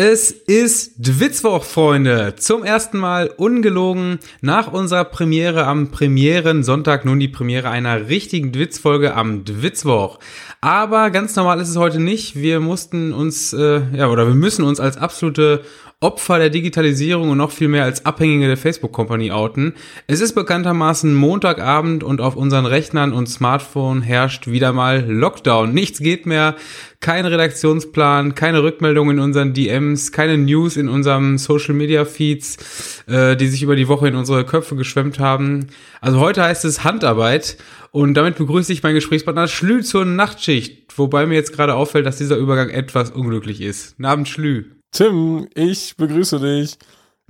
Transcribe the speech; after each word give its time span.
Es 0.00 0.30
ist 0.30 0.92
Dwitzwoch, 0.98 1.64
Freunde. 1.64 2.36
Zum 2.36 2.62
ersten 2.62 2.98
Mal 2.98 3.32
ungelogen 3.36 4.20
nach 4.40 4.72
unserer 4.72 5.02
Premiere 5.02 5.66
am 5.66 5.90
Premieren 5.90 6.62
Sonntag 6.62 7.04
nun 7.04 7.18
die 7.18 7.26
Premiere 7.26 7.70
einer 7.70 8.08
richtigen 8.08 8.52
Dwitzfolge 8.52 9.16
am 9.16 9.44
Dwitzwoch. 9.44 10.20
Aber 10.60 11.10
ganz 11.10 11.34
normal 11.34 11.60
ist 11.60 11.68
es 11.68 11.76
heute 11.76 11.98
nicht. 11.98 12.36
Wir 12.36 12.60
mussten 12.60 13.12
uns, 13.12 13.52
äh, 13.52 13.80
ja, 13.92 14.06
oder 14.06 14.28
wir 14.28 14.36
müssen 14.36 14.64
uns 14.64 14.78
als 14.78 14.96
absolute 14.98 15.64
Opfer 16.00 16.38
der 16.38 16.50
Digitalisierung 16.50 17.30
und 17.30 17.38
noch 17.38 17.50
viel 17.50 17.66
mehr 17.66 17.82
als 17.82 18.06
Abhängige 18.06 18.46
der 18.46 18.56
Facebook 18.56 18.92
Company 18.92 19.32
outen. 19.32 19.74
Es 20.06 20.20
ist 20.20 20.36
bekanntermaßen 20.36 21.12
Montagabend 21.12 22.04
und 22.04 22.20
auf 22.20 22.36
unseren 22.36 22.66
Rechnern 22.66 23.12
und 23.12 23.28
Smartphone 23.28 24.02
herrscht 24.02 24.46
wieder 24.46 24.72
mal 24.72 25.04
Lockdown. 25.10 25.74
Nichts 25.74 25.98
geht 25.98 26.24
mehr, 26.24 26.54
kein 27.00 27.26
Redaktionsplan, 27.26 28.36
keine 28.36 28.62
Rückmeldung 28.62 29.10
in 29.10 29.18
unseren 29.18 29.54
DMs, 29.54 30.12
keine 30.12 30.38
News 30.38 30.76
in 30.76 30.88
unserem 30.88 31.36
Social 31.36 31.74
Media 31.74 32.04
Feeds, 32.04 33.02
äh, 33.08 33.34
die 33.34 33.48
sich 33.48 33.64
über 33.64 33.74
die 33.74 33.88
Woche 33.88 34.06
in 34.06 34.14
unsere 34.14 34.44
Köpfe 34.44 34.76
geschwemmt 34.76 35.18
haben. 35.18 35.66
Also 36.00 36.20
heute 36.20 36.44
heißt 36.44 36.64
es 36.64 36.84
Handarbeit 36.84 37.56
und 37.90 38.14
damit 38.14 38.36
begrüße 38.36 38.72
ich 38.72 38.84
meinen 38.84 38.94
Gesprächspartner 38.94 39.48
Schlü 39.48 39.82
zur 39.82 40.04
Nachtschicht, 40.04 40.96
wobei 40.96 41.26
mir 41.26 41.34
jetzt 41.34 41.52
gerade 41.52 41.74
auffällt, 41.74 42.06
dass 42.06 42.18
dieser 42.18 42.36
Übergang 42.36 42.68
etwas 42.68 43.10
unglücklich 43.10 43.60
ist. 43.60 43.96
Abend, 44.00 44.28
Schlü. 44.28 44.77
Tim, 44.92 45.48
ich 45.54 45.96
begrüße 45.96 46.40
dich. 46.40 46.78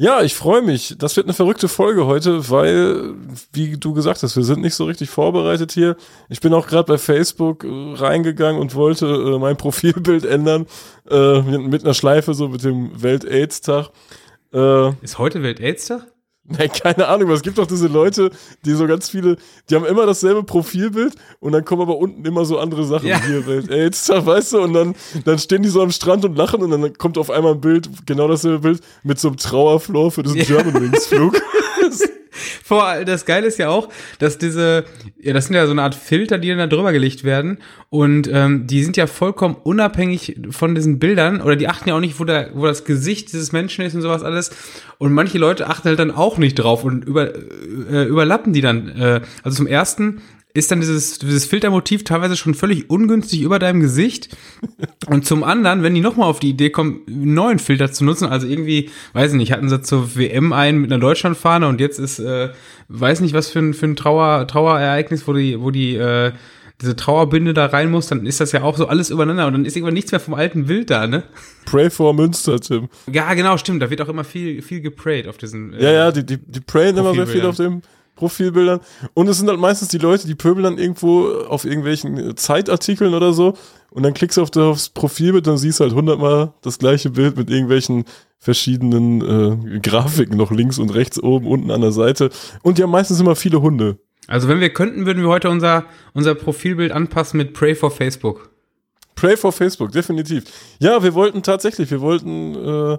Ja, 0.01 0.23
ich 0.23 0.35
freue 0.37 0.63
mich. 0.63 0.95
Das 0.97 1.17
wird 1.17 1.27
eine 1.27 1.35
verrückte 1.35 1.67
Folge 1.67 2.07
heute, 2.07 2.49
weil, 2.51 3.17
wie 3.53 3.77
du 3.77 3.95
gesagt 3.95 4.23
hast, 4.23 4.37
wir 4.37 4.45
sind 4.45 4.61
nicht 4.61 4.77
so 4.77 4.85
richtig 4.85 5.11
vorbereitet 5.11 5.73
hier. 5.73 5.97
Ich 6.29 6.41
bin 6.41 6.55
auch 6.55 6.69
gerade 6.69 6.85
bei 6.85 6.99
Facebook 6.99 7.65
äh, 7.65 7.69
reingegangen 7.95 8.61
und 8.61 8.77
wollte 8.77 9.07
äh, 9.07 9.39
mein 9.41 9.57
Profilbild 9.59 10.25
ändern 10.25 10.67
äh, 11.11 11.43
mit 11.43 11.83
einer 11.83 11.95
Schleife 11.95 12.33
so 12.35 12.49
mit 12.49 12.63
dem 12.63 13.03
Welt-AIDS-Tag. 13.03 13.91
Äh, 14.53 14.91
Ist 15.03 15.19
heute 15.19 15.43
Welt-AIDS-Tag? 15.43 16.07
Nein, 16.59 16.71
keine 16.73 17.09
Ahnung, 17.09 17.29
aber 17.29 17.35
es 17.35 17.43
gibt 17.43 17.59
doch 17.59 17.67
diese 17.67 17.89
Leute, 17.89 18.31
die 18.65 18.73
so 18.73 18.87
ganz 18.87 19.11
viele, 19.11 19.37
die 19.69 19.75
haben 19.75 19.85
immer 19.85 20.07
dasselbe 20.07 20.43
Profilbild 20.43 21.15
und 21.41 21.53
dann 21.53 21.63
kommen 21.63 21.83
aber 21.83 21.99
unten 21.99 22.25
immer 22.25 22.47
so 22.47 22.59
andere 22.59 22.85
Sachen. 22.85 23.07
Ja. 23.07 23.21
Hier, 23.23 23.47
Welt 23.47 23.71
AIDS, 23.71 24.09
weißt 24.15 24.55
du, 24.55 24.63
und 24.63 24.73
dann, 24.73 24.95
dann 25.27 25.39
stehen 25.39 25.63
die 25.63 25.69
so 25.69 25.83
am 25.83 25.91
Strand 25.91 26.25
und 26.25 26.37
lachen 26.37 26.63
und 26.63 26.71
dann 26.71 26.95
kommt 26.97 27.19
auf 27.19 27.31
einmal 27.31 27.53
ein 27.53 27.61
Bild, 27.61 27.91
genau 28.07 28.29
dasselbe 28.29 28.61
Bild, 28.61 28.81
mit 29.03 29.19
so 29.19 29.29
einem 29.29 29.37
Trauerflor 29.37 30.11
für 30.11 30.23
diesen 30.23 30.39
ja. 30.39 30.45
Germanwings-Flug. 30.45 31.39
Vor, 32.65 33.05
das 33.05 33.25
Geile 33.25 33.47
ist 33.47 33.59
ja 33.59 33.69
auch, 33.69 33.89
dass 34.19 34.39
diese, 34.39 34.85
ja, 35.21 35.33
das 35.33 35.47
sind 35.47 35.57
ja 35.57 35.67
so 35.67 35.73
eine 35.73 35.83
Art 35.83 35.95
Filter, 35.95 36.39
die 36.39 36.49
dann 36.49 36.59
da 36.59 36.67
drüber 36.67 36.93
gelegt 36.93 37.25
werden. 37.25 37.59
Und 37.91 38.29
ähm, 38.33 38.67
die 38.67 38.85
sind 38.85 38.97
ja 38.97 39.07
vollkommen 39.07 39.57
unabhängig 39.63 40.37
von 40.51 40.75
diesen 40.75 40.99
Bildern 40.99 41.41
oder 41.41 41.57
die 41.57 41.69
achten 41.69 41.89
ja 41.89 41.97
auch 41.97 42.01
nicht, 42.01 42.21
wo, 42.21 42.25
der, 42.25 42.51
wo 42.55 42.67
das 42.67 42.85
Gesicht 42.85 43.33
dieses 43.33 43.53
Menschen 43.53 43.85
ist 43.85 43.95
und 43.95 44.03
sowas 44.03 44.23
alles. 44.23 44.51
Und 44.99 45.13
manche 45.13 45.39
Leute 45.39 45.67
achten 45.67 45.89
halt 45.89 45.99
dann 45.99 46.11
auch 46.11 46.39
nicht 46.39 46.55
drauf 46.55 46.85
und 46.85 47.05
über, 47.05 47.35
äh, 47.35 48.05
überlappen 48.05 48.53
die 48.53 48.61
dann. 48.61 48.89
Äh, 48.89 49.21
also 49.43 49.57
zum 49.57 49.67
ersten 49.67 50.21
ist 50.59 50.71
dann 50.71 50.81
dieses, 50.81 51.19
dieses 51.19 51.45
Filtermotiv 51.45 52.05
teilweise 52.05 52.37
schon 52.37 52.55
völlig 52.55 52.91
ungünstig 52.91 53.43
über 53.43 53.59
deinem 53.59 53.81
Gesicht. 53.81 54.37
Und 55.07 55.25
zum 55.25 55.45
anderen, 55.45 55.83
wenn 55.83 55.95
die 55.95 56.01
nochmal 56.01 56.29
auf 56.29 56.41
die 56.41 56.51
Idee 56.51 56.71
kommen, 56.71 57.01
einen 57.07 57.35
neuen 57.35 57.59
Filter 57.59 57.93
zu 57.93 58.05
nutzen, 58.05 58.27
also 58.27 58.47
irgendwie, 58.47 58.91
weiß 59.13 59.33
ich 59.33 59.37
nicht, 59.37 59.53
hatten 59.53 59.69
sie 59.69 59.83
zur 59.83 60.17
WM 60.17 60.53
einen 60.53 60.81
mit 60.81 60.93
einer 60.93 61.01
Deutschlandfahne 61.01 61.69
und 61.69 61.81
jetzt 61.81 61.99
ist, 61.99 62.19
äh, 62.19 62.51
weiß 62.89 63.21
nicht, 63.21 63.35
was 63.35 63.49
für 63.49 63.61
ein, 63.61 63.75
für 63.75 63.87
ein 63.87 63.97
Trauer, 63.97 64.47
Trauerereignis, 64.47 65.27
wo 65.27 65.33
die, 65.33 65.61
wo 65.61 65.71
die, 65.71 65.97
äh, 65.97 66.33
diese 66.81 66.95
Trauerbinde 66.95 67.55
da 67.55 67.67
rein 67.67 67.91
muss, 67.91 68.07
dann 68.07 68.25
ist 68.25 68.41
das 68.41 68.53
ja 68.53 68.63
auch 68.63 68.77
so 68.77 68.87
alles 68.87 69.11
übereinander 69.11 69.47
und 69.49 69.53
dann 69.53 69.65
ist 69.65 69.75
irgendwann 69.75 69.95
nichts 69.95 70.13
mehr 70.13 70.21
vom 70.21 70.35
alten 70.35 70.67
Bild 70.67 70.91
da, 70.91 71.07
ne? 71.07 71.25
Pray 71.65 71.91
for 71.91 72.15
Münster, 72.15 72.61
Tim. 72.61 72.89
Ja, 73.11 73.35
genau, 73.35 73.57
stimmt. 73.57 73.83
Da 73.83 73.91
wird 73.91 74.01
auch 74.01 74.09
immer 74.09 74.23
viel, 74.23 74.63
viel 74.63 74.81
geprayt 74.81 75.27
auf 75.27 75.39
diesen. 75.39 75.75
Äh, 75.75 75.83
ja, 75.83 75.91
ja, 75.91 76.13
die, 76.13 76.25
die, 76.25 76.39
die 76.39 76.61
prayen 76.61 76.97
immer 76.97 77.15
sehr 77.15 77.27
viel 77.27 77.45
auf 77.45 77.57
dem 77.57 77.83
Profilbildern. 78.19 78.81
Und 79.15 79.29
es 79.29 79.39
sind 79.39 79.49
halt 79.49 79.61
meistens 79.61 79.89
die 79.89 79.99
Leute, 79.99 80.27
die 80.27 80.35
pöbeln 80.35 80.65
dann 80.65 80.79
irgendwo 80.79 81.29
auf 81.49 81.65
irgendwelchen 81.65 82.37
Zeitartikeln 82.37 83.15
oder 83.15 83.33
so. 83.33 83.55
Und 83.91 84.03
dann 84.03 84.13
klickst 84.13 84.37
du 84.37 84.43
auf 84.43 84.51
das 84.51 84.91
Profilbild, 84.91 85.47
dann 85.47 85.57
siehst 85.57 85.81
du 85.81 85.85
halt 85.85 85.95
hundertmal 85.95 86.53
das 86.63 86.79
gleiche 86.79 87.11
Bild 87.11 87.37
mit 87.37 87.49
irgendwelchen 87.49 88.05
verschiedenen 88.39 89.75
äh, 89.75 89.79
Grafiken 89.81 90.37
noch 90.37 90.51
links 90.51 90.79
und 90.79 90.95
rechts, 90.95 91.23
oben, 91.23 91.47
unten 91.47 91.71
an 91.71 91.81
der 91.81 91.93
Seite. 91.93 92.31
Und 92.63 92.79
die 92.79 92.83
haben 92.83 92.91
meistens 92.91 93.21
immer 93.21 93.35
viele 93.35 93.63
Hunde. 93.63 93.99
Also 94.27 94.49
wenn 94.49 94.61
wir 94.61 94.73
könnten, 94.73 95.07
würden 95.07 95.23
wir 95.23 95.31
heute 95.31 95.49
unser, 95.49 95.87
unser 96.13 96.35
Profilbild 96.35 96.93
anpassen 96.93 97.39
mit 97.39 97.55
Pray 97.55 97.75
for 97.75 97.91
Facebook. 97.91 98.51
Pray 99.15 99.37
for 99.37 99.53
Facebook, 99.53 99.91
definitiv. 99.91 100.45
Ja, 100.79 101.03
wir 101.03 101.15
wollten 101.15 101.43
tatsächlich, 101.43 101.91
wir 101.91 102.01
wollten 102.01 102.55
äh, 102.55 102.99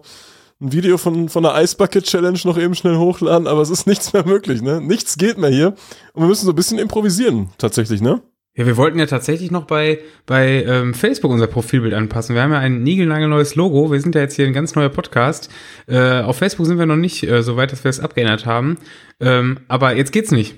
ein 0.61 0.73
Video 0.73 0.97
von, 0.97 1.29
von 1.29 1.43
der 1.43 1.61
Ice 1.61 1.77
Bucket 1.77 2.03
Challenge 2.03 2.39
noch 2.43 2.57
eben 2.57 2.75
schnell 2.75 2.97
hochladen, 2.97 3.47
aber 3.47 3.61
es 3.61 3.69
ist 3.69 3.87
nichts 3.87 4.11
mehr 4.11 4.25
möglich, 4.25 4.61
ne? 4.61 4.81
Nichts 4.81 5.17
geht 5.17 5.37
mehr 5.37 5.49
hier. 5.49 5.67
Und 6.13 6.23
wir 6.23 6.27
müssen 6.27 6.45
so 6.45 6.51
ein 6.51 6.55
bisschen 6.55 6.79
improvisieren, 6.79 7.49
tatsächlich, 7.57 8.01
ne? 8.01 8.21
Ja, 8.57 8.65
wir 8.65 8.75
wollten 8.75 8.99
ja 8.99 9.05
tatsächlich 9.05 9.51
noch 9.51 9.65
bei, 9.65 9.99
bei 10.25 10.65
ähm, 10.65 10.93
Facebook 10.93 11.31
unser 11.31 11.47
Profilbild 11.47 11.93
anpassen. 11.93 12.35
Wir 12.35 12.41
haben 12.41 12.51
ja 12.51 12.59
ein 12.59 12.83
niegelnagelneues 12.83 13.55
Logo. 13.55 13.89
Wir 13.89 14.01
sind 14.01 14.15
ja 14.15 14.21
jetzt 14.21 14.35
hier 14.35 14.47
ein 14.47 14.53
ganz 14.53 14.75
neuer 14.75 14.89
Podcast. 14.89 15.49
Äh, 15.87 16.21
auf 16.21 16.39
Facebook 16.39 16.65
sind 16.65 16.77
wir 16.77 16.85
noch 16.85 16.97
nicht 16.97 17.23
äh, 17.23 17.41
so 17.41 17.55
weit, 17.55 17.71
dass 17.71 17.85
wir 17.85 17.89
es 17.89 18.01
abgeändert 18.01 18.45
haben. 18.45 18.77
Ähm, 19.21 19.59
aber 19.69 19.95
jetzt 19.95 20.11
geht's 20.11 20.31
nicht. 20.31 20.55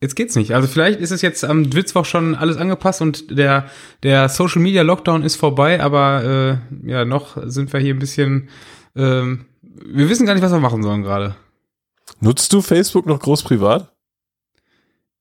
Jetzt 0.00 0.14
geht's 0.14 0.36
nicht. 0.36 0.54
Also 0.54 0.68
vielleicht 0.68 1.00
ist 1.00 1.10
es 1.10 1.22
jetzt 1.22 1.44
am 1.44 1.68
Dwitzwoch 1.68 2.04
schon 2.04 2.36
alles 2.36 2.56
angepasst 2.56 3.02
und 3.02 3.36
der, 3.36 3.68
der 4.04 4.28
Social 4.28 4.62
Media 4.62 4.82
Lockdown 4.82 5.24
ist 5.24 5.34
vorbei, 5.36 5.80
aber 5.82 6.60
äh, 6.84 6.88
ja, 6.88 7.04
noch 7.04 7.36
sind 7.46 7.72
wir 7.72 7.80
hier 7.80 7.94
ein 7.94 7.98
bisschen 7.98 8.48
ähm, 8.96 9.46
wir 9.62 10.08
wissen 10.08 10.26
gar 10.26 10.34
nicht, 10.34 10.42
was 10.42 10.52
wir 10.52 10.60
machen 10.60 10.82
sollen 10.82 11.02
gerade. 11.02 11.36
Nutzt 12.20 12.52
du 12.52 12.60
Facebook 12.60 13.06
noch 13.06 13.20
groß 13.20 13.42
privat? 13.42 13.92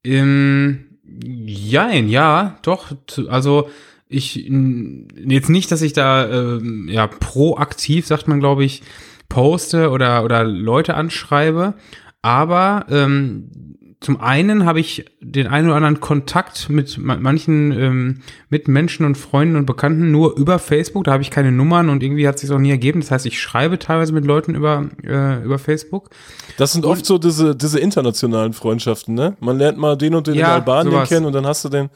Ähm, 0.03 0.97
jein, 1.03 2.09
ja, 2.09 2.57
doch. 2.61 2.91
Also 3.27 3.69
ich 4.07 4.35
jetzt 4.35 5.49
nicht, 5.49 5.71
dass 5.71 5.81
ich 5.81 5.93
da 5.93 6.25
äh, 6.25 6.59
ja 6.87 7.07
proaktiv, 7.07 8.07
sagt 8.07 8.27
man, 8.27 8.39
glaube 8.39 8.65
ich, 8.65 8.81
poste 9.29 9.91
oder 9.91 10.23
oder 10.23 10.43
Leute 10.43 10.95
anschreibe, 10.95 11.75
aber 12.21 12.85
ähm, 12.89 13.88
zum 14.01 14.21
einen 14.21 14.65
habe 14.65 14.79
ich 14.79 15.05
den 15.19 15.47
einen 15.47 15.67
oder 15.67 15.75
anderen 15.75 15.99
Kontakt 15.99 16.69
mit 16.69 16.97
manchen 16.97 17.71
ähm, 17.71 18.21
mit 18.49 18.69
Menschen 18.69 19.05
und 19.05 19.17
Freunden 19.17 19.57
und 19.57 19.65
Bekannten 19.65 20.09
nur 20.09 20.37
über 20.37 20.57
Facebook. 20.57 21.03
Da 21.03 21.11
habe 21.11 21.21
ich 21.21 21.31
keine 21.31 21.51
Nummern 21.51 21.89
und 21.89 22.01
irgendwie 22.01 22.25
hat 22.25 22.39
sich 22.39 22.49
auch 22.49 22.59
nie 22.59 22.69
ergeben. 22.69 23.01
Das 23.01 23.11
heißt, 23.11 23.25
ich 23.25 23.41
schreibe 23.41 23.77
teilweise 23.77 24.13
mit 24.13 24.23
Leuten 24.23 24.55
über 24.55 24.85
äh, 25.03 25.43
über 25.43 25.59
Facebook. 25.59 26.11
Das 26.57 26.71
sind 26.71 26.85
und, 26.85 26.91
oft 26.91 27.05
so 27.05 27.17
diese 27.17 27.57
diese 27.57 27.79
internationalen 27.79 28.53
Freundschaften, 28.53 29.15
ne? 29.15 29.35
Man 29.41 29.57
lernt 29.57 29.77
mal 29.77 29.97
den 29.97 30.15
und 30.15 30.27
den 30.27 30.35
ja, 30.35 30.45
in 30.45 30.51
Albanien 30.53 30.93
sowas. 30.93 31.09
kennen 31.09 31.25
und 31.25 31.33
dann 31.33 31.45
hast 31.45 31.65
du 31.65 31.69
den 31.69 31.89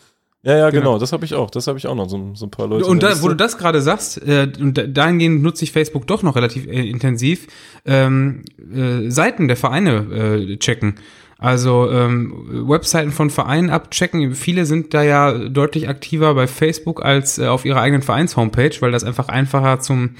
ja, 0.45 0.57
ja, 0.57 0.69
genau, 0.71 0.81
genau. 0.81 0.99
das 0.99 1.13
habe 1.13 1.23
ich 1.23 1.35
auch. 1.35 1.49
Das 1.49 1.67
habe 1.67 1.77
ich 1.77 1.87
auch 1.87 1.95
noch, 1.95 2.09
so, 2.09 2.31
so 2.33 2.47
ein 2.47 2.51
paar 2.51 2.67
Leute. 2.67 2.85
Und 2.85 3.01
da, 3.01 3.21
wo 3.21 3.29
du 3.29 3.35
das 3.35 3.57
gerade 3.57 3.81
sagst, 3.81 4.21
äh, 4.27 4.51
und 4.59 4.89
dahingehend 4.89 5.41
nutze 5.41 5.63
ich 5.63 5.71
Facebook 5.71 6.05
doch 6.05 6.21
noch 6.21 6.35
relativ 6.35 6.67
äh, 6.67 6.85
intensiv, 6.85 7.47
ähm, 7.85 8.43
äh, 8.75 9.09
Seiten 9.09 9.47
der 9.47 9.55
Vereine 9.55 10.49
äh, 10.51 10.57
checken. 10.57 10.95
Also 11.43 11.91
ähm, 11.91 12.69
Webseiten 12.69 13.11
von 13.11 13.29
Vereinen 13.29 13.69
abchecken. 13.69 14.33
Viele 14.33 14.65
sind 14.65 14.93
da 14.93 15.03
ja 15.03 15.33
deutlich 15.33 15.89
aktiver 15.89 16.35
bei 16.35 16.47
Facebook 16.47 17.03
als 17.03 17.37
äh, 17.37 17.47
auf 17.47 17.65
ihrer 17.65 17.81
eigenen 17.81 18.01
Vereins-Homepage, 18.01 18.71
weil 18.79 18.93
das 18.93 19.03
einfach 19.03 19.27
einfacher 19.27 19.81
zum 19.81 20.11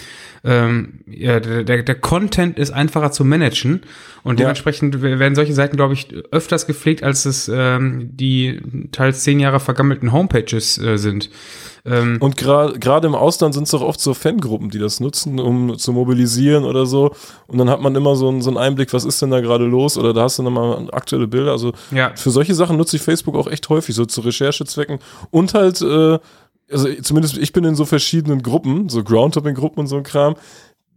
ähm, 0.44 1.00
ja, 1.06 1.40
der, 1.40 1.84
der 1.84 1.96
Content 1.96 2.60
ist 2.60 2.72
einfacher 2.72 3.14
zu 3.14 3.24
managen 3.24 3.84
und 4.24 4.38
dementsprechend 4.38 5.02
werden 5.02 5.36
solche 5.36 5.54
Seiten, 5.54 5.78
glaube 5.78 5.94
ich, 5.94 6.14
öfters 6.32 6.68
gepflegt, 6.68 7.04
als 7.04 7.24
es 7.24 7.50
ähm, 7.54 8.10
die 8.12 8.60
teils 8.92 9.24
zehn 9.24 9.40
Jahre 9.40 9.62
vergammelten 9.62 10.12
Homepages 10.12 10.78
äh, 10.78 10.98
sind. 10.98 11.30
Ähm, 11.86 12.18
und 12.22 12.38
gerade 12.38 13.08
im 13.08 13.16
Ausland 13.16 13.54
sind 13.54 13.64
es 13.64 13.72
doch 13.72 13.82
oft 13.82 14.00
so 14.00 14.14
Fangruppen, 14.14 14.70
die 14.70 14.80
das 14.80 15.00
nutzen, 15.00 15.40
um 15.40 15.78
zu 15.78 15.92
mobilisieren 15.92 16.64
oder 16.64 16.86
so. 16.86 17.12
Und 17.48 17.58
dann 17.58 17.70
hat 17.70 17.82
man 17.82 17.96
immer 17.96 18.16
so, 18.16 18.30
einen, 18.30 18.42
so 18.42 18.50
einen 18.50 18.58
Einblick, 18.58 18.94
was 18.94 19.04
ist 19.04 19.22
denn 19.22 19.32
da 19.32 19.42
gerade 19.42 19.66
los? 19.66 19.98
Oder 19.98 20.14
da 20.14 20.24
hast 20.24 20.40
du 20.40 20.44
nochmal 20.44 20.88
aktuelle 20.94 21.28
Bilder. 21.28 21.52
Also 21.52 21.74
ja. 21.92 22.14
für 22.16 22.32
solche 22.32 22.56
Sachen 22.56 22.78
nutze 22.78 22.96
ich 22.96 23.02
Facebook 23.02 23.36
auch 23.36 23.48
echt 23.48 23.68
häufig, 23.70 23.96
so 23.96 24.06
zu 24.06 24.22
Recherchezwecken. 24.22 25.00
Und 25.30 25.54
halt, 25.54 25.82
äh, 25.82 26.20
also 26.72 26.88
zumindest 27.02 27.38
ich 27.38 27.52
bin 27.52 27.66
in 27.66 27.76
so 27.76 27.86
verschiedenen 27.86 28.42
Gruppen, 28.42 28.88
so 28.88 29.04
Groundtopping-Gruppen 29.04 29.82
und 29.82 29.88
so 29.88 29.98
ein 29.98 30.04
Kram 30.04 30.36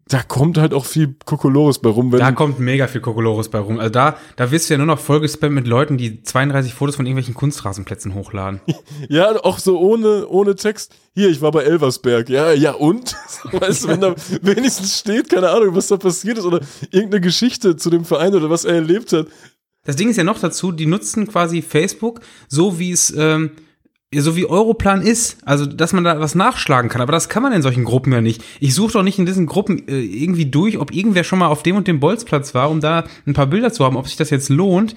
da 0.09 0.23
kommt 0.23 0.57
halt 0.57 0.73
auch 0.73 0.85
viel 0.85 1.17
Kokolores 1.25 1.81
bei 1.81 1.91
rum. 1.91 2.13
Wenn 2.13 2.21
da 2.21 2.31
kommt 2.31 2.61
mega 2.61 2.87
viel 2.87 3.01
Kokolores 3.01 3.49
bei 3.49 3.59
rum. 3.59 3.81
Also 3.81 3.91
da, 3.91 4.17
da 4.37 4.53
wirst 4.53 4.71
du 4.71 4.75
ja 4.75 4.79
nur 4.79 4.87
noch 4.87 5.01
vollgespammt 5.01 5.55
mit 5.55 5.67
Leuten, 5.67 5.99
die 5.99 6.23
32 6.23 6.75
Fotos 6.75 6.95
von 6.95 7.07
irgendwelchen 7.07 7.35
Kunstrasenplätzen 7.35 8.15
hochladen. 8.15 8.61
ja, 9.09 9.33
auch 9.45 9.59
so 9.59 9.81
ohne, 9.81 10.29
ohne 10.29 10.55
Text. 10.55 10.95
Hier, 11.15 11.29
ich 11.29 11.43
war 11.43 11.51
bei 11.51 11.65
Elversberg. 11.65 12.29
Ja, 12.29 12.53
ja 12.53 12.73
und? 12.73 13.17
weißt 13.53 13.85
du, 13.85 13.89
wenn 13.89 14.01
da 14.01 14.15
wenigstens 14.43 15.01
steht, 15.01 15.29
keine 15.29 15.51
Ahnung, 15.51 15.75
was 15.75 15.89
da 15.89 15.97
passiert 15.97 16.39
ist 16.39 16.45
oder 16.45 16.61
irgendeine 16.93 17.21
Geschichte 17.21 17.77
zu 17.77 17.91
dem 17.91 18.05
Verein 18.05 18.33
oder 18.33 18.49
was 18.49 18.65
er 18.65 18.77
erlebt 18.77 19.13
hat. 19.13 19.27
Das 19.87 19.97
Ding 19.97 20.09
ist 20.09 20.17
ja 20.17 20.25
noch 20.25 20.39
dazu, 20.39 20.71
die 20.71 20.87
nutzen 20.87 21.27
quasi 21.27 21.63
Facebook 21.63 22.21
so, 22.47 22.79
wie 22.79 22.93
es, 22.93 23.13
ähm, 23.17 23.51
Ja, 24.17 24.23
so 24.23 24.35
wie 24.35 24.47
Europlan 24.47 25.03
ist, 25.03 25.37
also 25.45 25.67
dass 25.67 25.93
man 25.93 26.03
da 26.03 26.19
was 26.19 26.35
nachschlagen 26.35 26.89
kann, 26.89 27.03
aber 27.03 27.13
das 27.13 27.29
kann 27.29 27.43
man 27.43 27.53
in 27.53 27.61
solchen 27.61 27.85
Gruppen 27.85 28.15
ja 28.15 28.23
nicht. 28.23 28.43
Ich 28.61 28.75
suche 28.75 28.95
doch 28.95 29.03
nicht 29.03 29.19
in 29.19 29.27
diesen 29.27 29.45
Gruppen 29.45 29.87
äh, 29.89 30.01
irgendwie 30.01 30.47
durch, 30.47 30.79
ob 30.79 30.91
irgendwer 30.91 31.23
schon 31.23 31.39
mal 31.39 31.49
auf 31.49 31.63
dem 31.63 31.77
und 31.77 31.87
dem 31.87 32.01
Bolzplatz 32.01 32.55
war, 32.55 32.71
um 32.71 32.81
da 32.81 33.05
ein 33.27 33.35
paar 33.35 33.47
Bilder 33.47 33.75
zu 33.75 33.85
haben, 33.85 33.95
ob 33.95 34.07
sich 34.07 34.17
das 34.17 34.31
jetzt 34.31 34.49
lohnt. 34.49 34.95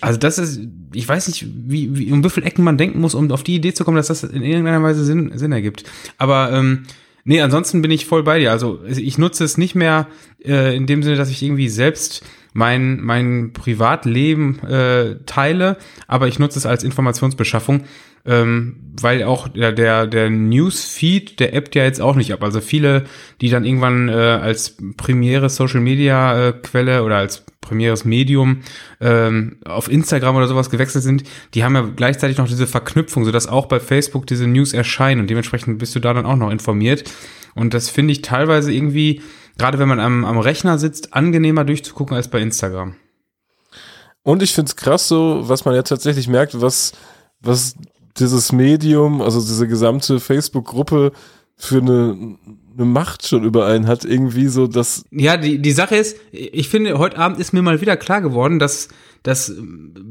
Also 0.00 0.16
das 0.16 0.38
ist, 0.38 0.60
ich 0.92 1.08
weiß 1.08 1.26
nicht, 1.26 1.44
wie, 1.66 1.98
wie 1.98 2.12
um 2.12 2.22
wie 2.22 2.30
viel 2.30 2.44
Ecken 2.44 2.62
man 2.62 2.78
denken 2.78 3.00
muss, 3.00 3.16
um 3.16 3.28
auf 3.32 3.42
die 3.42 3.56
Idee 3.56 3.74
zu 3.74 3.82
kommen, 3.82 3.96
dass 3.96 4.06
das 4.06 4.22
in 4.22 4.42
irgendeiner 4.42 4.80
Weise 4.80 5.04
Sinn, 5.04 5.32
Sinn 5.34 5.50
ergibt. 5.50 5.82
Aber 6.16 6.52
ähm, 6.52 6.84
nee, 7.24 7.40
ansonsten 7.40 7.82
bin 7.82 7.90
ich 7.90 8.06
voll 8.06 8.22
bei 8.22 8.38
dir. 8.38 8.52
Also 8.52 8.78
ich 8.86 9.18
nutze 9.18 9.42
es 9.42 9.58
nicht 9.58 9.74
mehr 9.74 10.06
äh, 10.44 10.76
in 10.76 10.86
dem 10.86 11.02
Sinne, 11.02 11.16
dass 11.16 11.30
ich 11.30 11.42
irgendwie 11.42 11.68
selbst 11.68 12.24
mein, 12.52 13.00
mein 13.00 13.52
Privatleben 13.54 14.60
äh, 14.60 15.16
teile, 15.26 15.78
aber 16.06 16.28
ich 16.28 16.38
nutze 16.38 16.60
es 16.60 16.66
als 16.66 16.84
Informationsbeschaffung 16.84 17.82
ähm, 18.24 18.92
weil 19.00 19.24
auch 19.24 19.48
der, 19.48 19.72
der, 19.72 20.06
der 20.06 20.30
Newsfeed, 20.30 21.40
der 21.40 21.54
appt 21.54 21.74
ja 21.74 21.84
jetzt 21.84 22.00
auch 22.00 22.14
nicht 22.14 22.32
ab. 22.32 22.42
Also 22.42 22.60
viele, 22.60 23.04
die 23.40 23.48
dann 23.48 23.64
irgendwann 23.64 24.08
äh, 24.08 24.12
als 24.12 24.76
primäre 24.96 25.48
Social 25.48 25.80
Media 25.80 26.48
äh, 26.48 26.52
Quelle 26.52 27.02
oder 27.02 27.16
als 27.16 27.44
primäres 27.60 28.04
Medium 28.04 28.62
ähm, 29.00 29.56
auf 29.64 29.90
Instagram 29.90 30.36
oder 30.36 30.48
sowas 30.48 30.70
gewechselt 30.70 31.04
sind, 31.04 31.24
die 31.54 31.64
haben 31.64 31.74
ja 31.74 31.88
gleichzeitig 31.94 32.36
noch 32.38 32.48
diese 32.48 32.66
Verknüpfung, 32.66 33.24
sodass 33.24 33.46
auch 33.46 33.66
bei 33.66 33.80
Facebook 33.80 34.26
diese 34.26 34.46
News 34.46 34.72
erscheinen 34.72 35.22
und 35.22 35.30
dementsprechend 35.30 35.78
bist 35.78 35.94
du 35.94 36.00
da 36.00 36.12
dann 36.12 36.26
auch 36.26 36.36
noch 36.36 36.50
informiert. 36.50 37.04
Und 37.54 37.74
das 37.74 37.88
finde 37.88 38.12
ich 38.12 38.22
teilweise 38.22 38.72
irgendwie, 38.72 39.22
gerade 39.58 39.78
wenn 39.78 39.88
man 39.88 40.00
am, 40.00 40.24
am 40.24 40.38
Rechner 40.38 40.78
sitzt, 40.78 41.14
angenehmer 41.14 41.64
durchzugucken 41.64 42.16
als 42.16 42.28
bei 42.28 42.40
Instagram. 42.40 42.96
Und 44.22 44.42
ich 44.42 44.52
finde 44.52 44.68
es 44.68 44.76
krass 44.76 45.08
so, 45.08 45.48
was 45.48 45.64
man 45.64 45.74
ja 45.74 45.82
tatsächlich 45.82 46.28
merkt, 46.28 46.60
was, 46.60 46.92
was 47.40 47.74
dieses 48.18 48.52
Medium, 48.52 49.22
also 49.22 49.40
diese 49.40 49.66
gesamte 49.66 50.20
Facebook-Gruppe 50.20 51.12
für 51.56 51.78
eine, 51.78 52.36
eine 52.76 52.84
Macht 52.84 53.26
schon 53.26 53.44
über 53.44 53.66
einen 53.66 53.86
hat, 53.86 54.04
irgendwie 54.04 54.48
so, 54.48 54.66
dass. 54.66 55.04
Ja, 55.10 55.36
die, 55.36 55.60
die 55.60 55.72
Sache 55.72 55.96
ist, 55.96 56.16
ich 56.32 56.68
finde, 56.68 56.98
heute 56.98 57.18
Abend 57.18 57.38
ist 57.38 57.52
mir 57.52 57.62
mal 57.62 57.80
wieder 57.80 57.96
klar 57.96 58.20
geworden, 58.20 58.58
dass, 58.58 58.88
dass 59.22 59.46
so, 59.46 59.54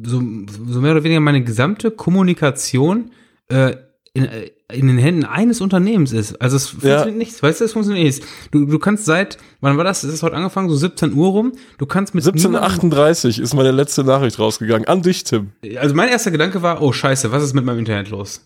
so 0.03 0.81
mehr 0.81 0.91
oder 0.91 1.03
weniger 1.03 1.19
meine 1.19 1.43
gesamte 1.43 1.91
Kommunikation 1.91 3.11
äh, 3.49 3.75
in, 4.13 4.25
äh, 4.25 4.51
in 4.73 4.87
den 4.87 4.97
Händen 4.97 5.23
eines 5.23 5.61
Unternehmens 5.61 6.11
ist. 6.11 6.41
Also 6.41 6.57
es 6.57 6.67
funktioniert 6.67 7.05
ja. 7.05 7.11
nichts, 7.11 7.41
weißt 7.41 7.61
du, 7.61 7.65
es 7.65 7.73
funktioniert 7.73 8.05
nichts. 8.05 8.25
Du, 8.51 8.65
du 8.65 8.79
kannst 8.79 9.05
seit, 9.05 9.37
wann 9.59 9.77
war 9.77 9.83
das? 9.83 10.03
Es 10.03 10.13
ist 10.13 10.23
heute 10.23 10.35
angefangen, 10.35 10.69
so 10.69 10.75
17 10.75 11.13
Uhr 11.13 11.29
rum. 11.29 11.53
Du 11.77 11.85
kannst 11.85 12.15
mit 12.15 12.25
1738 12.25 13.39
ist 13.39 13.53
meine 13.53 13.71
letzte 13.71 14.03
Nachricht 14.03 14.39
rausgegangen. 14.39 14.87
An 14.87 15.01
dich, 15.01 15.23
Tim. 15.23 15.51
Also 15.77 15.95
mein 15.95 16.09
erster 16.09 16.31
Gedanke 16.31 16.61
war, 16.61 16.81
oh 16.81 16.91
scheiße, 16.91 17.31
was 17.31 17.43
ist 17.43 17.53
mit 17.53 17.65
meinem 17.65 17.79
Internet 17.79 18.09
los? 18.09 18.41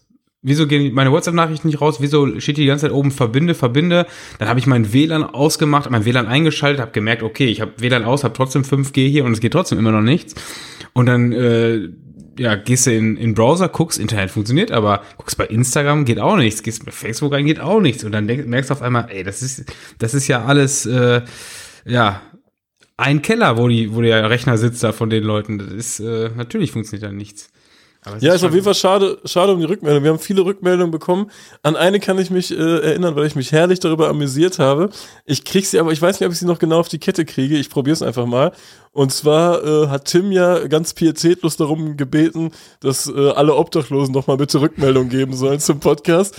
Wieso 0.48 0.68
gehen 0.68 0.94
meine 0.94 1.12
WhatsApp-Nachrichten 1.12 1.68
nicht 1.70 1.82
raus? 1.82 1.98
Wieso 2.02 2.40
steht 2.40 2.58
die 2.58 2.68
ganze 2.68 2.86
Zeit 2.86 2.92
oben 2.92 3.10
verbinde, 3.10 3.56
verbinde? 3.56 4.06
Dann 4.38 4.48
habe 4.48 4.60
ich 4.60 4.68
mein 4.68 4.94
WLAN 4.94 5.24
ausgemacht, 5.24 5.90
mein 5.90 6.06
WLAN 6.06 6.28
eingeschaltet, 6.28 6.80
habe 6.80 6.92
gemerkt, 6.92 7.24
okay, 7.24 7.48
ich 7.48 7.62
habe 7.62 7.72
WLAN 7.80 8.04
aus, 8.04 8.24
habe 8.24 8.36
trotzdem 8.36 8.62
5G 8.62 9.10
hier 9.10 9.26
und 9.26 9.32
es 9.32 9.40
geht 9.40 9.54
trotzdem 9.54 9.80
immer 9.80 9.92
noch 9.92 10.04
nichts. 10.04 10.36
Und 10.94 11.08
dann 11.08 11.32
äh, 11.32 11.90
ja, 12.38 12.56
gehst 12.56 12.88
du 12.88 12.92
in, 12.92 13.18
in 13.18 13.34
Browser, 13.34 13.70
guckst, 13.70 14.00
Internet 14.00 14.32
funktioniert, 14.32 14.72
aber 14.72 15.04
guckst 15.18 15.38
bei 15.38 15.46
Instagram, 15.46 16.06
geht 16.06 16.20
auch 16.20 16.38
nichts, 16.38 16.64
gehst 16.64 16.86
bei 16.86 16.92
Facebook 16.92 17.34
rein, 17.34 17.46
geht 17.46 17.60
auch 17.60 17.80
nichts. 17.80 18.04
Und 18.04 18.12
dann 18.12 18.28
denk, 18.28 18.46
merkst 18.48 18.70
du 18.70 18.74
auf 18.74 18.82
einmal, 18.82 19.08
ey, 19.10 19.24
das 19.24 19.42
ist, 19.42 19.66
das 20.00 20.14
ist 20.14 20.28
ja 20.28 20.46
alles, 20.46 20.86
äh, 20.86 21.22
ja, 21.86 22.22
ein 22.98 23.22
Keller, 23.22 23.58
wo 23.58 23.68
die, 23.68 23.94
wo 23.94 24.02
der 24.02 24.30
Rechner 24.30 24.58
sitzt 24.58 24.84
da 24.84 24.92
von 24.92 25.10
den 25.10 25.24
Leuten. 25.24 25.58
Das 25.58 25.68
ist, 25.68 26.00
äh, 26.00 26.30
natürlich 26.36 26.72
funktioniert 26.72 27.04
da 27.04 27.12
nichts. 27.12 27.52
Ja, 28.20 28.34
ist, 28.34 28.44
auf 28.44 28.54
jeden 28.54 28.64
Fall 28.64 28.76
schade, 28.76 29.18
schade 29.26 29.54
um 29.54 29.60
die 29.60 29.66
Rückmeldung. 29.66 30.04
Wir 30.04 30.12
haben 30.12 30.20
viele 30.20 30.46
Rückmeldungen 30.46 30.92
bekommen. 30.92 31.32
An 31.64 31.76
eine 31.76 32.00
kann 32.00 32.20
ich 32.20 32.30
mich 32.30 32.52
äh, 32.52 32.56
erinnern, 32.56 33.16
weil 33.16 33.26
ich 33.26 33.36
mich 33.36 33.52
herrlich 33.52 33.80
darüber 33.80 34.10
amüsiert 34.10 34.60
habe. 34.60 34.90
Ich 35.26 35.44
krieg 35.44 35.66
sie, 35.66 35.80
aber 35.80 35.92
ich 35.92 36.02
weiß 36.02 36.20
nicht, 36.20 36.28
ob 36.28 36.34
ich 36.34 36.40
sie 36.40 36.46
noch 36.46 36.60
genau 36.60 36.80
auf 36.80 36.88
die 36.88 37.00
Kette 37.00 37.26
kriege. 37.26 37.58
Ich 37.58 37.70
probiere 37.70 37.94
es 37.94 38.02
einfach 38.02 38.26
mal. 38.26 38.52
Und 38.92 39.12
zwar 39.12 39.64
äh, 39.64 39.88
hat 39.88 40.06
Tim 40.06 40.32
ja 40.32 40.68
ganz 40.68 40.94
pietätlos 40.94 41.58
darum 41.58 41.98
gebeten, 41.98 42.52
dass 42.80 43.08
äh, 43.08 43.32
alle 43.32 43.56
Obdachlosen 43.56 44.14
noch 44.14 44.28
mal 44.28 44.38
bitte 44.38 44.62
Rückmeldung 44.62 45.10
geben 45.10 45.36
sollen 45.36 45.60
zum 45.60 45.80
Podcast. 45.80 46.36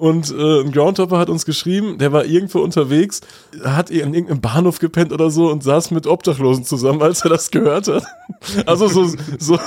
Und 0.00 0.30
äh, 0.30 0.62
ein 0.62 0.72
Groundhopper 0.72 1.18
hat 1.18 1.28
uns 1.28 1.44
geschrieben, 1.44 1.98
der 1.98 2.10
war 2.10 2.24
irgendwo 2.24 2.60
unterwegs, 2.60 3.20
hat 3.62 3.90
in 3.90 4.14
irgendeinem 4.14 4.40
Bahnhof 4.40 4.78
gepennt 4.78 5.12
oder 5.12 5.28
so 5.28 5.50
und 5.50 5.62
saß 5.62 5.90
mit 5.90 6.06
Obdachlosen 6.06 6.64
zusammen, 6.64 7.02
als 7.02 7.20
er 7.20 7.28
das 7.28 7.50
gehört 7.50 7.86
hat. 7.86 8.02
Also 8.64 8.88
so, 8.88 9.12
so 9.38 9.58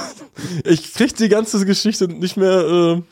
ich 0.63 0.93
krieg 0.93 1.15
die 1.15 1.29
ganze 1.29 1.63
Geschichte 1.65 2.07
nicht 2.07 2.37
mehr 2.37 3.03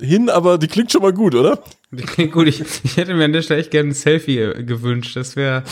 äh, 0.00 0.04
hin, 0.04 0.30
aber 0.30 0.56
die 0.56 0.68
klingt 0.68 0.90
schon 0.90 1.02
mal 1.02 1.12
gut, 1.12 1.34
oder? 1.34 1.62
Die 1.90 2.04
klingt 2.04 2.32
gut. 2.32 2.46
Ich, 2.46 2.62
ich 2.82 2.96
hätte 2.96 3.12
mir 3.12 3.26
an 3.26 3.34
der 3.34 3.42
Stelle 3.42 3.60
echt 3.60 3.70
gerne 3.70 3.90
ein 3.90 3.94
Selfie 3.94 4.38
äh, 4.38 4.62
gewünscht. 4.62 5.16
Das 5.16 5.36
wäre 5.36 5.64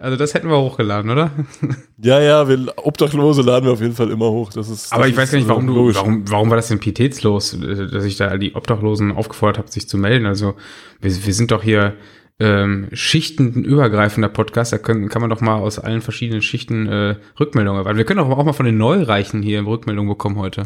also 0.00 0.16
das 0.16 0.32
hätten 0.32 0.48
wir 0.48 0.58
hochgeladen, 0.58 1.10
oder? 1.10 1.30
Ja, 2.02 2.18
ja, 2.18 2.48
wir 2.48 2.72
Obdachlose 2.76 3.42
laden 3.42 3.66
wir 3.66 3.72
auf 3.72 3.82
jeden 3.82 3.94
Fall 3.94 4.10
immer 4.10 4.30
hoch. 4.30 4.50
Das 4.54 4.70
ist. 4.70 4.90
Aber 4.90 5.02
das 5.02 5.10
ich 5.10 5.16
weiß 5.18 5.32
gar 5.32 5.38
nicht, 5.38 5.48
warum 5.48 5.66
du, 5.66 5.94
warum, 5.94 6.30
warum 6.30 6.48
war 6.48 6.56
das 6.56 6.68
denn 6.68 6.78
pietätslos, 6.78 7.58
dass 7.60 8.04
ich 8.06 8.16
da 8.16 8.38
die 8.38 8.54
Obdachlosen 8.54 9.12
aufgefordert 9.12 9.58
habe, 9.58 9.70
sich 9.70 9.86
zu 9.86 9.98
melden? 9.98 10.24
Also 10.24 10.54
wir, 11.02 11.26
wir 11.26 11.34
sind 11.34 11.50
doch 11.50 11.62
hier 11.62 11.92
ähm, 12.38 12.88
schichtenübergreifender 12.90 14.30
Podcast. 14.30 14.72
Da 14.72 14.78
können, 14.78 15.10
kann 15.10 15.20
man 15.20 15.28
doch 15.28 15.42
mal 15.42 15.56
aus 15.56 15.78
allen 15.78 16.00
verschiedenen 16.00 16.40
Schichten 16.40 16.86
äh, 16.86 17.16
Rückmeldungen 17.38 17.80
erwarten. 17.80 17.98
Wir 17.98 18.06
können 18.06 18.20
auch, 18.20 18.30
auch 18.30 18.44
mal 18.44 18.54
von 18.54 18.66
den 18.66 18.78
Neureichen 18.78 19.42
hier 19.42 19.64
Rückmeldungen 19.66 20.08
bekommen 20.08 20.36
heute. 20.36 20.62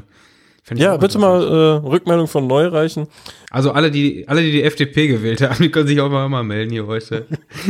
Ja, 0.73 0.97
bitte 0.97 1.19
mal 1.19 1.43
äh, 1.43 1.87
Rückmeldung 1.87 2.27
von 2.27 2.47
Neureichen. 2.47 3.07
Also 3.51 3.73
alle, 3.73 3.91
die 3.91 4.27
alle, 4.29 4.41
die 4.41 4.51
die 4.51 4.63
FDP 4.63 5.09
gewählt 5.09 5.43
haben, 5.43 5.63
die 5.63 5.71
können 5.71 5.87
sich 5.87 6.01
auch 6.01 6.11
mal, 6.11 6.29
mal 6.29 6.43
melden 6.43 6.73
hier 6.73 6.87
heute. 6.87 7.27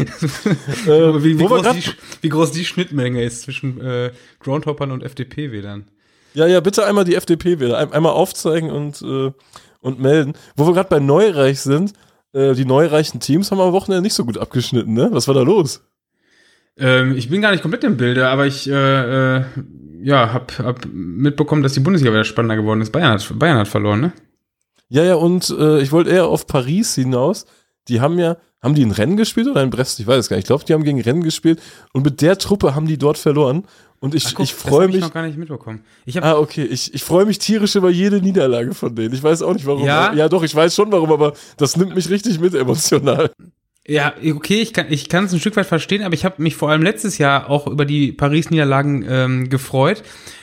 äh, 0.86 0.88
wie, 0.88 1.38
wie, 1.38 1.44
groß 1.44 1.62
die, 1.72 1.90
wie, 2.20 2.28
groß 2.28 2.52
die, 2.52 2.64
Schnittmenge 2.64 3.22
ist 3.24 3.42
zwischen 3.42 3.80
äh, 3.80 4.12
Groundhoppern 4.38 4.92
und 4.92 5.02
FDP-Wählern. 5.02 5.86
Ja, 6.34 6.46
ja, 6.46 6.60
bitte 6.60 6.86
einmal 6.86 7.04
die 7.04 7.16
FDP-Wähler 7.16 7.78
ein, 7.78 7.92
einmal 7.92 8.12
aufzeigen 8.12 8.70
und, 8.70 9.02
äh, 9.02 9.32
und 9.80 10.00
melden. 10.00 10.34
Wo 10.54 10.66
wir 10.66 10.72
gerade 10.72 10.88
bei 10.88 11.00
Neureich 11.00 11.60
sind, 11.60 11.94
äh, 12.32 12.54
die 12.54 12.64
neureichen 12.64 13.18
Teams 13.18 13.50
haben 13.50 13.60
am 13.60 13.72
Wochenende 13.72 14.02
nicht 14.02 14.14
so 14.14 14.24
gut 14.24 14.38
abgeschnitten, 14.38 14.94
ne? 14.94 15.08
Was 15.10 15.26
war 15.26 15.34
da 15.34 15.42
los? 15.42 15.82
Ähm, 16.76 17.16
ich 17.16 17.28
bin 17.28 17.40
gar 17.40 17.50
nicht 17.50 17.62
komplett 17.62 17.84
im 17.84 17.96
Bilde, 17.96 18.28
aber 18.28 18.46
ich 18.46 18.68
äh, 18.68 19.36
äh, 19.36 19.44
ja, 20.04 20.32
hab, 20.32 20.58
hab 20.58 20.86
mitbekommen, 20.92 21.62
dass 21.62 21.72
die 21.72 21.80
Bundesliga 21.80 22.12
wieder 22.12 22.24
spannender 22.24 22.56
geworden 22.56 22.82
ist. 22.82 22.92
Bayern 22.92 23.12
hat, 23.12 23.38
Bayern 23.38 23.58
hat 23.58 23.68
verloren, 23.68 24.00
ne? 24.00 24.12
Ja, 24.88 25.02
ja, 25.02 25.14
und 25.14 25.48
äh, 25.58 25.80
ich 25.80 25.92
wollte 25.92 26.10
eher 26.10 26.26
auf 26.26 26.46
Paris 26.46 26.94
hinaus. 26.94 27.46
Die 27.88 28.02
haben 28.02 28.18
ja, 28.18 28.36
haben 28.62 28.74
die 28.74 28.84
ein 28.84 28.90
Rennen 28.90 29.16
gespielt 29.16 29.48
oder 29.48 29.62
in 29.62 29.70
Brest? 29.70 29.98
Ich 30.00 30.06
weiß 30.06 30.18
es 30.18 30.28
gar 30.28 30.36
nicht. 30.36 30.44
Ich 30.44 30.48
glaube, 30.48 30.64
die 30.64 30.74
haben 30.74 30.84
gegen 30.84 31.00
Rennen 31.00 31.22
gespielt 31.22 31.60
und 31.94 32.04
mit 32.04 32.20
der 32.20 32.36
Truppe 32.36 32.74
haben 32.74 32.86
die 32.86 32.98
dort 32.98 33.16
verloren. 33.16 33.64
Und 33.98 34.14
ich, 34.14 34.38
ich 34.38 34.54
freue 34.54 34.86
mich. 34.88 34.96
Ich 34.96 35.00
noch 35.00 35.12
gar 35.14 35.26
nicht 35.26 35.38
mitbekommen. 35.38 35.82
Hab, 36.14 36.24
ah, 36.24 36.38
okay. 36.38 36.64
Ich, 36.64 36.92
ich 36.92 37.02
freue 37.02 37.24
mich 37.24 37.38
tierisch 37.38 37.74
über 37.74 37.88
jede 37.88 38.20
Niederlage 38.20 38.74
von 38.74 38.94
denen. 38.94 39.14
Ich 39.14 39.22
weiß 39.22 39.40
auch 39.40 39.54
nicht 39.54 39.64
warum. 39.64 39.84
Ja? 39.84 40.12
ja, 40.12 40.28
doch, 40.28 40.42
ich 40.42 40.54
weiß 40.54 40.74
schon 40.74 40.92
warum, 40.92 41.10
aber 41.10 41.32
das 41.56 41.78
nimmt 41.78 41.94
mich 41.94 42.10
richtig 42.10 42.38
mit 42.38 42.54
emotional. 42.54 43.30
Ja, 43.86 44.14
okay, 44.34 44.62
ich 44.62 44.72
kann 44.72 44.86
ich 44.88 45.10
kann 45.10 45.26
es 45.26 45.32
ein 45.34 45.40
Stück 45.40 45.56
weit 45.56 45.66
verstehen, 45.66 46.02
aber 46.02 46.14
ich 46.14 46.24
habe 46.24 46.42
mich 46.42 46.56
vor 46.56 46.70
allem 46.70 46.82
letztes 46.82 47.18
Jahr 47.18 47.50
auch 47.50 47.66
über 47.66 47.84
die 47.84 48.12
Paris-Niederlagen 48.12 49.04
ähm, 49.06 49.50
gefreut, 49.50 50.02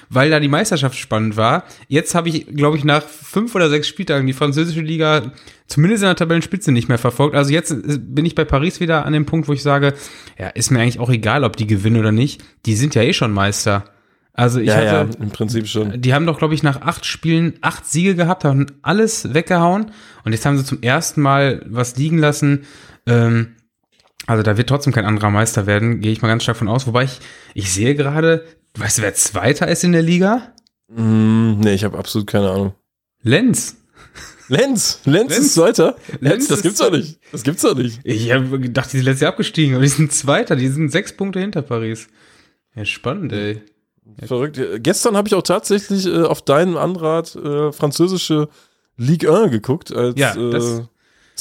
weil 0.09 0.29
da 0.29 0.39
die 0.39 0.47
Meisterschaft 0.47 0.95
spannend 0.95 1.37
war. 1.37 1.63
Jetzt 1.87 2.13
habe 2.13 2.29
ich, 2.29 2.45
glaube 2.45 2.77
ich, 2.77 2.83
nach 2.83 3.01
fünf 3.01 3.55
oder 3.55 3.69
sechs 3.69 3.87
Spieltagen 3.87 4.27
die 4.27 4.33
französische 4.33 4.81
Liga 4.81 5.31
zumindest 5.65 6.03
in 6.03 6.07
der 6.09 6.15
Tabellenspitze 6.17 6.71
nicht 6.71 6.87
mehr 6.87 6.99
verfolgt. 6.99 7.35
Also 7.35 7.51
jetzt 7.51 7.71
äh, 7.71 7.97
bin 7.97 8.25
ich 8.25 8.35
bei 8.35 8.45
Paris 8.45 8.79
wieder 8.79 9.07
an 9.07 9.13
dem 9.13 9.25
Punkt, 9.25 9.47
wo 9.47 9.53
ich 9.53 9.63
sage, 9.63 9.95
ja, 10.37 10.49
ist 10.49 10.69
mir 10.69 10.79
eigentlich 10.79 10.99
auch 10.99 11.09
egal, 11.09 11.43
ob 11.43 11.55
die 11.55 11.65
gewinnen 11.65 11.99
oder 11.99 12.11
nicht. 12.11 12.43
Die 12.67 12.75
sind 12.75 12.93
ja 12.93 13.01
eh 13.01 13.13
schon 13.13 13.31
Meister. 13.31 13.85
Also 14.33 14.59
ich 14.59 14.67
ja, 14.67 14.75
hatte, 14.75 14.85
ja, 14.85 15.01
im 15.19 15.29
Prinzip 15.31 15.67
schon. 15.67 15.99
Die 15.99 16.13
haben 16.13 16.25
doch, 16.25 16.37
glaube 16.37 16.53
ich, 16.53 16.63
nach 16.63 16.81
acht 16.81 17.05
Spielen 17.05 17.53
acht 17.61 17.85
Siege 17.85 18.15
gehabt, 18.15 18.45
haben 18.45 18.67
alles 18.81 19.33
weggehauen 19.33 19.91
und 20.23 20.31
jetzt 20.31 20.45
haben 20.45 20.57
sie 20.57 20.63
zum 20.63 20.81
ersten 20.81 21.21
Mal 21.21 21.65
was 21.67 21.97
liegen 21.97 22.17
lassen. 22.17 22.65
Ähm, 23.05 23.55
also 24.27 24.43
da 24.43 24.57
wird 24.57 24.69
trotzdem 24.69 24.93
kein 24.93 25.05
anderer 25.05 25.29
Meister 25.29 25.65
werden, 25.65 26.01
gehe 26.01 26.11
ich 26.11 26.21
mal 26.21 26.27
ganz 26.27 26.43
stark 26.43 26.57
von 26.57 26.67
aus. 26.67 26.87
Wobei 26.87 27.03
ich, 27.03 27.19
ich 27.53 27.73
sehe 27.73 27.95
gerade, 27.95 28.45
weißt 28.77 28.99
du, 28.99 29.01
wer 29.01 29.13
Zweiter 29.13 29.67
ist 29.67 29.83
in 29.83 29.91
der 29.91 30.01
Liga? 30.01 30.53
Mm, 30.87 31.59
nee, 31.59 31.73
ich 31.73 31.83
habe 31.83 31.97
absolut 31.97 32.27
keine 32.27 32.49
Ahnung. 32.51 32.73
Lenz. 33.21 33.77
Lenz, 34.47 34.99
Lenz, 35.05 35.29
Lenz 35.29 35.37
ist 35.37 35.53
Zweiter. 35.53 35.95
Lenz, 36.19 36.49
das 36.49 36.61
gibt's 36.61 36.79
doch 36.79 36.91
nicht. 36.91 37.19
Das 37.31 37.43
gibt's 37.43 37.61
doch 37.61 37.75
nicht. 37.75 38.01
Ich 38.03 38.31
habe 38.31 38.59
gedacht, 38.59 38.91
die 38.91 38.97
sind 38.97 39.05
letztes 39.05 39.21
Jahr 39.21 39.31
abgestiegen, 39.31 39.75
aber 39.75 39.83
die 39.83 39.89
sind 39.89 40.11
Zweiter, 40.11 40.57
die 40.57 40.67
sind 40.67 40.89
sechs 40.89 41.15
Punkte 41.15 41.39
hinter 41.39 41.61
Paris. 41.61 42.09
Ja, 42.75 42.83
spannend, 42.83 43.31
ey. 43.31 43.61
Verrückt. 44.25 44.59
Gestern 44.79 45.15
habe 45.15 45.29
ich 45.29 45.35
auch 45.35 45.43
tatsächlich 45.43 46.05
äh, 46.05 46.23
auf 46.23 46.41
deinen 46.41 46.75
Anrat 46.75 47.33
äh, 47.35 47.71
französische 47.71 48.49
Ligue 48.97 49.33
1 49.33 49.51
geguckt, 49.51 49.93
als 49.93 50.19
ja, 50.19 50.35
das, 50.35 50.65
äh, 50.65 50.83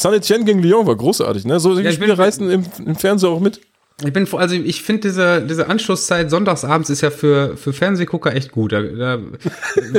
Saint 0.01 0.17
Etienne 0.17 0.45
gegen 0.47 0.63
Lyon 0.63 0.87
war 0.87 0.97
großartig, 0.97 1.45
ne? 1.45 1.61
So 1.61 1.75
die 1.75 1.83
ja, 1.83 1.93
Spiele 1.93 2.17
reißen 2.17 2.49
im, 2.51 2.65
im 2.87 2.97
Fernsehen 2.97 3.29
auch 3.29 3.41
mit. 3.41 3.61
Ich 4.03 4.15
bin, 4.15 4.27
also 4.33 4.55
ich 4.55 4.83
finde 4.83 5.03
diese, 5.03 5.43
diese 5.43 5.69
Anschlusszeit 5.69 6.31
sonntagsabends 6.31 6.89
ist 6.89 7.03
ja 7.03 7.11
für, 7.11 7.55
für 7.59 7.75
Fernsehgucker 7.75 8.35
echt 8.35 8.51
gut. 8.51 8.73
Da, 8.73 8.81
da, 8.81 9.19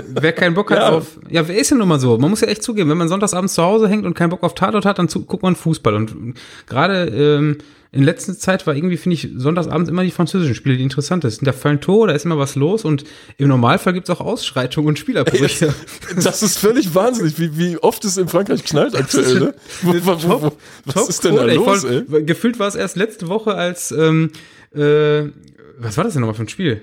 wer 0.08 0.34
keinen 0.34 0.56
Bock 0.56 0.72
hat 0.72 0.80
ja. 0.80 0.90
auf, 0.90 1.20
ja, 1.30 1.48
wer 1.48 1.56
ist 1.56 1.70
ja 1.70 1.78
nun 1.78 1.88
mal 1.88 2.00
so? 2.00 2.18
Man 2.18 2.32
muss 2.32 2.42
ja 2.42 2.48
echt 2.48 2.64
zugeben, 2.64 2.90
wenn 2.90 2.98
man 2.98 3.10
sonntagsabends 3.10 3.54
zu 3.54 3.62
Hause 3.62 3.88
hängt 3.88 4.08
und 4.08 4.16
keinen 4.16 4.32
Bock 4.32 4.42
auf 4.42 4.56
Tatort 4.56 4.86
hat, 4.86 4.98
dann 4.98 5.08
zu, 5.08 5.24
guckt 5.24 5.44
man 5.44 5.56
Fußball. 5.56 5.94
Und 5.94 6.34
gerade 6.68 7.04
ähm, 7.06 7.58
in 7.94 8.04
letzter 8.04 8.38
Zeit 8.38 8.66
war 8.68 8.74
irgendwie, 8.74 8.96
finde 8.96 9.16
ich, 9.16 9.28
sonntagsabends 9.36 9.90
immer 9.90 10.04
die 10.04 10.12
französischen 10.12 10.56
Spiele 10.56 10.78
die 10.78 10.84
interessantesten. 10.84 11.46
Da 11.46 11.52
fallen 11.52 11.82
Tore, 11.82 12.08
da 12.08 12.14
ist 12.14 12.24
immer 12.24 12.38
was 12.38 12.56
los 12.56 12.86
und 12.86 13.04
im 13.38 13.50
Normalfall 13.50 13.92
gibt 13.92 14.08
es 14.08 14.16
auch 14.16 14.22
Ausschreitungen 14.22 14.90
und 14.90 15.00
Spielerbrüche. 15.00 15.74
Das 16.24 16.42
ist 16.42 16.58
völlig 16.58 16.96
wahnsinnig, 16.96 17.40
wie, 17.40 17.58
wie 17.58 17.78
oft 17.78 18.04
es 18.06 18.18
in 18.18 18.28
Frankreich 18.28 18.64
knallt 18.64 18.96
aktuell, 18.96 19.40
ne? 19.40 19.54
Wo, 19.82 19.94
wo, 19.94 20.24
wo, 20.24 20.40
top, 20.40 20.58
was 20.86 20.96
top 20.96 21.10
ist 21.10 21.24
denn 21.24 21.36
da 21.36 21.46
los, 21.46 21.84
ey? 21.84 22.04
Gefühlt 22.24 22.60
war 22.60 22.68
es 22.68 22.76
erst 22.76 22.96
letzte 22.96 23.28
Woche, 23.28 23.56
als, 23.56 23.92
ähm, 23.92 24.32
äh, 24.74 25.24
was 25.78 25.98
war 25.98 26.04
das 26.04 26.14
denn 26.14 26.22
nochmal 26.22 26.36
für 26.36 26.44
ein 26.44 26.50
Spiel? 26.50 26.82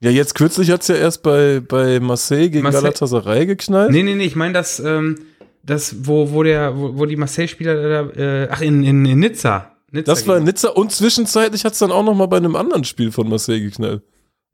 Ja, 0.00 0.10
jetzt 0.10 0.34
kürzlich 0.34 0.70
hat 0.70 0.82
es 0.82 0.88
ja 0.88 0.96
erst 0.96 1.22
bei, 1.22 1.60
bei 1.60 2.00
Marseille 2.00 2.50
gegen 2.50 2.64
Marseille? 2.64 2.82
Galatasaray 2.82 3.46
geknallt. 3.46 3.90
Nee, 3.90 4.02
nee, 4.02 4.14
nee, 4.14 4.24
ich 4.24 4.36
meine 4.36 4.54
das, 4.54 4.80
ähm, 4.80 5.16
das, 5.62 5.94
wo, 6.06 6.32
wo 6.32 6.42
der, 6.42 6.76
wo, 6.76 6.98
wo 6.98 7.06
die 7.06 7.16
Marseille-Spieler, 7.16 8.16
äh, 8.16 8.48
ach, 8.50 8.60
in, 8.60 8.82
in, 8.82 9.04
in 9.04 9.18
Nizza 9.20 9.77
Nizza 9.90 10.12
das 10.12 10.26
war 10.26 10.36
in 10.36 10.44
Nizza 10.44 10.68
und 10.68 10.92
zwischenzeitlich 10.92 11.64
hat 11.64 11.72
es 11.72 11.78
dann 11.78 11.92
auch 11.92 12.02
noch 12.02 12.14
mal 12.14 12.26
bei 12.26 12.36
einem 12.36 12.56
anderen 12.56 12.84
Spiel 12.84 13.10
von 13.10 13.28
Marseille 13.28 13.60
geknallt. 13.60 14.02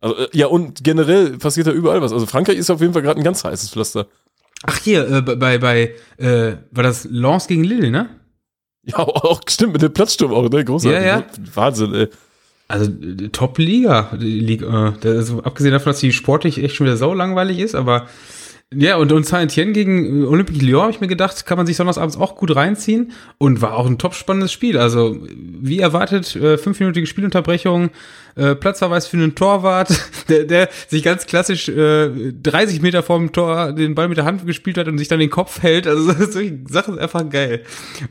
Also, 0.00 0.17
äh, 0.17 0.29
ja, 0.33 0.47
und 0.47 0.85
generell 0.85 1.38
passiert 1.38 1.67
da 1.67 1.73
überall 1.73 2.03
was. 2.03 2.12
Also 2.12 2.26
Frankreich 2.26 2.59
ist 2.59 2.71
auf 2.71 2.81
jeden 2.81 2.93
Fall 2.93 3.03
gerade 3.03 3.21
ein 3.21 3.25
ganz 3.25 3.43
heißes 3.43 3.71
Pflaster. 3.71 4.07
Ach 4.67 4.79
hier, 4.79 5.11
äh, 5.11 5.23
bei, 5.23 5.59
bei, 5.59 5.95
äh, 6.19 6.57
war 6.71 6.83
das 6.83 7.05
Lens 7.05 7.47
gegen 7.47 7.64
Lille, 7.64 7.91
ne? 7.91 8.11
Ja, 8.85 8.99
auch 8.99 9.41
stimmt, 9.49 9.73
mit 9.73 9.83
dem 9.83 9.93
Platzsturm 9.93 10.33
auch, 10.33 10.49
ne? 10.49 10.64
Großartig. 10.64 11.00
Ja, 11.00 11.19
ja. 11.19 11.26
Wahnsinn, 11.55 11.95
ey. 11.95 12.09
Also 12.67 12.91
Top-Liga, 13.33 14.11
Liga, 14.19 14.97
äh, 15.03 15.09
also, 15.09 15.43
abgesehen 15.43 15.73
davon, 15.73 15.93
dass 15.93 16.00
die 16.00 16.12
sportlich 16.12 16.62
echt 16.62 16.75
schon 16.75 16.87
wieder 16.87 16.97
sau 16.97 17.12
langweilig 17.12 17.59
ist, 17.59 17.75
aber 17.75 18.09
ja, 18.76 18.97
und, 18.97 19.12
und 19.12 19.26
Saint-Etienne 19.26 19.73
gegen 19.73 20.26
Olympique 20.26 20.64
Lyon, 20.64 20.83
habe 20.83 20.93
ich 20.93 21.00
mir 21.00 21.09
gedacht, 21.09 21.47
kann 21.47 21.57
man 21.57 21.66
sich 21.66 21.76
sonntagsabends 21.76 22.16
auch 22.16 22.37
gut 22.37 22.54
reinziehen 22.54 23.12
und 23.38 23.61
war 23.62 23.75
auch 23.75 23.87
ein 23.87 23.99
top 23.99 24.14
spannendes 24.14 24.52
Spiel. 24.52 24.78
Also, 24.78 25.16
wie 25.31 25.81
erwartet, 25.81 26.35
äh, 26.37 26.59
fünfminütige 26.59 27.07
Spielunterbrechung, 27.07 27.90
äh, 28.37 28.54
Platzverweis 28.54 29.07
für 29.07 29.16
einen 29.16 29.35
Torwart, 29.35 29.88
der, 30.28 30.45
der 30.45 30.69
sich 30.88 31.02
ganz 31.02 31.26
klassisch 31.26 31.69
äh, 31.69 32.33
30 32.33 32.83
Meter 32.83 33.02
vorm 33.02 33.33
Tor 33.33 33.73
den 33.73 33.95
Ball 33.95 34.09
mit 34.09 34.19
der 34.19 34.25
Hand 34.25 34.47
gespielt 34.47 34.78
hat 34.78 34.88
und 34.88 34.99
sich 34.99 35.09
dann 35.09 35.21
den 35.21 35.31
Kopf 35.31 35.62
hält. 35.62 35.87
Also, 35.87 36.12
solche 36.31 36.59
Sachen 36.69 36.95
sind 36.95 37.02
einfach 37.02 37.28
geil. 37.28 37.62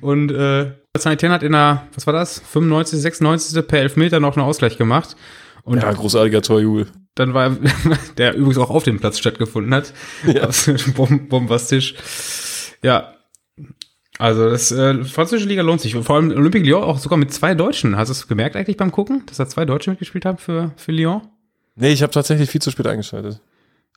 Und 0.02 0.32
äh, 0.32 0.72
Saint-Etienne 0.98 1.36
hat 1.36 1.44
in 1.44 1.54
der, 1.54 1.88
was 1.94 2.06
war 2.08 2.14
das, 2.14 2.40
95, 2.52 3.02
96. 3.02 3.68
per 3.68 3.80
Elfmeter 3.80 4.20
noch 4.20 4.38
einen 4.38 4.46
Ausgleich 4.46 4.78
gemacht. 4.78 5.16
Und 5.64 5.82
ja, 5.82 5.92
großartiger 5.92 6.42
Torjubel 6.42 6.88
dann 7.16 7.34
war 7.34 7.58
der 8.18 8.36
übrigens 8.36 8.58
auch 8.58 8.70
auf 8.70 8.84
dem 8.84 9.00
Platz 9.00 9.20
stattgefunden 9.20 9.74
hat. 9.74 9.94
Ja. 10.26 10.50
bombastisch. 11.30 11.96
Ja. 12.82 13.16
Also 14.20 14.50
das 14.50 14.72
äh, 14.72 15.04
französische 15.04 15.50
Liga 15.50 15.64
lohnt 15.64 15.82
sich. 15.82 15.96
Vor 15.96 16.16
allem 16.16 16.32
Olympique 16.32 16.66
Lyon 16.66 16.84
auch 16.84 17.00
sogar 17.00 17.18
mit 17.18 17.34
zwei 17.34 17.56
Deutschen. 17.56 17.98
Hast 17.98 18.10
du 18.10 18.14
es 18.14 18.28
gemerkt 18.28 18.56
eigentlich 18.56 18.78
beim 18.78 18.92
Gucken, 18.92 19.24
dass 19.26 19.38
da 19.38 19.48
zwei 19.48 19.66
Deutsche 19.66 19.90
mitgespielt 19.90 20.26
haben 20.26 20.38
für, 20.38 20.72
für 20.78 20.92
Lyon? 20.92 21.22
Nee, 21.76 21.92
ich 21.92 22.04
habe 22.04 22.14
tatsächlich 22.14 22.50
viel 22.50 22.62
zu 22.62 22.70
spät 22.70 22.86
eingeschaltet. 22.86 23.42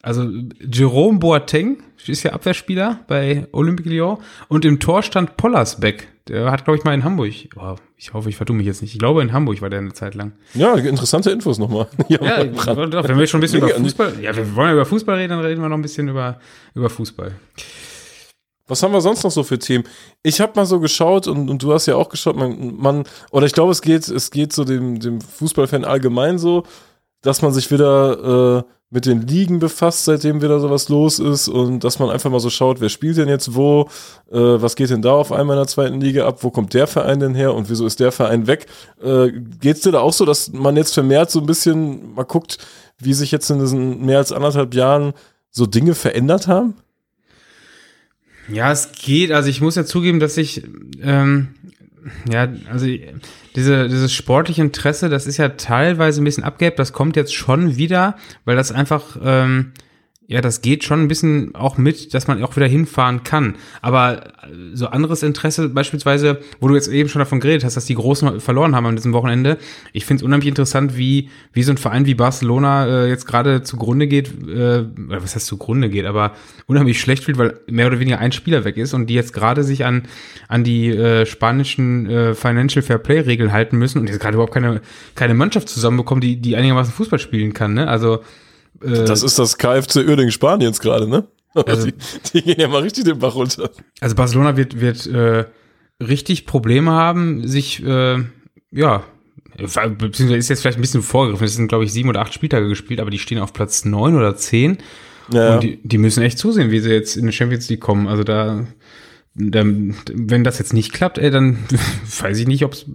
Also 0.02 0.30
Jerome 0.60 1.18
Boateng 1.18 1.82
ist 2.06 2.22
ja 2.22 2.32
Abwehrspieler 2.32 3.00
bei 3.08 3.46
Olympique 3.52 3.90
Lyon 3.90 4.18
und 4.48 4.64
im 4.64 4.78
Tor 4.80 5.02
stand 5.02 5.36
Pollersbeck. 5.36 6.08
Der 6.28 6.50
hat, 6.50 6.64
glaube 6.64 6.78
ich, 6.78 6.84
mal 6.84 6.92
in 6.92 7.04
Hamburg, 7.04 7.32
oh, 7.54 7.76
ich 7.96 8.12
hoffe, 8.12 8.28
ich 8.28 8.36
vertue 8.36 8.56
mich 8.56 8.66
jetzt 8.66 8.82
nicht. 8.82 8.92
Ich 8.92 8.98
glaube, 8.98 9.22
in 9.22 9.32
Hamburg 9.32 9.60
war 9.62 9.70
der 9.70 9.78
eine 9.78 9.92
Zeit 9.92 10.16
lang. 10.16 10.32
Ja, 10.54 10.74
interessante 10.74 11.30
Infos 11.30 11.58
nochmal. 11.58 11.86
Ja, 12.08 12.42
ja 12.42 13.08
wenn 13.08 13.18
wir 13.18 13.26
schon 13.26 13.38
ein 13.38 13.42
bisschen 13.42 13.60
über 13.60 13.68
Fußball, 13.68 14.20
ja, 14.20 14.34
wir 14.34 14.56
wollen 14.56 14.68
ja 14.68 14.74
über 14.74 14.86
Fußball 14.86 15.16
reden, 15.16 15.30
dann 15.30 15.40
reden 15.40 15.62
wir 15.62 15.68
noch 15.68 15.76
ein 15.76 15.82
bisschen 15.82 16.08
über, 16.08 16.40
über 16.74 16.90
Fußball. 16.90 17.32
Was 18.68 18.82
haben 18.82 18.92
wir 18.92 19.00
sonst 19.00 19.22
noch 19.22 19.30
so 19.30 19.44
für 19.44 19.60
Themen? 19.60 19.84
Ich 20.24 20.40
habe 20.40 20.52
mal 20.56 20.66
so 20.66 20.80
geschaut 20.80 21.28
und, 21.28 21.48
und 21.48 21.62
du 21.62 21.72
hast 21.72 21.86
ja 21.86 21.94
auch 21.94 22.08
geschaut, 22.08 22.36
man, 22.36 22.76
man 22.76 23.04
oder 23.30 23.46
ich 23.46 23.52
glaube, 23.52 23.70
es 23.70 23.80
geht, 23.80 24.08
es 24.08 24.32
geht 24.32 24.52
so 24.52 24.64
dem, 24.64 24.98
dem 24.98 25.20
Fußballfan 25.20 25.84
allgemein 25.84 26.38
so, 26.38 26.64
dass 27.22 27.42
man 27.42 27.52
sich 27.52 27.70
wieder 27.70 28.64
äh, 28.66 28.75
mit 28.90 29.04
den 29.04 29.22
Ligen 29.22 29.58
befasst, 29.58 30.04
seitdem 30.04 30.42
wieder 30.42 30.60
sowas 30.60 30.88
los 30.88 31.18
ist 31.18 31.48
und 31.48 31.82
dass 31.82 31.98
man 31.98 32.08
einfach 32.08 32.30
mal 32.30 32.38
so 32.38 32.50
schaut, 32.50 32.80
wer 32.80 32.88
spielt 32.88 33.16
denn 33.16 33.28
jetzt 33.28 33.54
wo, 33.54 33.88
äh, 34.30 34.36
was 34.36 34.76
geht 34.76 34.90
denn 34.90 35.02
da 35.02 35.12
auf 35.12 35.32
einmal 35.32 35.56
in 35.56 35.60
der 35.62 35.66
zweiten 35.68 36.00
Liga 36.00 36.26
ab, 36.26 36.44
wo 36.44 36.50
kommt 36.50 36.72
der 36.72 36.86
Verein 36.86 37.18
denn 37.18 37.34
her 37.34 37.52
und 37.54 37.68
wieso 37.68 37.84
ist 37.84 37.98
der 37.98 38.12
Verein 38.12 38.46
weg? 38.46 38.66
Äh, 39.02 39.32
Geht 39.60 39.76
es 39.76 39.82
dir 39.82 39.92
da 39.92 40.00
auch 40.00 40.12
so, 40.12 40.24
dass 40.24 40.52
man 40.52 40.76
jetzt 40.76 40.94
vermehrt 40.94 41.30
so 41.32 41.40
ein 41.40 41.46
bisschen 41.46 42.14
mal 42.14 42.24
guckt, 42.24 42.58
wie 42.98 43.12
sich 43.12 43.32
jetzt 43.32 43.50
in 43.50 43.58
diesen 43.58 44.06
mehr 44.06 44.18
als 44.18 44.30
anderthalb 44.30 44.72
Jahren 44.72 45.14
so 45.50 45.66
Dinge 45.66 45.94
verändert 45.94 46.46
haben? 46.46 46.74
Ja, 48.48 48.70
es 48.70 48.92
geht. 48.92 49.32
Also 49.32 49.48
ich 49.48 49.60
muss 49.60 49.74
ja 49.74 49.84
zugeben, 49.84 50.20
dass 50.20 50.36
ich 50.36 50.62
ähm, 51.02 51.54
ja, 52.30 52.48
also 52.70 52.86
diese, 53.56 53.88
dieses 53.88 54.12
sportliche 54.12 54.62
Interesse, 54.62 55.08
das 55.08 55.26
ist 55.26 55.36
ja 55.36 55.50
teilweise 55.50 56.20
ein 56.20 56.24
bisschen 56.24 56.44
abgehebt, 56.44 56.78
das 56.78 56.92
kommt 56.92 57.16
jetzt 57.16 57.34
schon 57.34 57.76
wieder, 57.76 58.16
weil 58.44 58.56
das 58.56 58.72
einfach 58.72 59.16
ähm, 59.22 59.72
ja, 60.28 60.40
das 60.40 60.60
geht 60.60 60.82
schon 60.82 61.02
ein 61.02 61.08
bisschen 61.08 61.54
auch 61.54 61.78
mit, 61.78 62.12
dass 62.12 62.26
man 62.26 62.42
auch 62.42 62.56
wieder 62.56 62.66
hinfahren 62.66 63.22
kann. 63.22 63.54
Aber 63.80 64.26
äh, 64.26 64.30
so 64.74 64.88
anderes 64.88 65.22
Interesse, 65.22 65.68
beispielsweise, 65.68 66.40
wo 66.58 66.66
du 66.66 66.74
jetzt 66.74 66.88
eben 66.88 67.08
schon 67.08 67.20
davon 67.20 67.38
geredet 67.38 67.64
hast, 67.64 67.76
dass 67.76 67.84
die 67.84 67.94
Großen 67.94 68.40
verloren 68.40 68.74
haben 68.74 68.86
an 68.86 68.96
diesem 68.96 69.12
Wochenende. 69.12 69.56
Ich 69.92 70.04
finde 70.04 70.22
es 70.22 70.24
unheimlich 70.24 70.48
interessant, 70.48 70.96
wie, 70.96 71.30
wie 71.52 71.62
so 71.62 71.70
ein 71.70 71.78
Verein 71.78 72.06
wie 72.06 72.14
Barcelona 72.14 73.04
äh, 73.04 73.08
jetzt 73.08 73.26
gerade 73.26 73.62
zugrunde 73.62 74.08
geht, 74.08 74.32
äh, 74.48 74.84
oder 75.08 75.22
was 75.22 75.36
heißt 75.36 75.46
zugrunde 75.46 75.88
geht, 75.90 76.06
aber 76.06 76.32
unheimlich 76.66 77.00
schlecht 77.00 77.22
fühlt, 77.22 77.38
weil 77.38 77.60
mehr 77.68 77.86
oder 77.86 78.00
weniger 78.00 78.18
ein 78.18 78.32
Spieler 78.32 78.64
weg 78.64 78.76
ist 78.78 78.94
und 78.94 79.06
die 79.06 79.14
jetzt 79.14 79.32
gerade 79.32 79.62
sich 79.62 79.84
an, 79.84 80.02
an 80.48 80.64
die 80.64 80.88
äh, 80.88 81.24
spanischen 81.24 82.10
äh, 82.10 82.34
Financial 82.34 82.82
Fair 82.82 82.98
Play 82.98 83.20
Regeln 83.20 83.52
halten 83.52 83.78
müssen 83.78 84.00
und 84.00 84.08
jetzt 84.08 84.18
gerade 84.18 84.34
überhaupt 84.34 84.54
keine, 84.54 84.80
keine 85.14 85.34
Mannschaft 85.34 85.68
zusammenbekommen, 85.68 86.20
die, 86.20 86.36
die 86.36 86.56
einigermaßen 86.56 86.92
Fußball 86.92 87.20
spielen 87.20 87.52
kann, 87.52 87.74
ne? 87.74 87.86
Also, 87.86 88.22
äh, 88.82 89.04
das 89.04 89.22
ist 89.22 89.38
das 89.38 89.58
KFC 89.58 89.96
Uerdingen 89.96 90.32
Spaniens 90.32 90.80
gerade, 90.80 91.08
ne? 91.08 91.26
Also, 91.66 91.86
die, 91.86 91.94
die, 92.34 92.42
gehen 92.42 92.60
ja 92.60 92.68
mal 92.68 92.82
richtig 92.82 93.04
den 93.04 93.18
Bach 93.18 93.34
runter. 93.34 93.70
Also 94.00 94.14
Barcelona 94.14 94.58
wird, 94.58 94.78
wird 94.78 95.06
äh, 95.06 95.46
richtig 96.02 96.44
Probleme 96.44 96.90
haben, 96.90 97.48
sich, 97.48 97.82
äh, 97.82 98.22
ja, 98.70 99.04
beziehungsweise 99.56 100.36
ist 100.36 100.50
jetzt 100.50 100.60
vielleicht 100.60 100.78
ein 100.78 100.82
bisschen 100.82 101.02
vorgegriffen. 101.02 101.46
Es 101.46 101.54
sind, 101.54 101.68
glaube 101.68 101.84
ich, 101.84 101.92
sieben 101.92 102.10
oder 102.10 102.20
acht 102.20 102.34
Spieltage 102.34 102.68
gespielt, 102.68 103.00
aber 103.00 103.10
die 103.10 103.18
stehen 103.18 103.38
auf 103.38 103.54
Platz 103.54 103.84
neun 103.84 104.16
oder 104.16 104.36
zehn. 104.36 104.78
Ja. 105.32 105.54
Und 105.54 105.62
die, 105.62 105.80
die 105.82 105.98
müssen 105.98 106.22
echt 106.22 106.38
zusehen, 106.38 106.70
wie 106.70 106.80
sie 106.80 106.90
jetzt 106.90 107.16
in 107.16 107.26
die 107.26 107.32
Champions 107.32 107.68
League 107.68 107.80
kommen. 107.80 108.06
Also 108.06 108.22
da, 108.22 108.66
da 109.34 109.64
wenn 109.64 110.44
das 110.44 110.58
jetzt 110.58 110.72
nicht 110.72 110.92
klappt, 110.92 111.18
ey, 111.18 111.30
dann 111.30 111.58
weiß 112.20 112.38
ich 112.38 112.46
nicht, 112.46 112.64
ob 112.64 112.74
es 112.74 112.86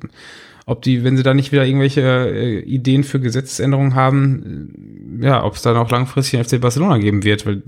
ob 0.71 0.81
die, 0.81 1.03
wenn 1.03 1.17
sie 1.17 1.23
da 1.23 1.33
nicht 1.33 1.51
wieder 1.51 1.65
irgendwelche 1.65 2.01
äh, 2.01 2.59
Ideen 2.59 3.03
für 3.03 3.19
Gesetzesänderungen 3.19 3.93
haben, 3.93 5.19
äh, 5.21 5.25
ja, 5.25 5.43
ob 5.43 5.55
es 5.55 5.61
dann 5.61 5.75
auch 5.75 5.91
langfristig 5.91 6.39
ein 6.39 6.45
FC 6.45 6.61
Barcelona 6.61 6.97
geben 6.97 7.23
wird, 7.23 7.45
weil 7.45 7.61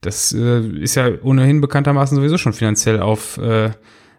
das 0.00 0.32
äh, 0.32 0.60
ist 0.80 0.96
ja 0.96 1.10
ohnehin 1.22 1.60
bekanntermaßen 1.60 2.16
sowieso 2.16 2.36
schon 2.36 2.52
finanziell 2.52 3.00
auf 3.00 3.38
äh, 3.38 3.70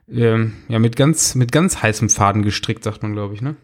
äh, 0.09 0.47
ja 0.69 0.79
mit 0.79 0.95
ganz 0.95 1.35
mit 1.35 1.51
ganz 1.51 1.83
heißem 1.83 2.09
Faden 2.09 2.41
gestrickt, 2.41 2.85
sagt 2.85 3.03
man, 3.03 3.13
glaube 3.13 3.33
ich, 3.33 3.41
ne? 3.41 3.55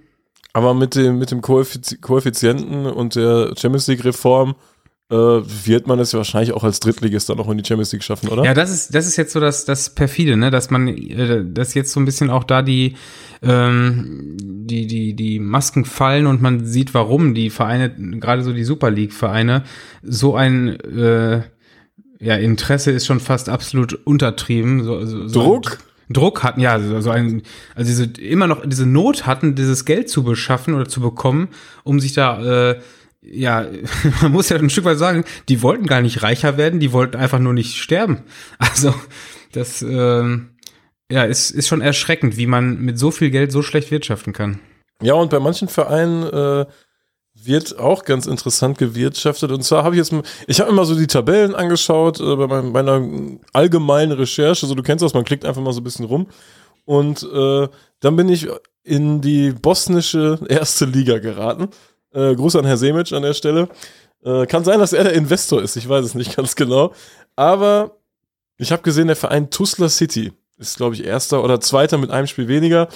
Aber 0.53 0.73
mit 0.73 0.95
dem 0.95 1.17
mit 1.17 1.31
dem 1.31 1.41
Koeffizienten 1.41 2.85
und 2.85 3.15
der 3.15 3.53
Champions 3.57 3.87
League 3.87 4.03
Reform 4.03 4.55
wird 5.15 5.87
man 5.87 5.99
es 5.99 6.13
wahrscheinlich 6.13 6.53
auch 6.53 6.63
als 6.63 6.79
Drittligist 6.79 7.29
dann 7.29 7.37
noch 7.37 7.49
in 7.49 7.57
die 7.57 7.65
Champions 7.65 7.91
League 7.91 8.03
schaffen, 8.03 8.29
oder? 8.29 8.45
Ja, 8.45 8.53
das 8.53 8.71
ist, 8.71 8.95
das 8.95 9.07
ist 9.07 9.17
jetzt 9.17 9.33
so 9.33 9.39
das, 9.39 9.65
das 9.65 9.93
perfide, 9.93 10.37
ne, 10.37 10.51
dass 10.51 10.69
man, 10.69 10.87
äh, 10.87 11.43
dass 11.45 11.73
jetzt 11.73 11.91
so 11.91 11.99
ein 11.99 12.05
bisschen 12.05 12.29
auch 12.29 12.45
da 12.45 12.61
die, 12.61 12.95
ähm, 13.41 14.37
die, 14.39 14.87
die, 14.87 15.13
die 15.13 15.39
Masken 15.39 15.83
fallen 15.83 16.27
und 16.27 16.41
man 16.41 16.65
sieht, 16.65 16.93
warum 16.93 17.33
die 17.33 17.49
Vereine, 17.49 17.89
gerade 18.19 18.43
so 18.43 18.53
die 18.53 18.63
Super 18.63 18.89
League-Vereine, 18.89 19.63
so 20.01 20.35
ein, 20.35 20.79
äh, 20.79 21.41
ja, 22.19 22.35
Interesse 22.35 22.91
ist 22.91 23.05
schon 23.05 23.19
fast 23.19 23.49
absolut 23.49 23.93
untertrieben. 24.05 24.83
So, 24.83 25.05
so, 25.05 25.27
so 25.27 25.43
Druck? 25.43 25.79
Druck 26.09 26.43
hatten, 26.43 26.59
ja, 26.59 26.79
so 27.01 27.09
ein, 27.09 27.41
also 27.75 27.87
diese, 27.89 28.05
immer 28.21 28.47
noch 28.47 28.65
diese 28.65 28.85
Not 28.85 29.25
hatten, 29.25 29.55
dieses 29.55 29.85
Geld 29.85 30.09
zu 30.09 30.23
beschaffen 30.23 30.73
oder 30.73 30.87
zu 30.87 30.99
bekommen, 31.01 31.49
um 31.83 31.99
sich 31.99 32.13
da, 32.13 32.71
äh, 32.71 32.79
ja, 33.21 33.67
man 34.21 34.31
muss 34.31 34.49
ja 34.49 34.57
ein 34.57 34.69
Stück 34.69 34.85
weit 34.85 34.97
sagen, 34.97 35.23
die 35.49 35.61
wollten 35.61 35.87
gar 35.87 36.01
nicht 36.01 36.23
reicher 36.23 36.57
werden, 36.57 36.79
die 36.79 36.91
wollten 36.91 37.17
einfach 37.17 37.39
nur 37.39 37.53
nicht 37.53 37.77
sterben. 37.77 38.23
Also 38.57 38.93
das 39.51 39.81
äh, 39.81 40.37
ja, 41.11 41.23
ist, 41.25 41.51
ist 41.51 41.67
schon 41.67 41.81
erschreckend, 41.81 42.37
wie 42.37 42.47
man 42.47 42.79
mit 42.79 42.97
so 42.97 43.11
viel 43.11 43.31
Geld 43.31 43.51
so 43.51 43.61
schlecht 43.61 43.91
wirtschaften 43.91 44.33
kann. 44.33 44.59
Ja, 45.01 45.15
und 45.15 45.29
bei 45.29 45.39
manchen 45.39 45.67
Vereinen 45.67 46.23
äh, 46.23 46.65
wird 47.33 47.79
auch 47.79 48.05
ganz 48.05 48.27
interessant 48.27 48.77
gewirtschaftet. 48.77 49.51
Und 49.51 49.63
zwar 49.63 49.83
habe 49.83 49.95
ich 49.95 49.99
jetzt, 49.99 50.13
ich 50.47 50.59
habe 50.59 50.69
immer 50.69 50.85
so 50.85 50.95
die 50.95 51.07
Tabellen 51.07 51.55
angeschaut 51.55 52.19
äh, 52.19 52.35
bei 52.35 52.61
meiner 52.61 53.05
allgemeinen 53.51 54.11
Recherche. 54.13 54.65
So, 54.65 54.75
du 54.75 54.83
kennst 54.83 55.03
das, 55.03 55.13
man 55.13 55.25
klickt 55.25 55.45
einfach 55.45 55.61
mal 55.61 55.73
so 55.73 55.81
ein 55.81 55.83
bisschen 55.83 56.05
rum. 56.05 56.27
Und 56.85 57.23
äh, 57.23 57.67
dann 57.99 58.15
bin 58.15 58.29
ich 58.29 58.47
in 58.83 59.21
die 59.21 59.51
bosnische 59.51 60.39
erste 60.47 60.85
Liga 60.85 61.19
geraten. 61.19 61.69
Äh, 62.13 62.35
Gruß 62.35 62.55
an 62.55 62.65
Herr 62.65 62.77
Semic 62.77 63.11
an 63.11 63.23
der 63.23 63.33
Stelle. 63.33 63.69
Äh, 64.23 64.45
kann 64.45 64.63
sein, 64.63 64.79
dass 64.79 64.93
er 64.93 65.03
der 65.05 65.13
Investor 65.13 65.61
ist, 65.61 65.75
ich 65.75 65.87
weiß 65.87 66.05
es 66.05 66.15
nicht 66.15 66.35
ganz 66.35 66.55
genau. 66.55 66.93
Aber 67.35 67.97
ich 68.57 68.71
habe 68.71 68.83
gesehen, 68.83 69.07
der 69.07 69.15
Verein 69.15 69.49
Tuzla 69.49 69.89
City 69.89 70.33
ist, 70.57 70.77
glaube 70.77 70.95
ich, 70.95 71.03
erster 71.03 71.43
oder 71.43 71.59
zweiter 71.59 71.97
mit 71.97 72.11
einem 72.11 72.27
Spiel 72.27 72.47
weniger. 72.47 72.87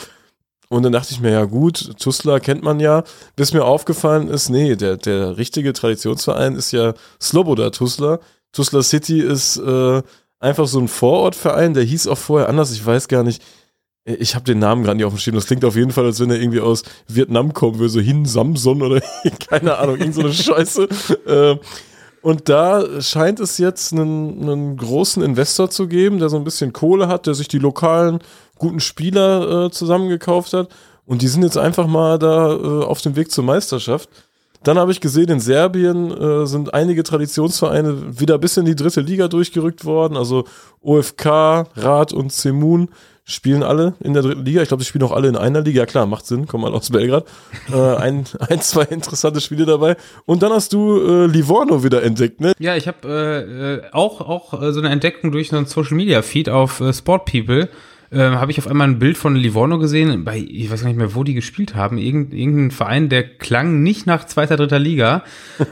Und 0.69 0.84
dann 0.84 0.91
dachte 0.91 1.12
ich 1.12 1.19
mir, 1.19 1.31
ja 1.31 1.45
gut, 1.45 1.98
Tuzla 2.00 2.39
kennt 2.39 2.63
man 2.63 2.79
ja. 2.79 3.03
Bis 3.36 3.53
mir 3.53 3.65
aufgefallen 3.65 4.27
ist, 4.27 4.50
nee, 4.50 4.75
der, 4.75 4.98
der 4.98 5.38
richtige 5.38 5.74
Traditionsverein 5.74 6.55
ist 6.55 6.72
ja 6.72 6.93
Sloboda 7.22 7.69
Tuzla. 7.69 8.19
Tuzla 8.51 8.84
City 8.84 9.19
ist 9.19 9.57
äh, 9.57 10.01
einfach 10.39 10.67
so 10.67 10.79
ein 10.79 10.88
Vorortverein, 10.88 11.74
der 11.74 11.84
hieß 11.84 12.07
auch 12.07 12.17
vorher 12.17 12.50
anders, 12.50 12.72
ich 12.72 12.86
weiß 12.86 13.07
gar 13.07 13.24
nicht. 13.24 13.43
Ich 14.07 14.35
habe 14.35 14.45
den 14.45 14.59
Namen 14.59 14.83
gerade 14.83 14.97
nicht 14.97 15.05
auf 15.05 15.13
dem 15.13 15.17
Schirm. 15.17 15.33
Das 15.33 15.47
klingt 15.47 15.65
auf 15.65 15.75
jeden 15.75 15.91
Fall, 15.91 16.05
als 16.05 16.19
wenn 16.19 16.29
er 16.29 16.39
irgendwie 16.39 16.59
aus 16.59 16.83
Vietnam 17.07 17.53
kommen 17.53 17.79
würde, 17.79 17.89
so 17.89 18.00
Hin 18.00 18.25
Samson 18.25 18.83
oder 18.83 19.01
keine 19.50 19.77
Ahnung, 19.77 19.97
irgend 19.97 20.13
so 20.13 20.21
eine 20.21 20.31
Scheiße. 20.31 20.88
Äh, 21.25 21.57
und 22.21 22.47
da 22.50 23.01
scheint 23.01 23.39
es 23.39 23.57
jetzt 23.57 23.93
einen, 23.93 24.41
einen, 24.43 24.77
großen 24.77 25.24
Investor 25.24 25.71
zu 25.71 25.88
geben, 25.88 26.19
der 26.19 26.29
so 26.29 26.38
ein 26.38 26.43
bisschen 26.43 26.71
Kohle 26.71 27.07
hat, 27.07 27.25
der 27.25 27.33
sich 27.33 27.47
die 27.47 27.59
lokalen 27.59 28.19
guten 28.59 28.79
Spieler 28.79 29.65
äh, 29.65 29.71
zusammengekauft 29.71 30.53
hat. 30.53 30.69
Und 31.05 31.24
die 31.24 31.27
sind 31.27 31.43
jetzt 31.43 31.57
einfach 31.57 31.88
mal 31.88 32.19
da 32.19 32.51
äh, 32.51 32.83
auf 32.83 33.01
dem 33.01 33.15
Weg 33.15 33.31
zur 33.31 33.43
Meisterschaft. 33.43 34.09
Dann 34.63 34.79
habe 34.79 34.91
ich 34.91 35.01
gesehen, 35.01 35.29
in 35.29 35.39
Serbien 35.39 36.12
äh, 36.12 36.47
sind 36.47 36.74
einige 36.74 37.03
Traditionsvereine 37.03 38.19
wieder 38.19 38.39
bis 38.39 38.57
in 38.57 38.65
die 38.65 38.75
dritte 38.75 39.01
Liga 39.01 39.27
durchgerückt 39.27 39.85
worden. 39.85 40.17
Also 40.17 40.45
OFK, 40.81 41.67
Rad 41.75 42.13
und 42.13 42.31
Zemun 42.31 42.89
spielen 43.25 43.63
alle 43.63 43.96
in 44.00 44.13
der 44.13 44.22
dritten 44.22 44.46
Liga. 44.46 44.62
Ich 44.62 44.67
glaube, 44.67 44.84
sie 44.84 44.88
spielen 44.88 45.03
auch 45.03 45.12
alle 45.12 45.27
in 45.27 45.36
einer 45.36 45.62
Liga. 45.62 45.79
Ja 45.79 45.86
klar, 45.88 46.05
macht 46.05 46.27
Sinn, 46.27 46.48
kommen 46.48 46.63
alle 46.63 46.75
aus 46.75 46.91
Belgrad. 46.91 47.25
Äh, 47.74 47.75
ein, 47.98 48.25
ein, 48.39 48.62
zwei 48.62 48.84
interessante 48.84 49.41
Spiele 49.41 49.65
dabei. 49.65 49.98
Und 50.25 50.44
dann 50.44 50.51
hast 50.51 50.74
du 50.74 51.00
äh, 51.00 51.25
Livorno 51.25 51.84
wieder 51.84 52.03
entdeckt, 52.03 52.39
ne? 52.39 52.53
Ja, 52.60 52.75
ich 52.75 52.88
habe 52.88 53.08
äh, 53.08 53.74
äh, 53.74 53.82
auch, 53.91 54.22
auch 54.22 54.62
äh, 54.62 54.72
so 54.72 54.79
eine 54.79 54.89
Entdeckung 54.89 55.32
durch 55.32 55.50
so 55.50 55.58
einen 55.58 55.65
Social 55.65 55.98
Media 55.98 56.22
Feed 56.22 56.50
auf 56.50 56.79
äh, 56.79 56.94
Sport 56.94 57.25
People. 57.25 57.67
Äh, 58.12 58.20
habe 58.20 58.51
ich 58.51 58.60
auf 58.60 58.67
einmal 58.67 58.88
ein 58.88 59.00
Bild 59.00 59.17
von 59.17 59.36
Livorno 59.36 59.79
gesehen, 59.79 60.24
bei, 60.24 60.38
ich 60.38 60.70
weiß 60.70 60.82
gar 60.82 60.88
nicht 60.89 60.98
mehr, 60.98 61.15
wo 61.15 61.24
die 61.24 61.34
gespielt 61.34 61.74
haben. 61.74 61.98
Irgend, 61.98 62.34
irgendein 62.36 62.70
Verein, 62.70 63.10
der 63.10 63.24
klang 63.24 63.82
nicht 63.82 64.05
nach 64.05 64.25
zweiter, 64.25 64.55
dritter 64.55 64.77
Liga. 64.77 65.24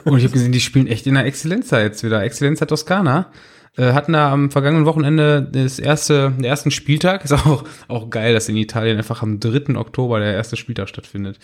Und 0.04 0.18
ich 0.18 0.24
habe 0.24 0.34
gesehen, 0.34 0.52
die 0.52 0.60
spielen 0.60 0.88
echt 0.88 1.06
in 1.06 1.14
der 1.14 1.26
Exzellenza 1.26 1.80
jetzt 1.80 2.04
wieder. 2.04 2.24
Exzellenza 2.24 2.66
Toscana 2.66 3.28
äh, 3.78 3.94
hatten 3.94 4.14
da 4.14 4.32
am 4.32 4.52
vergangenen 4.52 4.86
Wochenende 4.86 5.42
das 5.42 5.80
erste, 5.80 6.32
der 6.38 6.50
ersten 6.50 6.72
Spieltag. 6.72 7.24
Ist 7.24 7.34
auch, 7.34 7.64
auch 7.88 8.10
geil, 8.10 8.34
dass 8.34 8.50
in 8.50 8.58
Italien 8.58 8.98
einfach 8.98 9.22
am 9.22 9.40
3. 9.40 9.76
Oktober 9.76 10.20
der 10.20 10.34
erste 10.34 10.56
Spieltag 10.56 10.90
stattfindet. 10.90 11.40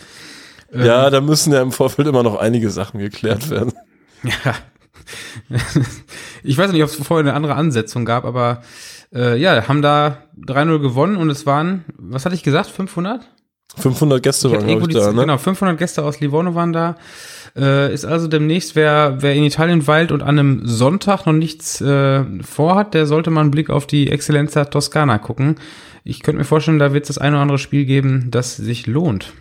Ähm, 0.72 0.84
ja, 0.84 1.10
da 1.10 1.20
müssen 1.20 1.52
ja 1.52 1.62
im 1.62 1.72
Vorfeld 1.72 2.06
immer 2.08 2.22
noch 2.22 2.36
einige 2.36 2.70
Sachen 2.70 3.00
geklärt 3.00 3.50
werden. 3.50 3.72
Ja. 4.22 4.54
ich 6.42 6.58
weiß 6.58 6.72
nicht, 6.72 6.82
ob 6.82 6.90
es 6.90 6.96
vorher 6.96 7.26
eine 7.26 7.34
andere 7.34 7.54
Ansetzung 7.54 8.04
gab, 8.04 8.26
aber 8.26 8.60
äh, 9.14 9.34
ja, 9.38 9.66
haben 9.66 9.80
da 9.80 10.24
3-0 10.46 10.78
gewonnen 10.78 11.16
und 11.16 11.30
es 11.30 11.46
waren, 11.46 11.86
was 11.96 12.26
hatte 12.26 12.34
ich 12.34 12.42
gesagt, 12.42 12.68
500? 12.68 13.26
500 13.76 14.22
Gäste 14.22 14.50
waren, 14.50 14.66
glaube 14.66 14.86
ich, 14.88 14.96
da, 14.96 15.12
ne? 15.12 15.22
Genau, 15.22 15.38
500 15.38 15.78
Gäste 15.78 16.04
aus 16.04 16.20
Livorno 16.20 16.54
waren 16.54 16.72
da. 16.72 16.96
Äh, 17.56 17.92
ist 17.92 18.04
also 18.04 18.28
demnächst, 18.28 18.76
wer, 18.76 19.16
wer 19.20 19.34
in 19.34 19.44
Italien 19.44 19.86
weilt 19.86 20.12
und 20.12 20.22
an 20.22 20.38
einem 20.38 20.66
Sonntag 20.66 21.26
noch 21.26 21.32
nichts 21.32 21.80
äh, 21.80 22.24
vorhat, 22.42 22.94
der 22.94 23.06
sollte 23.06 23.30
mal 23.30 23.42
einen 23.42 23.50
Blick 23.50 23.70
auf 23.70 23.86
die 23.86 24.10
Excellenza 24.10 24.66
Toscana 24.66 25.18
gucken. 25.18 25.56
Ich 26.04 26.22
könnte 26.22 26.38
mir 26.38 26.44
vorstellen, 26.44 26.78
da 26.78 26.92
wird 26.92 27.04
es 27.04 27.08
das 27.08 27.18
ein 27.18 27.32
oder 27.32 27.42
andere 27.42 27.58
Spiel 27.58 27.84
geben, 27.84 28.28
das 28.30 28.56
sich 28.56 28.86
lohnt. 28.86 29.32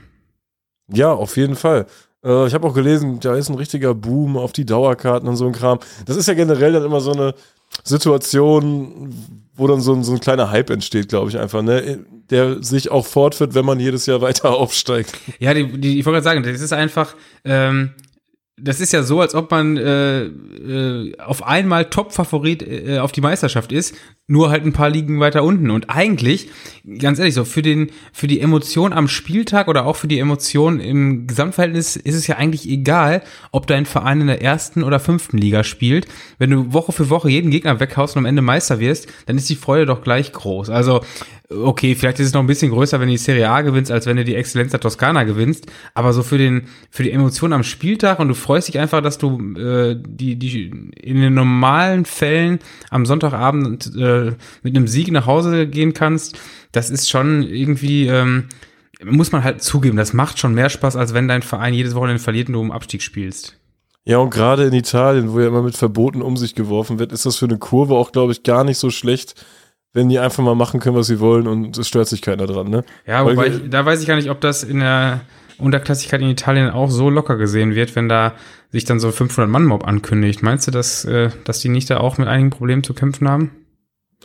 Ja, 0.92 1.12
auf 1.12 1.38
jeden 1.38 1.56
Fall. 1.56 1.86
Äh, 2.24 2.48
ich 2.48 2.54
habe 2.54 2.68
auch 2.68 2.74
gelesen, 2.74 3.20
da 3.20 3.36
ist 3.36 3.50
ein 3.50 3.56
richtiger 3.56 3.94
Boom 3.94 4.38
auf 4.38 4.54
die 4.54 4.66
Dauerkarten 4.66 5.30
und 5.30 5.36
so 5.36 5.46
ein 5.46 5.54
Kram. 5.54 5.80
Das 6.06 6.18
ist 6.18 6.28
ja 6.28 6.34
generell 6.34 6.74
dann 6.74 6.84
immer 6.84 7.02
so 7.02 7.12
eine 7.12 7.36
Situation, 7.84 9.14
wo 9.56 9.68
dann 9.68 9.82
so 9.82 9.94
ein, 9.94 10.04
so 10.04 10.14
ein 10.14 10.20
kleiner 10.20 10.52
Hype 10.52 10.70
entsteht, 10.70 11.10
glaube 11.10 11.30
ich 11.30 11.38
einfach, 11.38 11.62
ne? 11.62 12.00
Der 12.30 12.62
sich 12.62 12.92
auch 12.92 13.06
fortführt, 13.06 13.56
wenn 13.56 13.66
man 13.66 13.80
jedes 13.80 14.06
Jahr 14.06 14.22
weiter 14.22 14.52
aufsteigt. 14.56 15.14
Ja, 15.40 15.54
die, 15.54 15.80
die, 15.80 16.00
ich 16.00 16.06
wollte 16.06 16.22
gerade 16.22 16.42
sagen, 16.42 16.44
das 16.44 16.62
ist 16.62 16.74
einfach, 16.74 17.16
ähm, 17.44 17.92
das 18.62 18.80
ist 18.80 18.94
ja 18.94 19.04
so, 19.04 19.22
als 19.22 19.36
ob 19.36 19.52
man 19.52 19.78
äh, 19.78 20.24
äh, 20.26 21.18
auf 21.20 21.46
einmal 21.46 21.86
Top-Favorit 21.86 22.64
äh, 22.64 23.00
auf 23.00 23.12
die 23.12 23.22
Meisterschaft 23.22 23.72
ist, 23.72 23.96
nur 24.28 24.52
halt 24.52 24.64
ein 24.64 24.74
paar 24.74 24.90
Ligen 24.90 25.20
weiter 25.20 25.44
unten. 25.44 25.72
Und 25.72 25.90
eigentlich, 25.90 26.50
ganz 27.00 27.20
ehrlich, 27.20 27.34
so 27.34 27.46
für 27.46 27.62
den 27.62 27.92
für 28.14 28.28
die 28.28 28.40
Emotion 28.40 28.94
am 28.94 29.08
Spieltag 29.08 29.68
oder 29.68 29.86
auch 29.86 29.96
für 29.96 30.08
die 30.08 30.20
Emotion 30.20 30.80
im 30.80 31.28
Gesamtverhältnis 31.28 31.96
ist 31.96 32.16
es 32.16 32.28
ja 32.28 32.38
eigentlich 32.38 32.70
egal, 32.70 33.24
ob 33.52 33.68
dein 33.68 33.86
Verein 33.86 34.22
in 34.22 34.28
der 34.28 34.42
ersten 34.42 34.84
oder 34.84 35.00
fünften 35.00 35.38
Liga 35.38 35.64
spielt. 35.64 36.08
Wenn 36.38 36.52
du 36.52 36.74
Woche 36.74 36.92
für 36.92 37.10
Woche 37.10 37.30
jeden 37.30 37.52
Gegner 37.52 37.80
weghaust 37.80 38.16
und 38.16 38.20
am 38.20 38.26
Ende 38.26 38.42
Meister 38.42 38.80
wirst, 38.80 39.08
dann 39.26 39.38
ist 39.38 39.50
die 39.50 39.56
Freude 39.56 39.86
doch 39.86 40.02
gleich 40.02 40.32
groß. 40.32 40.70
Also 40.70 41.02
okay, 41.50 41.96
vielleicht 41.96 42.20
ist 42.20 42.28
es 42.28 42.34
noch 42.34 42.42
ein 42.42 42.48
bisschen 42.48 42.72
größer, 42.72 43.00
wenn 43.00 43.08
du 43.08 43.14
die 43.14 43.18
Serie 43.18 43.50
A 43.50 43.62
gewinnst, 43.62 43.92
als 43.92 44.06
wenn 44.06 44.18
du 44.18 44.24
die 44.24 44.36
Exzellenz 44.36 44.72
der 44.72 44.80
Toskana 44.80 45.24
gewinnst. 45.24 45.66
Aber 45.96 46.14
so 46.14 46.22
für 46.22 46.38
den, 46.38 46.68
für 46.92 47.04
die 47.04 47.12
Emotion 47.12 47.54
am 47.54 47.64
Spieltag 47.64 48.20
und 48.20 48.28
du 48.28 48.36
freust 48.36 48.68
dich 48.68 48.78
einfach, 48.78 49.02
dass 49.02 49.18
du 49.18 49.56
äh, 49.56 49.96
die, 49.98 50.36
die 50.36 50.72
in 51.02 51.22
den 51.22 51.34
normalen 51.34 52.06
Fällen 52.06 52.60
am 52.92 53.06
Sonntagabend 53.06 53.92
äh, 53.98 54.34
mit 54.62 54.76
einem 54.76 54.88
Sieg 54.88 55.12
nach 55.12 55.26
Hause 55.26 55.68
gehen 55.68 55.94
kannst, 55.94 56.38
das 56.72 56.92
ist 56.92 57.10
schon 57.10 57.42
irgendwie, 57.42 58.08
ähm, 58.08 58.46
muss 59.04 59.32
man 59.32 59.44
halt 59.44 59.64
zugeben, 59.64 59.98
das 59.98 60.14
macht 60.14 60.38
schon 60.38 60.54
mehr 60.54 60.70
Spaß, 60.70 60.96
als 60.96 61.16
wenn 61.16 61.28
dein 61.28 61.42
Verein 61.42 61.74
jedes 61.74 61.96
Wochenende 61.96 62.22
verliert 62.22 62.48
und 62.50 62.54
du 62.54 62.60
um 62.60 62.72
Abstieg 62.72 63.02
spielst. 63.02 63.56
Ja, 64.06 64.18
und 64.18 64.32
gerade 64.32 64.66
in 64.66 64.74
Italien, 64.74 65.34
wo 65.34 65.40
ja 65.40 65.48
immer 65.48 65.62
mit 65.62 65.78
Verboten 65.78 66.22
um 66.22 66.38
sich 66.38 66.56
geworfen 66.56 67.00
wird, 67.00 67.12
ist 67.12 67.26
das 67.26 67.36
für 67.36 67.46
eine 67.46 67.58
Kurve 67.58 67.96
auch, 67.96 68.12
glaube 68.12 68.32
ich, 68.32 68.44
gar 68.44 68.64
nicht 68.64 68.78
so 68.78 68.90
schlecht, 68.90 69.46
wenn 69.94 70.10
die 70.10 70.20
einfach 70.20 70.44
mal 70.44 70.56
machen 70.56 70.80
können, 70.80 70.96
was 70.96 71.08
sie 71.08 71.20
wollen 71.20 71.48
und 71.48 71.78
es 71.78 71.88
stört 71.88 72.08
sich 72.08 72.22
keiner 72.22 72.46
dran, 72.46 72.70
ne? 72.70 72.84
Ja, 73.08 73.26
wobei 73.26 73.48
ich, 73.48 73.70
da 73.70 73.86
weiß 73.86 74.02
ich 74.02 74.08
gar 74.08 74.16
nicht, 74.16 74.30
ob 74.30 74.42
das 74.42 74.64
in 74.64 74.80
der 74.80 75.22
Unterklassigkeit 75.58 76.22
in 76.22 76.30
Italien 76.30 76.70
auch 76.70 76.90
so 76.90 77.10
locker 77.10 77.38
gesehen 77.38 77.76
wird, 77.76 77.96
wenn 77.96 78.08
da 78.08 78.34
sich 78.72 78.86
dann 78.86 79.00
so 79.00 79.10
500-Mann-Mob 79.10 79.86
ankündigt. 79.86 80.44
Meinst 80.44 80.68
du, 80.68 80.72
dass, 80.72 81.06
äh, 81.06 81.32
dass 81.44 81.60
die 81.60 81.70
nicht 81.70 81.90
da 81.90 82.00
auch 82.00 82.18
mit 82.18 82.28
einigen 82.28 82.50
Problemen 82.50 82.84
zu 82.84 82.94
kämpfen 82.94 83.28
haben? 83.28 83.52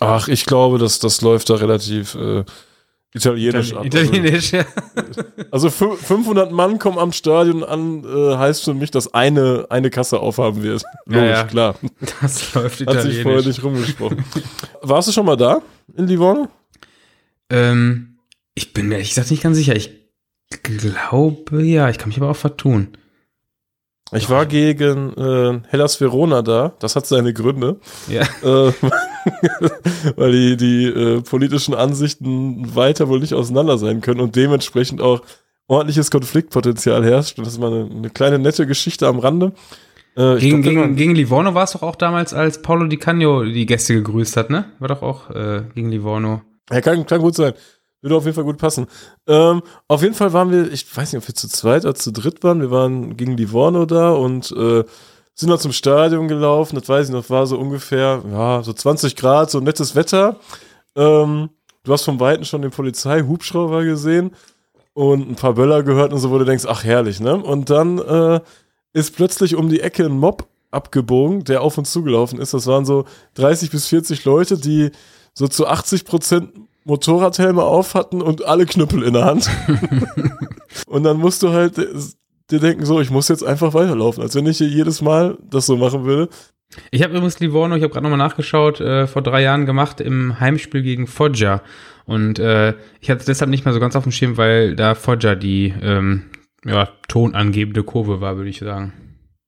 Ach, 0.00 0.28
ich 0.28 0.44
glaube, 0.44 0.78
dass 0.78 0.98
das 0.98 1.22
läuft 1.22 1.50
da 1.50 1.54
relativ 1.54 2.14
äh, 2.14 2.44
Italienisch 3.14 3.70
Itali 3.70 3.78
ab. 3.78 3.86
Italienisch, 3.86 4.52
ja. 4.52 4.64
Also 5.52 5.70
500 5.70 6.50
Mann 6.50 6.80
kommen 6.80 6.98
am 6.98 7.12
Stadion 7.12 7.62
an, 7.62 8.02
äh, 8.04 8.36
heißt 8.36 8.64
für 8.64 8.74
mich, 8.74 8.90
dass 8.90 9.14
eine, 9.14 9.66
eine 9.70 9.88
Kasse 9.88 10.18
aufhaben 10.18 10.64
wird. 10.64 10.82
Ja, 11.06 11.14
Logisch, 11.14 11.30
ja. 11.30 11.44
klar. 11.44 11.74
Das 12.20 12.54
läuft 12.54 12.80
Italienisch. 12.80 13.04
Hat 13.04 13.12
sich 13.12 13.22
vorher 13.22 13.42
nicht 13.42 13.62
rumgesprochen. 13.62 14.24
Warst 14.82 15.08
du 15.08 15.12
schon 15.12 15.26
mal 15.26 15.36
da 15.36 15.62
in 15.96 16.08
Livorno? 16.08 16.48
Ähm, 17.50 18.18
ich 18.56 18.72
bin 18.72 18.88
mir 18.88 18.96
ehrlich 18.96 19.10
gesagt 19.10 19.30
nicht 19.30 19.44
ganz 19.44 19.56
sicher. 19.56 19.76
Ich 19.76 19.90
glaube, 20.64 21.62
ja, 21.62 21.88
ich 21.88 21.98
kann 21.98 22.08
mich 22.08 22.18
aber 22.18 22.30
auch 22.30 22.36
vertun. 22.36 22.96
Ich 24.12 24.28
war 24.28 24.46
gegen 24.46 25.14
äh, 25.14 25.60
Hellas 25.68 26.00
Verona 26.00 26.42
da. 26.42 26.74
Das 26.78 26.94
hat 26.94 27.06
seine 27.06 27.32
Gründe. 27.32 27.80
Ja. 28.08 28.22
Äh, 28.42 28.72
weil 30.16 30.32
die, 30.32 30.56
die 30.56 30.84
äh, 30.86 31.20
politischen 31.22 31.74
Ansichten 31.74 32.74
weiter 32.76 33.08
wohl 33.08 33.20
nicht 33.20 33.34
auseinander 33.34 33.78
sein 33.78 34.00
können 34.02 34.20
und 34.20 34.36
dementsprechend 34.36 35.00
auch 35.00 35.22
ordentliches 35.66 36.10
Konfliktpotenzial 36.10 37.04
herrscht. 37.04 37.38
das 37.38 37.48
ist 37.48 37.58
mal 37.58 37.72
eine, 37.72 37.90
eine 37.90 38.10
kleine 38.10 38.38
nette 38.38 38.66
Geschichte 38.66 39.06
am 39.06 39.18
Rande. 39.18 39.52
Äh, 40.16 40.36
gegen, 40.38 40.62
glaub, 40.62 40.74
gegen, 40.74 40.96
gegen 40.96 41.14
Livorno 41.14 41.54
war 41.54 41.64
es 41.64 41.72
doch 41.72 41.82
auch 41.82 41.96
damals, 41.96 42.34
als 42.34 42.62
Paulo 42.62 42.86
Di 42.86 42.98
Canio 42.98 43.42
die 43.42 43.66
Gäste 43.66 43.94
gegrüßt 43.94 44.36
hat, 44.36 44.50
ne? 44.50 44.66
War 44.78 44.88
doch 44.88 45.02
auch 45.02 45.30
äh, 45.30 45.62
gegen 45.74 45.90
Livorno. 45.90 46.42
Ja, 46.70 46.80
kann, 46.80 47.04
kann 47.06 47.20
gut 47.20 47.34
sein. 47.34 47.54
Würde 48.04 48.16
auf 48.16 48.24
jeden 48.26 48.34
Fall 48.34 48.44
gut 48.44 48.58
passen. 48.58 48.86
Ähm, 49.26 49.62
auf 49.88 50.02
jeden 50.02 50.12
Fall 50.12 50.34
waren 50.34 50.52
wir, 50.52 50.70
ich 50.70 50.94
weiß 50.94 51.10
nicht, 51.10 51.22
ob 51.22 51.26
wir 51.26 51.34
zu 51.34 51.48
zweit 51.48 51.86
oder 51.86 51.94
zu 51.94 52.12
dritt 52.12 52.44
waren. 52.44 52.60
Wir 52.60 52.70
waren 52.70 53.16
gegen 53.16 53.34
Livorno 53.34 53.86
da 53.86 54.10
und 54.12 54.52
äh, 54.52 54.84
sind 55.34 55.48
noch 55.48 55.58
zum 55.58 55.72
Stadion 55.72 56.28
gelaufen. 56.28 56.76
Das 56.76 56.86
weiß 56.86 57.06
ich 57.06 57.14
noch, 57.14 57.30
war 57.30 57.46
so 57.46 57.58
ungefähr, 57.58 58.22
ja, 58.30 58.62
so 58.62 58.74
20 58.74 59.16
Grad, 59.16 59.50
so 59.50 59.60
nettes 59.60 59.96
Wetter. 59.96 60.38
Ähm, 60.94 61.48
du 61.82 61.92
hast 61.94 62.04
vom 62.04 62.20
Weiten 62.20 62.44
schon 62.44 62.60
den 62.60 62.72
Polizei-Hubschrauber 62.72 63.84
gesehen 63.84 64.32
und 64.92 65.26
ein 65.30 65.36
paar 65.36 65.54
Böller 65.54 65.82
gehört 65.82 66.12
und 66.12 66.18
so, 66.18 66.30
wo 66.30 66.36
du 66.36 66.44
denkst, 66.44 66.66
ach 66.68 66.84
herrlich, 66.84 67.20
ne? 67.20 67.42
Und 67.42 67.70
dann 67.70 67.98
äh, 68.00 68.40
ist 68.92 69.16
plötzlich 69.16 69.56
um 69.56 69.70
die 69.70 69.80
Ecke 69.80 70.04
ein 70.04 70.18
Mob 70.18 70.46
abgebogen, 70.70 71.44
der 71.44 71.62
auf 71.62 71.78
uns 71.78 71.90
zugelaufen 71.90 72.38
ist. 72.38 72.52
Das 72.52 72.66
waren 72.66 72.84
so 72.84 73.06
30 73.36 73.70
bis 73.70 73.86
40 73.86 74.26
Leute, 74.26 74.58
die 74.58 74.90
so 75.32 75.48
zu 75.48 75.66
80 75.66 76.04
Prozent 76.04 76.50
Motorradhelme 76.84 77.62
auf 77.62 77.94
hatten 77.94 78.22
und 78.22 78.44
alle 78.44 78.66
Knüppel 78.66 79.02
in 79.02 79.14
der 79.14 79.24
Hand. 79.24 79.50
und 80.86 81.02
dann 81.02 81.18
musst 81.18 81.42
du 81.42 81.50
halt 81.50 81.76
dir 82.50 82.60
denken, 82.60 82.84
so, 82.84 83.00
ich 83.00 83.10
muss 83.10 83.28
jetzt 83.28 83.44
einfach 83.44 83.74
weiterlaufen, 83.74 84.22
als 84.22 84.34
wenn 84.34 84.46
ich 84.46 84.58
hier 84.58 84.68
jedes 84.68 85.00
Mal 85.02 85.38
das 85.48 85.66
so 85.66 85.76
machen 85.76 86.04
würde. 86.04 86.28
Ich 86.90 87.02
habe 87.02 87.14
übrigens 87.14 87.40
Livorno, 87.40 87.76
ich 87.76 87.82
habe 87.82 87.92
gerade 87.92 88.04
nochmal 88.04 88.18
nachgeschaut, 88.18 88.80
äh, 88.80 89.06
vor 89.06 89.22
drei 89.22 89.42
Jahren 89.42 89.66
gemacht 89.66 90.00
im 90.00 90.38
Heimspiel 90.40 90.82
gegen 90.82 91.06
Foggia. 91.06 91.62
Und 92.04 92.38
äh, 92.38 92.74
ich 93.00 93.10
hatte 93.10 93.20
es 93.20 93.26
deshalb 93.26 93.50
nicht 93.50 93.64
mehr 93.64 93.72
so 93.72 93.80
ganz 93.80 93.96
auf 93.96 94.02
dem 94.02 94.12
Schirm, 94.12 94.36
weil 94.36 94.76
da 94.76 94.94
Foggia 94.94 95.34
die 95.34 95.72
ähm, 95.80 96.24
ja, 96.64 96.88
tonangebende 97.08 97.82
Kurve 97.82 98.20
war, 98.20 98.36
würde 98.36 98.50
ich 98.50 98.58
sagen. 98.58 98.92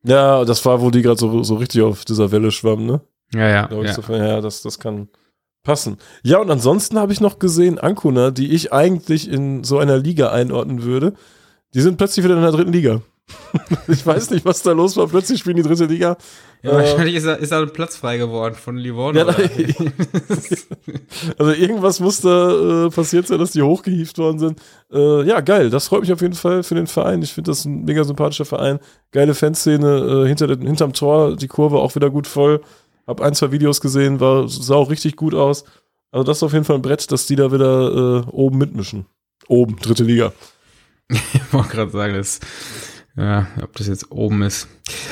Ja, 0.04 0.44
das 0.44 0.64
war, 0.64 0.80
wo 0.80 0.90
die 0.90 1.02
gerade 1.02 1.18
so, 1.18 1.42
so 1.42 1.56
richtig 1.56 1.82
auf 1.82 2.04
dieser 2.04 2.30
Welle 2.30 2.50
schwammen, 2.50 2.86
ne? 2.86 3.00
Ja, 3.34 3.48
ja. 3.48 3.68
ja. 3.70 3.92
So, 3.92 4.14
ja, 4.14 4.40
das, 4.40 4.62
das 4.62 4.78
kann 4.78 5.08
passen. 5.66 5.98
Ja, 6.22 6.38
und 6.38 6.50
ansonsten 6.50 6.98
habe 6.98 7.12
ich 7.12 7.20
noch 7.20 7.38
gesehen, 7.38 7.78
Ankuna, 7.78 8.30
die 8.30 8.52
ich 8.52 8.72
eigentlich 8.72 9.28
in 9.28 9.64
so 9.64 9.78
einer 9.78 9.98
Liga 9.98 10.30
einordnen 10.30 10.84
würde, 10.84 11.12
die 11.74 11.80
sind 11.80 11.98
plötzlich 11.98 12.24
wieder 12.24 12.36
in 12.36 12.42
der 12.42 12.52
dritten 12.52 12.72
Liga. 12.72 13.02
ich 13.88 14.06
weiß 14.06 14.30
nicht, 14.30 14.44
was 14.44 14.62
da 14.62 14.70
los 14.72 14.96
war. 14.96 15.08
Plötzlich 15.08 15.40
spielen 15.40 15.56
die 15.56 15.64
dritte 15.64 15.86
Liga. 15.86 16.16
Ja, 16.62 16.70
äh, 16.70 16.74
wahrscheinlich 16.74 17.16
ist 17.16 17.26
da, 17.26 17.34
ist 17.34 17.50
da 17.50 17.60
ein 17.60 17.72
Platz 17.72 17.96
frei 17.96 18.18
geworden 18.18 18.54
von 18.54 18.76
Livorno. 18.76 19.18
Ja, 19.18 19.26
also 21.38 21.52
irgendwas 21.52 21.98
muss 21.98 22.20
da 22.20 22.86
äh, 22.86 22.90
passiert 22.90 23.26
sein, 23.26 23.40
dass 23.40 23.50
die 23.50 23.62
hochgehieft 23.62 24.18
worden 24.18 24.38
sind. 24.38 24.60
Äh, 24.92 25.24
ja, 25.24 25.40
geil. 25.40 25.70
Das 25.70 25.88
freut 25.88 26.02
mich 26.02 26.12
auf 26.12 26.20
jeden 26.20 26.34
Fall 26.34 26.62
für 26.62 26.76
den 26.76 26.86
Verein. 26.86 27.20
Ich 27.22 27.32
finde 27.32 27.50
das 27.50 27.64
ein 27.64 27.84
mega 27.84 28.04
sympathischer 28.04 28.44
Verein. 28.44 28.78
Geile 29.10 29.34
Fanszene. 29.34 30.24
Äh, 30.24 30.28
hinter, 30.28 30.46
hinterm 30.46 30.92
Tor 30.92 31.34
die 31.34 31.48
Kurve 31.48 31.78
auch 31.78 31.96
wieder 31.96 32.10
gut 32.10 32.28
voll. 32.28 32.60
Hab 33.06 33.20
ein, 33.20 33.34
zwei 33.34 33.52
Videos 33.52 33.80
gesehen, 33.80 34.20
war, 34.20 34.48
sah 34.48 34.74
auch 34.74 34.90
richtig 34.90 35.16
gut 35.16 35.34
aus. 35.34 35.64
Also 36.10 36.24
das 36.24 36.38
ist 36.38 36.42
auf 36.42 36.52
jeden 36.52 36.64
Fall 36.64 36.76
ein 36.76 36.82
Brett, 36.82 37.10
dass 37.12 37.26
die 37.26 37.36
da 37.36 37.52
wieder 37.52 38.24
äh, 38.26 38.30
oben 38.30 38.58
mitmischen. 38.58 39.06
Oben, 39.48 39.76
dritte 39.76 40.04
Liga. 40.04 40.32
ich 41.08 41.52
wollte 41.52 41.68
gerade 41.68 41.90
sagen, 41.90 42.14
das 42.14 42.40
ja, 43.16 43.46
ob 43.62 43.74
das 43.76 43.86
jetzt 43.86 44.10
oben 44.10 44.42
ist. 44.42 44.68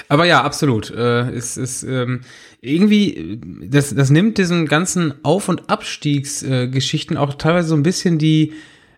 Aber 0.09 0.27
ja, 0.27 0.43
absolut. 0.43 0.91
Äh, 0.91 1.31
es 1.31 1.57
ist 1.57 1.85
ähm, 1.85 2.21
irgendwie, 2.61 3.41
das, 3.67 3.95
das 3.95 4.11
nimmt 4.11 4.37
diesen 4.37 4.67
ganzen 4.67 5.15
Auf- 5.25 5.49
und 5.49 5.71
Abstiegsgeschichten 5.71 7.17
äh, 7.17 7.19
auch 7.19 7.35
teilweise 7.35 7.69
so 7.69 7.75
ein 7.75 7.83
bisschen 7.83 8.19
die 8.19 8.53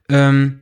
ähm, 0.08 0.60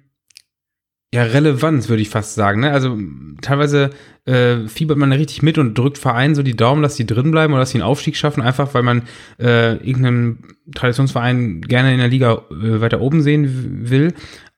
ja, 1.14 1.22
Relevanz, 1.22 1.88
würde 1.88 2.02
ich 2.02 2.08
fast 2.08 2.34
sagen. 2.34 2.62
Ne? 2.62 2.72
Also 2.72 2.98
teilweise 3.40 3.90
äh, 4.24 4.66
fiebert 4.66 4.98
man 4.98 5.12
richtig 5.12 5.42
mit 5.42 5.58
und 5.58 5.78
drückt 5.78 5.96
Vereinen 5.96 6.34
so 6.34 6.42
die 6.42 6.56
Daumen, 6.56 6.82
dass 6.82 6.96
die 6.96 7.06
drin 7.06 7.30
bleiben 7.30 7.52
oder 7.52 7.60
dass 7.60 7.70
sie 7.70 7.78
einen 7.78 7.88
Aufstieg 7.88 8.16
schaffen, 8.16 8.42
einfach 8.42 8.74
weil 8.74 8.82
man 8.82 9.02
äh, 9.38 9.74
irgendeinen 9.76 10.42
Traditionsverein 10.74 11.60
gerne 11.60 11.92
in 11.92 12.00
der 12.00 12.08
Liga 12.08 12.42
äh, 12.50 12.80
weiter 12.80 13.00
oben 13.00 13.22
sehen 13.22 13.88
will. 13.88 14.12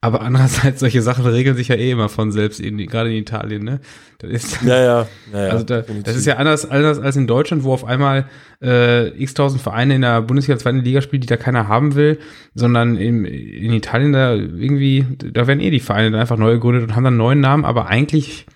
Aber 0.07 0.21
andererseits, 0.21 0.79
solche 0.79 1.03
Sachen 1.03 1.27
regeln 1.27 1.57
sich 1.57 1.67
ja 1.67 1.75
eh 1.75 1.91
immer 1.91 2.09
von 2.09 2.31
selbst, 2.31 2.61
in, 2.61 2.79
gerade 2.87 3.11
in 3.11 3.17
Italien, 3.17 3.65
ne? 3.65 3.81
Das 4.19 4.31
ist, 4.31 4.63
ja, 4.63 4.77
ja, 4.77 5.07
ja, 5.33 5.47
ja 5.47 5.51
Also 5.51 5.65
da, 5.65 5.83
das 5.83 6.15
ist 6.15 6.27
ja 6.27 6.37
anders, 6.37 6.65
anders 6.71 7.01
als 7.01 7.17
in 7.17 7.27
Deutschland, 7.27 7.65
wo 7.65 7.73
auf 7.73 7.85
einmal 7.85 8.27
äh, 8.63 9.09
x 9.21 9.35
tausend 9.35 9.61
Vereine 9.61 9.97
in 9.97 10.03
der 10.03 10.23
Bundesliga 10.23 10.61
zweiten 10.61 10.79
Liga 10.79 11.03
spielen, 11.03 11.23
die 11.23 11.27
da 11.27 11.37
keiner 11.37 11.67
haben 11.67 11.97
will, 11.97 12.21
sondern 12.55 12.97
in, 12.97 13.25
in 13.25 13.73
Italien 13.73 14.13
da 14.13 14.33
irgendwie, 14.33 15.05
da 15.33 15.49
werden 15.49 15.59
eh 15.59 15.71
die 15.71 15.81
Vereine 15.81 16.13
dann 16.13 16.21
einfach 16.21 16.37
neu 16.37 16.53
gegründet 16.53 16.85
und 16.85 16.95
haben 16.95 17.03
dann 17.03 17.15
einen 17.15 17.19
neuen 17.19 17.41
Namen, 17.41 17.65
aber 17.65 17.89
eigentlich 17.89 18.47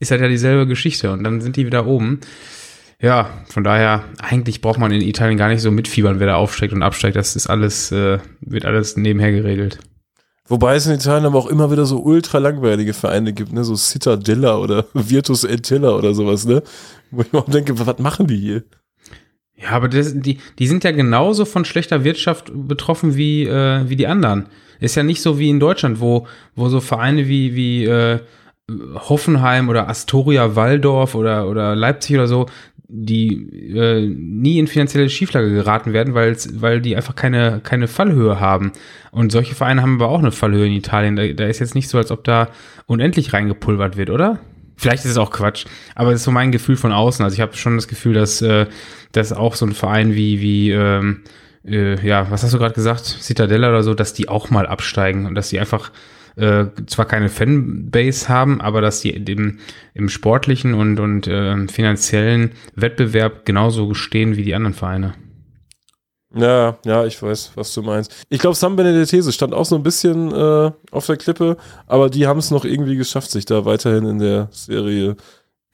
ist 0.00 0.10
halt 0.10 0.20
ja 0.20 0.28
dieselbe 0.28 0.66
Geschichte 0.66 1.10
und 1.10 1.24
dann 1.24 1.40
sind 1.40 1.56
die 1.56 1.64
wieder 1.64 1.86
oben. 1.86 2.20
Ja, 3.00 3.30
von 3.48 3.64
daher, 3.64 4.04
eigentlich 4.18 4.60
braucht 4.60 4.78
man 4.78 4.92
in 4.92 5.00
Italien 5.00 5.38
gar 5.38 5.48
nicht 5.48 5.62
so 5.62 5.70
mitfiebern, 5.70 6.20
wer 6.20 6.26
da 6.26 6.36
aufsteigt 6.36 6.74
und 6.74 6.82
absteigt. 6.82 7.16
Das 7.16 7.34
ist 7.34 7.46
alles, 7.46 7.92
äh, 7.92 8.18
wird 8.42 8.66
alles 8.66 8.98
nebenher 8.98 9.32
geregelt. 9.32 9.78
Wobei 10.48 10.76
es 10.76 10.86
in 10.86 10.94
Italien 10.94 11.26
aber 11.26 11.38
auch 11.38 11.46
immer 11.46 11.70
wieder 11.70 11.84
so 11.84 11.98
ultra 11.98 12.38
langweilige 12.38 12.94
Vereine 12.94 13.32
gibt, 13.32 13.52
ne? 13.52 13.64
So 13.64 13.76
Cittadella 13.76 14.56
oder 14.56 14.86
Virtus 14.94 15.44
Entella 15.44 15.90
oder 15.90 16.14
sowas, 16.14 16.46
ne? 16.46 16.62
Wo 17.10 17.22
ich 17.22 17.32
mir 17.32 17.40
auch 17.40 17.50
denke, 17.50 17.78
was 17.78 17.98
machen 17.98 18.26
die 18.26 18.38
hier? 18.38 18.64
Ja, 19.60 19.70
aber 19.70 19.88
das, 19.88 20.14
die, 20.14 20.38
die 20.58 20.66
sind 20.66 20.84
ja 20.84 20.92
genauso 20.92 21.44
von 21.44 21.64
schlechter 21.64 22.04
Wirtschaft 22.04 22.50
betroffen 22.54 23.16
wie, 23.16 23.44
äh, 23.44 23.88
wie 23.88 23.96
die 23.96 24.06
anderen. 24.06 24.46
Ist 24.80 24.94
ja 24.94 25.02
nicht 25.02 25.20
so 25.20 25.38
wie 25.38 25.50
in 25.50 25.58
Deutschland, 25.58 26.00
wo, 26.00 26.26
wo 26.54 26.68
so 26.68 26.80
Vereine 26.80 27.26
wie, 27.26 27.56
wie 27.56 27.84
äh, 27.84 28.20
Hoffenheim 28.70 29.68
oder 29.68 29.88
Astoria 29.88 30.54
Waldorf 30.54 31.14
oder, 31.14 31.48
oder 31.48 31.74
Leipzig 31.74 32.16
oder 32.16 32.28
so, 32.28 32.46
die 32.90 33.76
äh, 33.76 34.08
nie 34.08 34.58
in 34.58 34.66
finanzielle 34.66 35.10
Schieflage 35.10 35.50
geraten 35.50 35.92
werden, 35.92 36.14
weil 36.14 36.36
weil 36.54 36.80
die 36.80 36.96
einfach 36.96 37.14
keine 37.14 37.60
keine 37.62 37.86
Fallhöhe 37.86 38.40
haben. 38.40 38.72
Und 39.10 39.30
solche 39.30 39.54
Vereine 39.54 39.82
haben 39.82 39.96
aber 39.96 40.08
auch 40.08 40.20
eine 40.20 40.32
Fallhöhe 40.32 40.66
in 40.66 40.72
Italien. 40.72 41.14
Da, 41.14 41.26
da 41.26 41.46
ist 41.46 41.58
jetzt 41.58 41.74
nicht 41.74 41.88
so, 41.88 41.98
als 41.98 42.10
ob 42.10 42.24
da 42.24 42.48
unendlich 42.86 43.32
reingepulvert 43.34 43.98
wird, 43.98 44.08
oder? 44.08 44.38
Vielleicht 44.76 45.04
ist 45.04 45.10
es 45.10 45.18
auch 45.18 45.30
Quatsch, 45.30 45.66
aber 45.96 46.12
das 46.12 46.20
ist 46.20 46.24
so 46.24 46.30
mein 46.30 46.52
Gefühl 46.52 46.76
von 46.76 46.92
außen. 46.92 47.24
Also 47.24 47.34
ich 47.34 47.40
habe 47.40 47.56
schon 47.56 47.76
das 47.76 47.88
Gefühl, 47.88 48.14
dass 48.14 48.40
äh, 48.40 48.66
dass 49.12 49.32
auch 49.32 49.54
so 49.54 49.66
ein 49.66 49.72
Verein 49.72 50.14
wie 50.14 50.40
wie 50.40 50.70
ähm, 50.70 51.24
äh, 51.66 52.00
ja, 52.06 52.30
was 52.30 52.42
hast 52.42 52.54
du 52.54 52.58
gerade 52.58 52.74
gesagt, 52.74 53.04
Citadella 53.04 53.68
oder 53.68 53.82
so, 53.82 53.92
dass 53.92 54.14
die 54.14 54.28
auch 54.28 54.48
mal 54.48 54.66
absteigen 54.66 55.26
und 55.26 55.34
dass 55.34 55.50
die 55.50 55.60
einfach 55.60 55.92
äh, 56.38 56.66
zwar 56.86 57.06
keine 57.06 57.28
Fanbase 57.28 58.28
haben, 58.28 58.60
aber 58.60 58.80
dass 58.80 59.00
die 59.00 59.24
dem, 59.24 59.58
im 59.94 60.08
sportlichen 60.08 60.74
und, 60.74 61.00
und 61.00 61.26
äh, 61.26 61.66
finanziellen 61.68 62.52
Wettbewerb 62.74 63.44
genauso 63.44 63.94
stehen 63.94 64.36
wie 64.36 64.44
die 64.44 64.54
anderen 64.54 64.74
Vereine. 64.74 65.14
Ja, 66.34 66.78
ja, 66.84 67.06
ich 67.06 67.22
weiß, 67.22 67.52
was 67.54 67.72
du 67.72 67.82
meinst. 67.82 68.26
Ich 68.28 68.38
glaube, 68.38 68.54
San 68.54 68.76
Benedettese 68.76 69.32
stand 69.32 69.54
auch 69.54 69.64
so 69.64 69.76
ein 69.76 69.82
bisschen 69.82 70.30
äh, 70.30 70.70
auf 70.90 71.06
der 71.06 71.16
Klippe, 71.16 71.56
aber 71.86 72.10
die 72.10 72.26
haben 72.26 72.38
es 72.38 72.50
noch 72.50 72.64
irgendwie 72.64 72.96
geschafft, 72.96 73.30
sich 73.30 73.46
da 73.46 73.64
weiterhin 73.64 74.04
in 74.04 74.18
der 74.18 74.48
Serie 74.52 75.16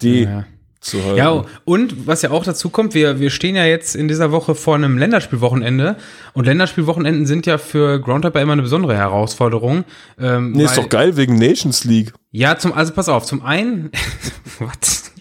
D 0.01 0.25
ja 0.25 0.45
zu 0.85 1.03
halten. 1.03 1.17
Ja, 1.17 1.45
und 1.65 2.07
was 2.07 2.23
ja 2.23 2.31
auch 2.31 2.45
dazu 2.45 2.69
kommt, 2.69 2.95
wir, 2.95 3.19
wir 3.19 3.31
stehen 3.31 3.57
ja 3.57 3.65
jetzt 3.65 3.97
in 3.97 4.09
dieser 4.09 4.33
Woche 4.33 4.55
vor 4.55 4.75
einem 4.75 4.99
Länderspielwochenende 4.99 5.97
und 6.35 6.45
Länderspielwochenenden 6.45 7.27
sind 7.27 7.47
ja 7.47 7.59
für 7.59 8.01
Groundhopper 8.01 8.41
immer 8.41 8.53
eine 8.53 8.63
besondere 8.63 8.97
Herausforderung. 8.97 9.85
Ähm, 10.19 10.53
nee, 10.53 10.65
ist 10.65 10.77
doch 10.77 10.89
geil 10.89 11.17
wegen 11.17 11.37
Nations 11.37 11.85
League. 11.85 12.13
Ja, 12.31 12.59
zum, 12.59 12.73
also 12.73 12.93
pass 12.93 13.09
auf, 13.09 13.25
zum 13.25 13.45
einen, 13.45 13.91
was? 14.59 15.13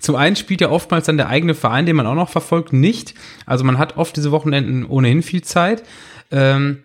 Zum 0.00 0.16
einen 0.16 0.34
spielt 0.34 0.60
ja 0.60 0.68
oftmals 0.68 1.06
dann 1.06 1.16
der 1.16 1.28
eigene 1.28 1.54
Verein, 1.54 1.86
den 1.86 1.94
man 1.94 2.06
auch 2.06 2.16
noch 2.16 2.28
verfolgt, 2.28 2.72
nicht. 2.72 3.14
Also 3.46 3.62
man 3.62 3.78
hat 3.78 3.96
oft 3.96 4.16
diese 4.16 4.32
Wochenenden 4.32 4.84
ohnehin 4.84 5.22
viel 5.22 5.42
Zeit. 5.42 5.84
Ähm, 6.32 6.82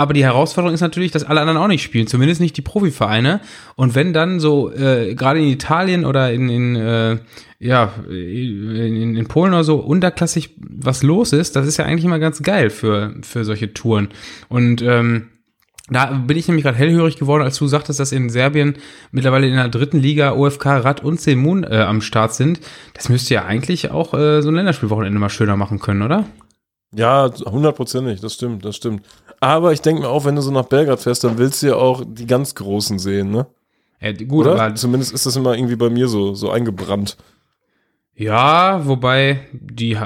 aber 0.00 0.14
die 0.14 0.24
Herausforderung 0.24 0.72
ist 0.72 0.80
natürlich, 0.80 1.10
dass 1.10 1.24
alle 1.24 1.42
anderen 1.42 1.58
auch 1.58 1.68
nicht 1.68 1.82
spielen, 1.82 2.06
zumindest 2.06 2.40
nicht 2.40 2.56
die 2.56 2.62
Profivereine. 2.62 3.42
Und 3.76 3.94
wenn 3.94 4.14
dann 4.14 4.40
so, 4.40 4.72
äh, 4.72 5.14
gerade 5.14 5.40
in 5.40 5.48
Italien 5.48 6.06
oder 6.06 6.32
in, 6.32 6.48
in 6.48 6.74
äh, 6.74 7.18
ja, 7.58 7.92
in, 8.08 9.14
in 9.14 9.28
Polen 9.28 9.52
oder 9.52 9.62
so 9.62 9.76
unterklassig 9.76 10.56
was 10.56 11.02
los 11.02 11.34
ist, 11.34 11.54
das 11.54 11.66
ist 11.66 11.76
ja 11.76 11.84
eigentlich 11.84 12.06
immer 12.06 12.18
ganz 12.18 12.42
geil 12.42 12.70
für, 12.70 13.14
für 13.20 13.44
solche 13.44 13.74
Touren. 13.74 14.08
Und 14.48 14.80
ähm, 14.80 15.28
da 15.90 16.06
bin 16.06 16.38
ich 16.38 16.48
nämlich 16.48 16.64
gerade 16.64 16.78
hellhörig 16.78 17.18
geworden, 17.18 17.42
als 17.42 17.58
du 17.58 17.66
sagtest, 17.66 18.00
dass 18.00 18.10
in 18.10 18.30
Serbien 18.30 18.76
mittlerweile 19.12 19.48
in 19.48 19.56
der 19.56 19.68
dritten 19.68 19.98
Liga 19.98 20.32
OFK 20.32 20.78
Rad 20.78 21.04
und 21.04 21.20
Semun 21.20 21.62
äh, 21.62 21.76
am 21.76 22.00
Start 22.00 22.32
sind. 22.32 22.60
Das 22.94 23.10
müsste 23.10 23.34
ja 23.34 23.44
eigentlich 23.44 23.90
auch 23.90 24.14
äh, 24.14 24.40
so 24.40 24.48
ein 24.48 24.54
Länderspielwochenende 24.54 25.18
mal 25.18 25.28
schöner 25.28 25.58
machen 25.58 25.78
können, 25.78 26.00
oder? 26.00 26.24
Ja, 26.94 27.30
hundertprozentig, 27.44 28.20
das 28.20 28.34
stimmt, 28.34 28.64
das 28.64 28.76
stimmt. 28.76 29.06
Aber 29.40 29.72
ich 29.72 29.80
denke 29.80 30.02
mir 30.02 30.08
auch, 30.08 30.26
wenn 30.26 30.36
du 30.36 30.42
so 30.42 30.50
nach 30.50 30.66
Belgrad 30.66 31.00
fährst, 31.00 31.24
dann 31.24 31.38
willst 31.38 31.62
du 31.62 31.68
ja 31.68 31.76
auch 31.76 32.04
die 32.06 32.26
ganz 32.26 32.54
Großen 32.54 32.98
sehen, 32.98 33.30
ne? 33.30 33.46
Ja, 34.00 34.12
gut, 34.12 34.46
Oder? 34.46 34.62
aber 34.62 34.74
zumindest 34.74 35.12
ist 35.12 35.26
das 35.26 35.36
immer 35.36 35.54
irgendwie 35.54 35.76
bei 35.76 35.90
mir 35.90 36.08
so, 36.08 36.34
so 36.34 36.50
eingebrannt. 36.50 37.16
Ja, 38.14 38.86
wobei 38.86 39.46
die, 39.52 39.98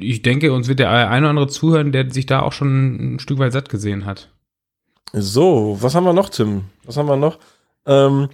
ich 0.00 0.22
denke, 0.22 0.52
uns 0.52 0.68
wird 0.68 0.78
der 0.78 0.90
eine 0.90 1.26
oder 1.26 1.30
andere 1.30 1.48
zuhören, 1.48 1.92
der 1.92 2.10
sich 2.10 2.26
da 2.26 2.40
auch 2.40 2.52
schon 2.52 3.14
ein 3.14 3.18
Stück 3.18 3.38
weit 3.38 3.52
satt 3.52 3.68
gesehen 3.68 4.04
hat. 4.04 4.30
So, 5.12 5.78
was 5.80 5.94
haben 5.94 6.04
wir 6.04 6.12
noch, 6.12 6.28
Tim? 6.28 6.64
Was 6.84 6.96
haben 6.96 7.08
wir 7.08 7.16
noch? 7.16 7.38
Ähm, 7.86 8.28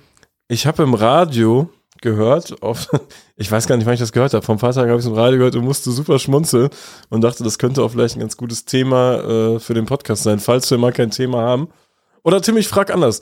ich 0.48 0.66
habe 0.66 0.82
im 0.82 0.94
Radio 0.94 1.70
gehört. 2.00 2.62
Auf, 2.62 2.88
ich 3.36 3.50
weiß 3.50 3.66
gar 3.66 3.76
nicht, 3.76 3.86
wann 3.86 3.94
ich 3.94 4.00
das 4.00 4.12
gehört 4.12 4.34
habe. 4.34 4.44
Vom 4.44 4.58
Vater 4.58 4.82
habe 4.82 4.92
ich 4.92 4.98
es 4.98 5.06
im 5.06 5.14
Radio 5.14 5.38
gehört 5.38 5.56
und 5.56 5.64
musste 5.64 5.90
super 5.90 6.18
schmunzeln 6.18 6.70
und 7.08 7.22
dachte, 7.22 7.44
das 7.44 7.58
könnte 7.58 7.82
auch 7.82 7.90
vielleicht 7.90 8.16
ein 8.16 8.20
ganz 8.20 8.36
gutes 8.36 8.64
Thema 8.64 9.16
äh, 9.16 9.58
für 9.60 9.74
den 9.74 9.86
Podcast 9.86 10.22
sein, 10.22 10.40
falls 10.40 10.70
wir 10.70 10.78
mal 10.78 10.92
kein 10.92 11.10
Thema 11.10 11.42
haben. 11.42 11.68
Oder 12.22 12.42
Tim, 12.42 12.56
ich 12.56 12.68
frage 12.68 12.92
anders. 12.94 13.20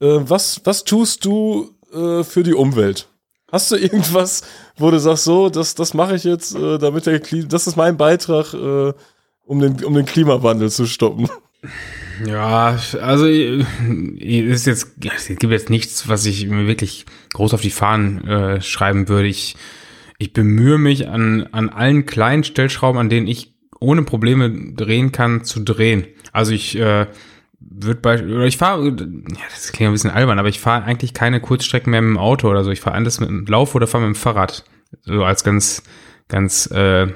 Äh, 0.00 0.18
was, 0.20 0.60
was 0.64 0.84
tust 0.84 1.24
du 1.24 1.74
äh, 1.92 2.24
für 2.24 2.42
die 2.42 2.54
Umwelt? 2.54 3.08
Hast 3.50 3.70
du 3.70 3.76
irgendwas, 3.76 4.42
wo 4.76 4.90
du 4.90 5.00
sagst, 5.00 5.24
so, 5.24 5.48
das, 5.48 5.74
das 5.74 5.94
mache 5.94 6.16
ich 6.16 6.24
jetzt, 6.24 6.54
äh, 6.54 6.78
damit 6.78 7.06
der 7.06 7.18
Klima, 7.20 7.48
das 7.48 7.66
ist 7.66 7.76
mein 7.76 7.96
Beitrag, 7.96 8.52
äh, 8.52 8.92
um, 9.46 9.60
den, 9.60 9.82
um 9.84 9.94
den 9.94 10.04
Klimawandel 10.04 10.70
zu 10.70 10.86
stoppen? 10.86 11.28
Ja, 12.24 12.78
also 13.00 13.26
äh, 13.26 13.64
ist 14.18 14.66
jetzt, 14.66 14.96
es 15.04 15.26
gibt 15.26 15.52
jetzt 15.52 15.70
nichts, 15.70 16.08
was 16.08 16.26
ich 16.26 16.46
mir 16.46 16.66
wirklich 16.66 17.06
groß 17.34 17.54
auf 17.54 17.60
die 17.60 17.70
Fahnen 17.70 18.26
äh, 18.26 18.60
schreiben 18.60 19.08
würde. 19.08 19.28
Ich, 19.28 19.56
ich 20.18 20.32
bemühe 20.32 20.78
mich 20.78 21.08
an, 21.08 21.48
an 21.52 21.68
allen 21.68 22.06
kleinen 22.06 22.44
Stellschrauben, 22.44 23.00
an 23.00 23.08
denen 23.08 23.26
ich 23.26 23.54
ohne 23.80 24.02
Probleme 24.02 24.72
drehen 24.74 25.12
kann, 25.12 25.44
zu 25.44 25.60
drehen. 25.60 26.06
Also 26.32 26.52
ich 26.52 26.76
äh, 26.76 27.06
würde 27.60 28.00
bei, 28.00 28.24
oder 28.24 28.46
ich 28.46 28.56
fahre, 28.56 28.88
ja, 28.88 29.44
das 29.50 29.72
klingt 29.72 29.90
ein 29.90 29.92
bisschen 29.92 30.10
albern, 30.10 30.38
aber 30.38 30.48
ich 30.48 30.60
fahre 30.60 30.84
eigentlich 30.84 31.14
keine 31.14 31.40
Kurzstrecken 31.40 31.90
mehr 31.90 32.02
mit 32.02 32.10
dem 32.10 32.18
Auto 32.18 32.48
oder 32.48 32.64
so. 32.64 32.70
Ich 32.70 32.80
fahre 32.80 32.96
alles 32.96 33.20
mit 33.20 33.28
dem 33.28 33.46
Lauf 33.46 33.74
oder 33.74 33.86
fahre 33.86 34.06
mit 34.06 34.16
dem 34.16 34.20
Fahrrad. 34.20 34.64
So 35.02 35.24
als 35.24 35.44
ganz, 35.44 35.82
ganz 36.28 36.68
äh, 36.72 37.08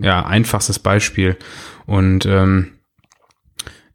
ja, 0.00 0.24
einfachstes 0.24 0.78
Beispiel. 0.78 1.36
Und 1.86 2.26
ähm, 2.26 2.72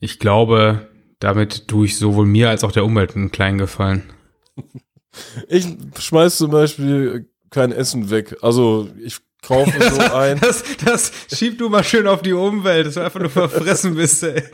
ich 0.02 0.20
glaube, 0.20 0.90
damit 1.20 1.70
tue 1.70 1.86
ich 1.86 1.98
sowohl 1.98 2.26
mir 2.26 2.50
als 2.50 2.66
auch 2.66 2.72
der 2.74 2.84
Umwelt 2.84 3.16
einen 3.16 3.32
kleinen 3.32 3.60
Gefallen. 3.60 4.04
Ich 5.48 5.68
schmeiß 5.98 6.38
zum 6.38 6.52
Beispiel 6.52 7.30
kein 7.52 7.72
Essen 7.72 8.10
weg. 8.10 8.38
Also 8.42 8.90
ich 9.04 9.20
kaufe 9.42 9.72
so 9.92 10.02
ein. 10.16 10.40
Das, 10.40 10.64
das 10.84 11.12
schieb 11.32 11.60
du 11.60 11.70
mal 11.70 11.84
schön 11.84 12.08
auf 12.08 12.22
die 12.22 12.34
Umwelt, 12.34 12.88
dass 12.88 12.96
du 12.96 13.02
einfach 13.02 13.20
nur 13.20 13.30
verfressen 13.30 13.96
bist, 13.96 14.24
ey. 14.24 14.44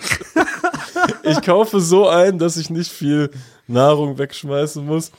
Ich 1.23 1.41
kaufe 1.41 1.79
so 1.79 2.07
ein, 2.07 2.39
dass 2.39 2.57
ich 2.57 2.69
nicht 2.69 2.91
viel 2.91 3.29
Nahrung 3.67 4.17
wegschmeißen 4.17 4.85
muss. 4.85 5.11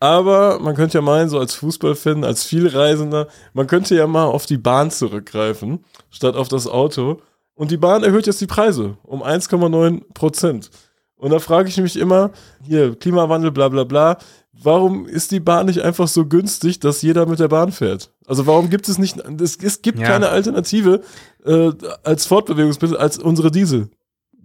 Aber 0.00 0.58
man 0.60 0.74
könnte 0.74 0.98
ja 0.98 1.02
meinen, 1.02 1.28
so 1.28 1.38
als 1.38 1.54
Fußballfan, 1.54 2.24
als 2.24 2.44
Vielreisender, 2.44 3.28
man 3.52 3.66
könnte 3.66 3.94
ja 3.94 4.06
mal 4.06 4.24
auf 4.24 4.46
die 4.46 4.58
Bahn 4.58 4.90
zurückgreifen, 4.90 5.84
statt 6.10 6.36
auf 6.36 6.48
das 6.48 6.66
Auto. 6.66 7.20
Und 7.56 7.70
die 7.70 7.78
Bahn 7.78 8.04
erhöht 8.04 8.26
jetzt 8.26 8.40
die 8.40 8.46
Preise 8.46 8.98
um 9.02 9.22
1,9 9.22 10.12
Prozent. 10.14 10.70
Und 11.16 11.32
da 11.32 11.38
frage 11.38 11.68
ich 11.68 11.78
mich 11.78 11.96
immer, 11.96 12.30
hier, 12.62 12.94
Klimawandel, 12.94 13.50
bla 13.50 13.68
bla 13.68 13.84
bla, 13.84 14.18
warum 14.52 15.06
ist 15.06 15.32
die 15.32 15.40
Bahn 15.40 15.66
nicht 15.66 15.80
einfach 15.80 16.06
so 16.06 16.26
günstig, 16.26 16.78
dass 16.78 17.00
jeder 17.00 17.26
mit 17.26 17.40
der 17.40 17.48
Bahn 17.48 17.72
fährt? 17.72 18.12
Also 18.26 18.46
warum 18.46 18.68
gibt 18.68 18.88
es 18.88 18.98
nicht, 18.98 19.16
es, 19.40 19.56
es 19.56 19.80
gibt 19.80 19.98
ja. 19.98 20.06
keine 20.06 20.28
Alternative 20.28 21.00
äh, 21.44 21.72
als 22.04 22.26
Fortbewegungsmittel 22.26 22.96
als 22.96 23.18
unsere 23.18 23.50
Diesel 23.50 23.88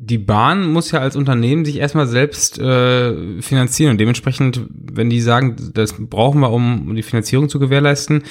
die 0.04 0.17
Bahn 0.17 0.65
muss 0.65 0.89
ja 0.89 1.00
als 1.00 1.15
Unternehmen 1.15 1.63
sich 1.63 1.78
erstmal 1.78 2.08
selbst 2.08 2.58
äh, 2.58 3.39
finanzieren 3.39 3.91
und 3.91 4.00
dementsprechend, 4.00 4.62
wenn 4.71 5.12
die 5.12 5.21
sagen, 5.21 5.56
das 5.76 5.93
brauchen 5.95 6.41
wir, 6.41 6.50
um 6.50 6.95
die 6.95 7.04
Finanzierung 7.04 7.50
zu 7.50 7.60
gewährleisten, 7.60 8.24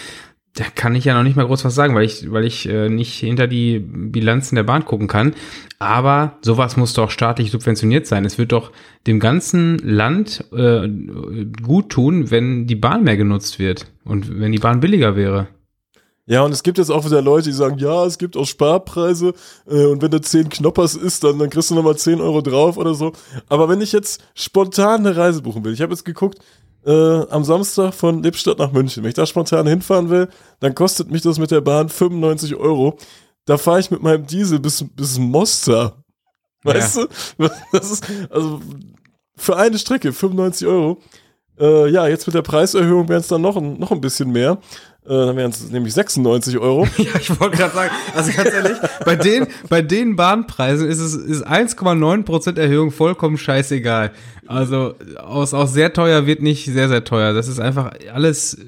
da 0.54 0.64
kann 0.74 0.94
ich 0.94 1.04
ja 1.04 1.14
noch 1.14 1.22
nicht 1.22 1.36
mal 1.36 1.46
groß 1.46 1.64
was 1.64 1.74
sagen, 1.74 1.94
weil 1.94 2.04
ich, 2.04 2.30
weil 2.32 2.44
ich 2.44 2.68
äh, 2.68 2.88
nicht 2.88 3.14
hinter 3.14 3.46
die 3.46 3.78
Bilanzen 3.78 4.56
der 4.56 4.64
Bahn 4.64 4.84
gucken 4.84 5.06
kann. 5.06 5.34
Aber 5.78 6.38
sowas 6.42 6.76
muss 6.76 6.92
doch 6.92 7.10
staatlich 7.10 7.50
subventioniert 7.50 8.06
sein. 8.06 8.24
Es 8.24 8.36
wird 8.36 8.52
doch 8.52 8.72
dem 9.06 9.20
ganzen 9.20 9.78
Land 9.78 10.44
äh, 10.52 10.88
gut 11.62 11.90
tun, 11.90 12.30
wenn 12.30 12.66
die 12.66 12.74
Bahn 12.74 13.04
mehr 13.04 13.16
genutzt 13.16 13.58
wird 13.58 13.86
und 14.04 14.40
wenn 14.40 14.52
die 14.52 14.58
Bahn 14.58 14.80
billiger 14.80 15.14
wäre. 15.14 15.48
Ja, 16.26 16.42
und 16.42 16.52
es 16.52 16.62
gibt 16.62 16.78
jetzt 16.78 16.90
auch 16.90 17.04
wieder 17.04 17.22
Leute, 17.22 17.48
die 17.48 17.54
sagen, 17.54 17.78
ja, 17.78 18.04
es 18.04 18.16
gibt 18.16 18.36
auch 18.36 18.46
Sparpreise 18.46 19.34
äh, 19.68 19.86
und 19.86 20.00
wenn 20.00 20.12
du 20.12 20.20
10 20.20 20.48
Knoppers 20.48 20.94
isst, 20.94 21.24
dann, 21.24 21.40
dann 21.40 21.50
kriegst 21.50 21.70
du 21.70 21.74
nochmal 21.74 21.96
10 21.96 22.20
Euro 22.20 22.40
drauf 22.40 22.76
oder 22.76 22.94
so. 22.94 23.12
Aber 23.48 23.68
wenn 23.68 23.80
ich 23.80 23.90
jetzt 23.90 24.22
spontan 24.34 25.04
eine 25.04 25.16
Reise 25.16 25.42
buchen 25.42 25.64
will, 25.64 25.72
ich 25.72 25.80
habe 25.80 25.92
jetzt 25.92 26.04
geguckt, 26.04 26.38
äh, 26.86 27.26
am 27.30 27.44
Samstag 27.44 27.92
von 27.94 28.22
Lippstadt 28.22 28.58
nach 28.58 28.72
München, 28.72 29.02
wenn 29.02 29.10
ich 29.10 29.14
da 29.14 29.26
spontan 29.26 29.66
hinfahren 29.66 30.10
will, 30.10 30.28
dann 30.60 30.74
kostet 30.74 31.10
mich 31.10 31.22
das 31.22 31.38
mit 31.38 31.50
der 31.50 31.60
Bahn 31.60 31.88
95 31.88 32.56
Euro. 32.56 32.98
Da 33.44 33.58
fahre 33.58 33.80
ich 33.80 33.90
mit 33.90 34.02
meinem 34.02 34.26
Diesel 34.26 34.60
bis, 34.60 34.84
bis 34.94 35.18
Mostar. 35.18 36.02
Weißt 36.62 36.96
ja. 36.96 37.06
du? 37.38 37.48
Das 37.72 37.90
ist, 37.90 38.04
also 38.30 38.60
für 39.36 39.56
eine 39.56 39.78
Strecke 39.78 40.12
95 40.12 40.66
Euro. 40.66 40.98
Äh, 41.58 41.90
ja, 41.90 42.06
jetzt 42.06 42.26
mit 42.26 42.34
der 42.34 42.42
Preiserhöhung 42.42 43.08
wären 43.08 43.20
es 43.20 43.28
dann 43.28 43.42
noch, 43.42 43.60
noch 43.60 43.90
ein 43.90 44.00
bisschen 44.00 44.30
mehr. 44.30 44.58
Äh, 45.06 45.08
dann 45.08 45.36
wären 45.36 45.50
es 45.50 45.70
nämlich 45.70 45.94
96 45.94 46.58
Euro. 46.58 46.86
ja, 46.98 47.18
ich 47.18 47.40
wollte 47.40 47.56
gerade 47.56 47.74
sagen, 47.74 47.90
also 48.14 48.32
ganz 48.32 48.52
ehrlich, 48.52 48.76
bei 49.04 49.16
den, 49.16 49.46
bei 49.68 49.80
den 49.80 50.14
Bahnpreisen 50.14 50.86
ist 50.88 51.00
es 51.00 51.14
ist 51.14 51.46
1,9% 51.46 52.58
Erhöhung 52.58 52.90
vollkommen 52.90 53.38
scheißegal. 53.38 54.12
Also 54.46 54.94
aus, 55.16 55.54
aus 55.54 55.72
sehr 55.72 55.92
teuer 55.92 56.26
wird 56.26 56.42
nicht 56.42 56.66
sehr, 56.66 56.88
sehr 56.88 57.04
teuer. 57.04 57.32
Das 57.32 57.48
ist 57.48 57.60
einfach 57.60 57.92
alles 58.12 58.58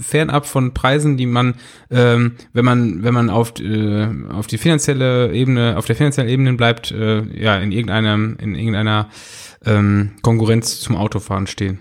fernab 0.00 0.46
von 0.46 0.74
Preisen, 0.74 1.16
die 1.16 1.26
man, 1.26 1.54
ähm, 1.90 2.32
wenn 2.52 2.64
man, 2.64 3.04
wenn 3.04 3.14
man 3.14 3.30
auf, 3.30 3.52
äh, 3.60 4.08
auf 4.32 4.46
die 4.46 4.58
finanzielle 4.58 5.32
Ebene, 5.32 5.76
auf 5.76 5.86
der 5.86 5.94
finanziellen 5.94 6.30
Ebene 6.30 6.54
bleibt, 6.54 6.90
äh, 6.90 7.22
ja, 7.38 7.58
in 7.58 7.70
irgendeinem, 7.70 8.36
in 8.40 8.54
irgendeiner 8.54 9.08
ähm, 9.64 10.12
Konkurrenz 10.22 10.80
zum 10.80 10.96
Autofahren 10.96 11.46
stehen. 11.46 11.80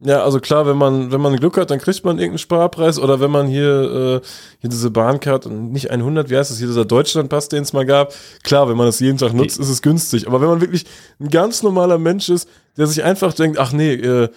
Ja, 0.00 0.22
also 0.22 0.40
klar, 0.40 0.66
wenn 0.66 0.76
man, 0.76 1.10
wenn 1.10 1.22
man 1.22 1.36
Glück 1.36 1.56
hat, 1.56 1.70
dann 1.70 1.78
kriegt 1.78 2.04
man 2.04 2.18
irgendeinen 2.18 2.38
Sparpreis 2.38 2.98
oder 2.98 3.18
wenn 3.18 3.30
man 3.30 3.46
hier, 3.46 4.20
äh, 4.22 4.26
hier 4.60 4.68
diese 4.68 4.90
Bahncard, 4.90 5.46
nicht 5.46 5.90
100, 5.90 6.28
wie 6.28 6.36
heißt 6.36 6.50
das, 6.50 6.58
hier 6.58 6.66
dieser 6.66 6.84
Deutschlandpass, 6.84 7.48
den 7.48 7.62
es 7.62 7.72
mal 7.72 7.86
gab, 7.86 8.12
klar, 8.42 8.68
wenn 8.68 8.76
man 8.76 8.86
das 8.86 9.00
jeden 9.00 9.16
Tag 9.16 9.32
nutzt, 9.32 9.58
ist 9.58 9.70
es 9.70 9.80
günstig. 9.80 10.26
Aber 10.26 10.42
wenn 10.42 10.48
man 10.48 10.60
wirklich 10.60 10.84
ein 11.18 11.30
ganz 11.30 11.62
normaler 11.62 11.96
Mensch 11.96 12.28
ist, 12.28 12.46
der 12.76 12.86
sich 12.86 13.04
einfach 13.04 13.32
denkt, 13.32 13.58
ach 13.58 13.72
nee, 13.72 13.94
äh, 13.94 14.28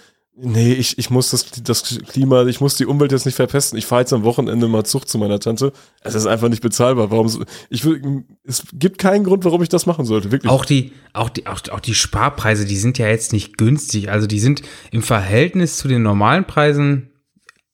Nee, 0.42 0.74
ich, 0.74 0.98
ich 0.98 1.10
muss 1.10 1.32
das, 1.32 1.52
das 1.64 2.00
Klima, 2.08 2.46
ich 2.46 2.62
muss 2.62 2.76
die 2.76 2.86
Umwelt 2.86 3.12
jetzt 3.12 3.26
nicht 3.26 3.36
verpesten. 3.36 3.78
Ich 3.78 3.86
fahre 3.86 4.02
jetzt 4.02 4.14
am 4.14 4.24
Wochenende 4.24 4.70
mal 4.70 4.86
Zucht 4.86 5.10
zu 5.10 5.18
meiner 5.18 5.40
Tante. 5.40 5.74
Es 6.02 6.16
ist 6.16 6.28
einfach 6.28 6.48
nicht 6.48 6.62
bezahlbar. 6.62 7.12
Warum? 7.12 7.46
Ich 7.70 7.84
will, 7.84 8.24
es 8.46 8.64
gibt 8.72 9.00
keinen 9.00 9.26
Grund, 9.26 9.44
warum 9.44 9.62
ich 9.64 9.70
das 9.70 9.86
machen 9.86 10.06
sollte. 10.06 10.32
Wirklich. 10.32 10.50
Auch 10.50 10.64
die, 10.64 10.94
auch 11.12 11.30
die, 11.30 11.46
auch, 11.46 11.60
auch 11.72 11.82
die 11.82 11.94
Sparpreise, 11.94 12.66
die 12.66 12.78
sind 12.78 12.98
ja 12.98 13.08
jetzt 13.08 13.34
nicht 13.34 13.58
günstig. 13.58 14.10
Also 14.10 14.28
die 14.28 14.40
sind 14.40 14.62
im 14.92 15.04
Verhältnis 15.04 15.76
zu 15.76 15.90
den 15.90 16.04
normalen 16.04 16.46
Preisen 16.46 17.10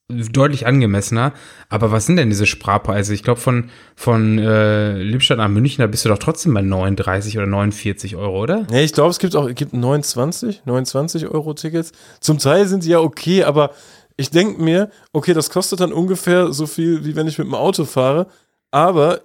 deutlich 0.07 0.67
angemessener. 0.67 1.33
Aber 1.69 1.91
was 1.91 2.05
sind 2.05 2.17
denn 2.17 2.29
diese 2.29 2.45
Sparpreise? 2.45 3.13
Ich 3.13 3.23
glaube, 3.23 3.39
von, 3.39 3.69
von 3.95 4.37
äh, 4.37 5.01
Lippstadt 5.01 5.39
nach 5.39 5.47
München, 5.47 5.81
da 5.81 5.87
bist 5.87 6.05
du 6.05 6.09
doch 6.09 6.19
trotzdem 6.19 6.53
bei 6.53 6.61
39 6.61 7.37
oder 7.37 7.47
49 7.47 8.15
Euro, 8.15 8.41
oder? 8.41 8.67
Ja, 8.71 8.79
ich 8.79 8.93
glaube, 8.93 9.09
es 9.09 9.19
gibt 9.19 9.35
auch 9.35 9.53
gibt 9.53 9.73
29, 9.73 10.63
29 10.65 11.27
Euro 11.27 11.53
Tickets. 11.53 11.91
Zum 12.19 12.37
Teil 12.37 12.67
sind 12.67 12.83
sie 12.83 12.91
ja 12.91 12.99
okay, 12.99 13.43
aber 13.43 13.71
ich 14.15 14.29
denke 14.29 14.61
mir, 14.61 14.91
okay, 15.11 15.33
das 15.33 15.49
kostet 15.49 15.79
dann 15.79 15.91
ungefähr 15.91 16.53
so 16.53 16.67
viel, 16.67 17.03
wie 17.03 17.15
wenn 17.15 17.27
ich 17.27 17.37
mit 17.37 17.47
dem 17.47 17.55
Auto 17.55 17.85
fahre. 17.85 18.27
Aber 18.71 19.21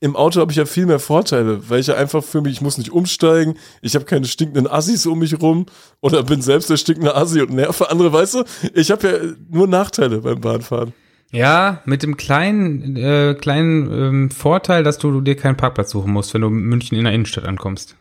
im 0.00 0.14
Auto 0.14 0.40
habe 0.40 0.52
ich 0.52 0.58
ja 0.58 0.66
viel 0.66 0.86
mehr 0.86 0.98
Vorteile, 0.98 1.70
weil 1.70 1.80
ich 1.80 1.86
ja 1.86 1.94
einfach 1.94 2.22
für 2.22 2.42
mich, 2.42 2.54
ich 2.54 2.60
muss 2.60 2.78
nicht 2.78 2.92
umsteigen, 2.92 3.54
ich 3.80 3.94
habe 3.94 4.04
keine 4.04 4.26
stinkenden 4.26 4.66
Assis 4.66 5.06
um 5.06 5.18
mich 5.18 5.40
rum 5.40 5.66
oder 6.00 6.22
bin 6.22 6.42
selbst 6.42 6.68
der 6.68 6.76
stinkende 6.76 7.14
Assi 7.14 7.40
und 7.40 7.54
nerve 7.54 7.90
andere, 7.90 8.12
weißt 8.12 8.34
du? 8.34 8.44
Ich 8.74 8.90
habe 8.90 9.08
ja 9.08 9.18
nur 9.50 9.66
Nachteile 9.66 10.18
beim 10.18 10.40
Bahnfahren. 10.40 10.92
Ja, 11.32 11.82
mit 11.86 12.02
dem 12.02 12.16
kleinen, 12.16 12.96
äh, 12.96 13.34
kleinen 13.34 13.90
ähm, 13.90 14.30
Vorteil, 14.30 14.84
dass 14.84 14.98
du, 14.98 15.10
du 15.10 15.20
dir 15.20 15.34
keinen 15.34 15.56
Parkplatz 15.56 15.90
suchen 15.90 16.12
musst, 16.12 16.32
wenn 16.34 16.42
du 16.42 16.48
in 16.48 16.54
München 16.54 16.96
in 16.96 17.04
der 17.04 17.12
Innenstadt 17.12 17.46
ankommst. 17.46 17.96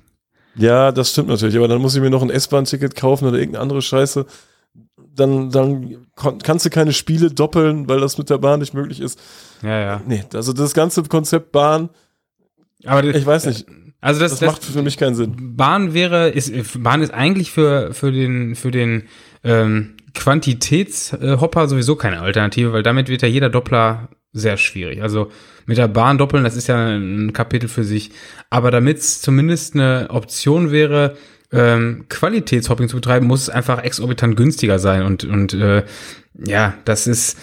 Ja, 0.56 0.92
das 0.92 1.12
stimmt 1.12 1.30
natürlich, 1.30 1.58
aber 1.58 1.68
dann 1.68 1.82
muss 1.82 1.96
ich 1.96 2.02
mir 2.02 2.10
noch 2.10 2.22
ein 2.22 2.30
S-Bahn-Ticket 2.30 2.96
kaufen 2.96 3.26
oder 3.26 3.38
irgendeine 3.38 3.64
andere 3.64 3.82
Scheiße. 3.82 4.26
Dann, 5.16 5.50
dann 5.50 6.08
kannst 6.44 6.66
du 6.66 6.70
keine 6.70 6.94
Spiele 6.94 7.32
doppeln, 7.32 7.88
weil 7.88 8.00
das 8.02 8.18
mit 8.18 8.30
der 8.30 8.38
Bahn 8.38 8.60
nicht 8.60 8.74
möglich 8.74 9.00
ist. 9.00 9.20
Ja, 9.62 9.80
ja. 9.80 10.02
Nee, 10.06 10.24
also 10.34 10.54
das 10.54 10.74
ganze 10.74 11.04
Konzept 11.04 11.52
Bahn, 11.52 11.90
aber 12.86 13.04
ich 13.04 13.26
weiß 13.26 13.46
nicht. 13.46 13.66
Also 14.02 14.20
das, 14.20 14.34
das, 14.34 14.40
das 14.42 14.52
macht 14.52 14.64
für 14.64 14.84
mich 14.84 14.98
keinen 14.98 15.16
Sinn. 15.16 15.56
Bahn 15.56 15.94
wäre, 15.94 16.30
ist, 16.30 16.52
Bahn 16.84 17.02
ist 17.02 17.14
eigentlich 17.14 17.50
für, 17.50 17.94
für 17.94 18.12
den, 18.12 18.56
für 18.56 18.70
den 18.70 19.04
ähm, 19.44 19.96
Quantitätshopper 20.14 21.68
sowieso 21.68 21.96
keine 21.96 22.22
Alternative, 22.22 22.72
weil 22.72 22.84
damit 22.84 23.10
wird 23.10 23.24
ja 23.24 23.28
jeder 23.28 23.50
Doppler 23.50 24.10
sehr 24.32 24.58
schwierig. 24.58 25.02
Also 25.02 25.32
mit 25.66 25.78
der 25.78 25.88
Bahn 25.88 26.18
doppeln, 26.18 26.44
das 26.44 26.56
ist 26.56 26.68
ja 26.68 26.88
ein 26.88 27.34
Kapitel 27.34 27.68
für 27.68 27.84
sich. 27.84 28.12
Aber 28.50 28.70
damit 28.70 29.00
es 29.00 29.22
zumindest 29.22 29.74
eine 29.74 30.08
Option 30.10 30.72
wäre, 30.72 31.16
ähm, 31.52 32.06
Qualitätshopping 32.10 32.90
zu 32.90 32.96
betreiben, 32.96 33.28
muss 33.28 33.44
es 33.44 33.50
einfach 33.50 33.84
exorbitant 33.84 34.36
günstiger 34.36 34.80
sein. 34.80 35.04
Und, 35.04 35.24
und 35.24 35.54
äh, 35.54 35.84
ja, 36.46 36.76
das 36.86 37.08
ist, 37.08 37.38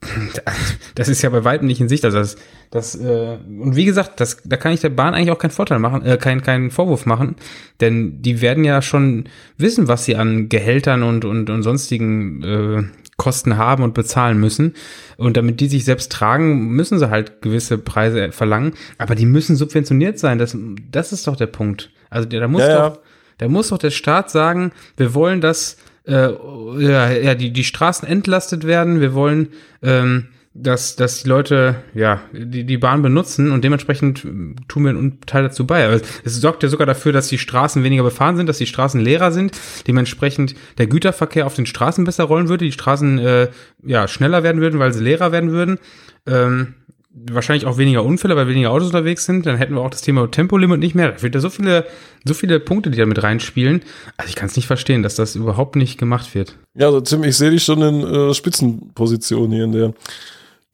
das 0.94 1.08
ist 1.08 1.22
ja 1.22 1.30
bei 1.30 1.44
weitem 1.44 1.66
nicht 1.66 1.80
in 1.80 1.88
Sicht. 1.88 2.04
Also 2.04 2.18
das, 2.18 2.36
das 2.70 2.94
äh, 2.94 3.38
und 3.46 3.76
wie 3.76 3.84
gesagt, 3.84 4.20
das, 4.20 4.38
da 4.44 4.56
kann 4.56 4.72
ich 4.72 4.80
der 4.80 4.90
Bahn 4.90 5.14
eigentlich 5.14 5.30
auch 5.30 5.38
keinen 5.38 5.50
Vorteil 5.50 5.78
machen, 5.78 6.04
äh, 6.04 6.16
keinen 6.16 6.42
keinen 6.42 6.70
Vorwurf 6.70 7.06
machen, 7.06 7.36
denn 7.80 8.22
die 8.22 8.40
werden 8.40 8.64
ja 8.64 8.82
schon 8.82 9.28
wissen, 9.56 9.88
was 9.88 10.04
sie 10.04 10.16
an 10.16 10.48
Gehältern 10.48 11.02
und 11.02 11.24
und, 11.24 11.50
und 11.50 11.62
sonstigen 11.62 12.42
äh, 12.42 12.84
Kosten 13.16 13.56
haben 13.56 13.82
und 13.82 13.94
bezahlen 13.94 14.38
müssen. 14.38 14.74
Und 15.16 15.36
damit 15.36 15.60
die 15.60 15.68
sich 15.68 15.84
selbst 15.84 16.12
tragen, 16.12 16.68
müssen 16.68 16.98
sie 16.98 17.10
halt 17.10 17.40
gewisse 17.40 17.78
Preise 17.78 18.32
verlangen. 18.32 18.74
Aber 18.98 19.14
die 19.14 19.26
müssen 19.26 19.56
subventioniert 19.56 20.18
sein. 20.18 20.38
Das, 20.38 20.56
das 20.90 21.12
ist 21.12 21.26
doch 21.26 21.36
der 21.36 21.46
Punkt. 21.46 21.90
Also 22.10 22.28
da 22.28 22.46
muss 22.46 22.62
ja, 22.62 22.88
doch, 22.88 22.96
ja. 22.96 23.02
da 23.38 23.48
muss 23.48 23.68
doch 23.68 23.78
der 23.78 23.90
Staat 23.90 24.30
sagen, 24.30 24.72
wir 24.96 25.14
wollen, 25.14 25.40
dass 25.40 25.78
äh, 26.06 26.30
ja, 26.78 27.10
ja, 27.10 27.34
die, 27.34 27.52
die 27.52 27.64
Straßen 27.64 28.06
entlastet 28.06 28.66
werden. 28.66 29.00
Wir 29.00 29.14
wollen, 29.14 29.48
ähm, 29.82 30.28
dass, 30.62 30.96
dass 30.96 31.22
die 31.22 31.28
Leute 31.28 31.76
ja 31.94 32.20
die, 32.32 32.64
die 32.64 32.78
Bahn 32.78 33.02
benutzen 33.02 33.52
und 33.52 33.62
dementsprechend 33.64 34.26
tun 34.68 34.84
wir 34.84 34.90
einen 34.90 35.20
Teil 35.22 35.42
dazu 35.42 35.66
bei. 35.66 35.86
Aber 35.86 36.00
es 36.24 36.40
sorgt 36.40 36.62
ja 36.62 36.68
sogar 36.68 36.86
dafür, 36.86 37.12
dass 37.12 37.28
die 37.28 37.38
Straßen 37.38 37.84
weniger 37.84 38.02
befahren 38.02 38.36
sind, 38.36 38.48
dass 38.48 38.58
die 38.58 38.66
Straßen 38.66 39.00
leerer 39.00 39.32
sind, 39.32 39.52
dementsprechend 39.86 40.54
der 40.78 40.86
Güterverkehr 40.86 41.46
auf 41.46 41.54
den 41.54 41.66
Straßen 41.66 42.04
besser 42.04 42.24
rollen 42.24 42.48
würde, 42.48 42.64
die 42.64 42.72
Straßen 42.72 43.18
äh, 43.18 43.48
ja 43.84 44.08
schneller 44.08 44.42
werden 44.42 44.60
würden, 44.60 44.80
weil 44.80 44.92
sie 44.92 45.02
leerer 45.02 45.32
werden 45.32 45.50
würden. 45.52 45.78
Ähm, 46.26 46.74
wahrscheinlich 47.16 47.66
auch 47.66 47.78
weniger 47.78 48.04
Unfälle, 48.04 48.36
weil 48.36 48.46
weniger 48.46 48.70
Autos 48.70 48.88
unterwegs 48.88 49.24
sind. 49.24 49.46
Dann 49.46 49.56
hätten 49.56 49.74
wir 49.74 49.80
auch 49.80 49.90
das 49.90 50.02
Thema 50.02 50.30
Tempolimit 50.30 50.80
nicht 50.80 50.94
mehr. 50.94 51.12
Da 51.12 51.22
wird 51.22 51.34
da 51.34 51.40
so 51.40 51.48
viele, 51.48 51.86
so 52.24 52.34
viele 52.34 52.60
Punkte, 52.60 52.90
die 52.90 52.98
da 52.98 53.06
mit 53.06 53.22
reinspielen. 53.22 53.82
Also 54.16 54.28
ich 54.28 54.36
kann 54.36 54.48
es 54.48 54.56
nicht 54.56 54.66
verstehen, 54.66 55.02
dass 55.02 55.14
das 55.14 55.34
überhaupt 55.34 55.76
nicht 55.76 55.98
gemacht 55.98 56.34
wird. 56.34 56.56
Ja, 56.74 56.86
also 56.86 57.00
Tim, 57.00 57.24
ich 57.24 57.36
sehe 57.36 57.50
dich 57.50 57.64
schon 57.64 57.80
in 57.80 58.02
äh, 58.02 58.34
Spitzenposition 58.34 59.50
hier 59.50 59.64
in 59.64 59.72
der 59.72 59.94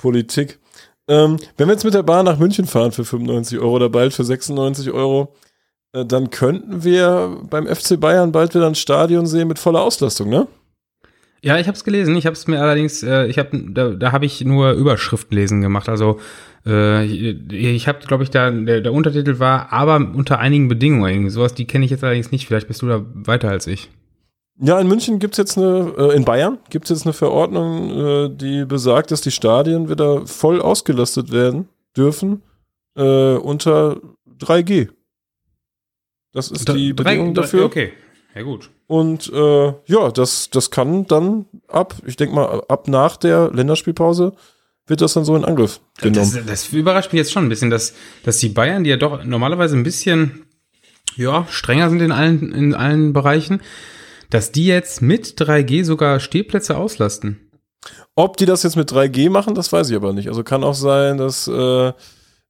Politik. 0.02 0.58
Ähm, 1.08 1.38
wenn 1.56 1.68
wir 1.68 1.72
jetzt 1.72 1.84
mit 1.84 1.94
der 1.94 2.02
Bahn 2.02 2.26
nach 2.26 2.38
München 2.38 2.66
fahren 2.66 2.92
für 2.92 3.04
95 3.04 3.58
Euro 3.58 3.76
oder 3.76 3.88
bald 3.88 4.12
für 4.12 4.24
96 4.24 4.90
Euro, 4.90 5.34
äh, 5.92 6.04
dann 6.04 6.30
könnten 6.30 6.84
wir 6.84 7.38
beim 7.48 7.66
FC 7.66 7.98
Bayern 7.98 8.32
bald 8.32 8.54
wieder 8.54 8.66
ein 8.66 8.74
Stadion 8.74 9.26
sehen 9.26 9.48
mit 9.48 9.58
voller 9.58 9.80
Auslastung, 9.80 10.28
ne? 10.28 10.46
Ja, 11.44 11.58
ich 11.58 11.66
habe 11.66 11.76
es 11.76 11.82
gelesen. 11.82 12.14
Ich 12.14 12.26
habe 12.26 12.34
es 12.34 12.46
mir 12.46 12.60
allerdings, 12.60 13.02
äh, 13.02 13.26
ich 13.26 13.38
habe, 13.38 13.50
da, 13.70 13.90
da 13.90 14.12
habe 14.12 14.26
ich 14.26 14.44
nur 14.44 14.72
Überschriften 14.72 15.36
lesen 15.36 15.60
gemacht. 15.60 15.88
Also 15.88 16.20
äh, 16.64 17.04
ich, 17.04 17.36
ich 17.50 17.88
habe, 17.88 17.98
glaube 18.06 18.22
ich, 18.22 18.30
da 18.30 18.48
der, 18.50 18.80
der 18.80 18.92
Untertitel 18.92 19.40
war, 19.40 19.72
aber 19.72 19.96
unter 19.96 20.38
einigen 20.38 20.68
Bedingungen. 20.68 21.30
Sowas, 21.30 21.54
die 21.54 21.66
kenne 21.66 21.84
ich 21.84 21.90
jetzt 21.90 22.04
allerdings 22.04 22.30
nicht. 22.30 22.46
Vielleicht 22.46 22.68
bist 22.68 22.82
du 22.82 22.86
da 22.86 23.04
weiter 23.14 23.50
als 23.50 23.66
ich. 23.66 23.90
Ja, 24.60 24.78
in 24.78 24.86
München 24.86 25.18
gibt's 25.18 25.38
jetzt 25.38 25.56
eine, 25.56 25.94
äh, 25.96 26.14
in 26.14 26.24
Bayern 26.24 26.58
gibt's 26.70 26.90
jetzt 26.90 27.04
eine 27.04 27.12
Verordnung, 27.12 27.90
äh, 27.90 28.28
die 28.30 28.64
besagt, 28.64 29.10
dass 29.10 29.20
die 29.20 29.30
Stadien 29.30 29.88
wieder 29.88 30.26
voll 30.26 30.60
ausgelastet 30.60 31.32
werden 31.32 31.68
dürfen 31.96 32.42
äh, 32.96 33.34
unter 33.34 34.00
3G. 34.38 34.88
Das 36.32 36.50
ist 36.50 36.68
die 36.68 36.94
3, 36.94 37.02
Bedingung 37.02 37.34
3, 37.34 37.42
dafür. 37.42 37.64
Okay, 37.64 37.92
ja 38.34 38.42
gut. 38.42 38.70
Und 38.86 39.32
äh, 39.32 39.72
ja, 39.86 40.10
das, 40.10 40.50
das 40.50 40.70
kann 40.70 41.06
dann 41.06 41.46
ab, 41.68 41.94
ich 42.06 42.16
denke 42.16 42.34
mal, 42.34 42.62
ab 42.68 42.88
nach 42.88 43.16
der 43.16 43.50
Länderspielpause 43.52 44.34
wird 44.86 45.00
das 45.00 45.14
dann 45.14 45.24
so 45.24 45.36
in 45.36 45.44
Angriff 45.44 45.80
genommen. 45.98 46.30
Das, 46.34 46.46
das 46.46 46.72
überrascht 46.72 47.12
mich 47.12 47.18
jetzt 47.18 47.32
schon 47.32 47.46
ein 47.46 47.48
bisschen, 47.48 47.70
dass, 47.70 47.94
dass 48.24 48.38
die 48.38 48.48
Bayern, 48.48 48.84
die 48.84 48.90
ja 48.90 48.96
doch 48.96 49.24
normalerweise 49.24 49.76
ein 49.76 49.82
bisschen 49.82 50.46
ja, 51.16 51.46
strenger 51.50 51.90
sind 51.90 52.00
in 52.00 52.12
allen, 52.12 52.52
in 52.52 52.74
allen 52.74 53.12
Bereichen, 53.12 53.60
dass 54.32 54.50
die 54.50 54.66
jetzt 54.66 55.02
mit 55.02 55.38
3G 55.38 55.84
sogar 55.84 56.18
Stehplätze 56.18 56.76
auslasten. 56.78 57.50
Ob 58.14 58.38
die 58.38 58.46
das 58.46 58.62
jetzt 58.62 58.76
mit 58.76 58.90
3G 58.90 59.28
machen, 59.28 59.54
das 59.54 59.72
weiß 59.72 59.90
ich 59.90 59.96
aber 59.96 60.12
nicht. 60.12 60.28
Also 60.28 60.42
kann 60.42 60.64
auch 60.64 60.74
sein, 60.74 61.18
dass 61.18 61.46
äh, 61.48 61.92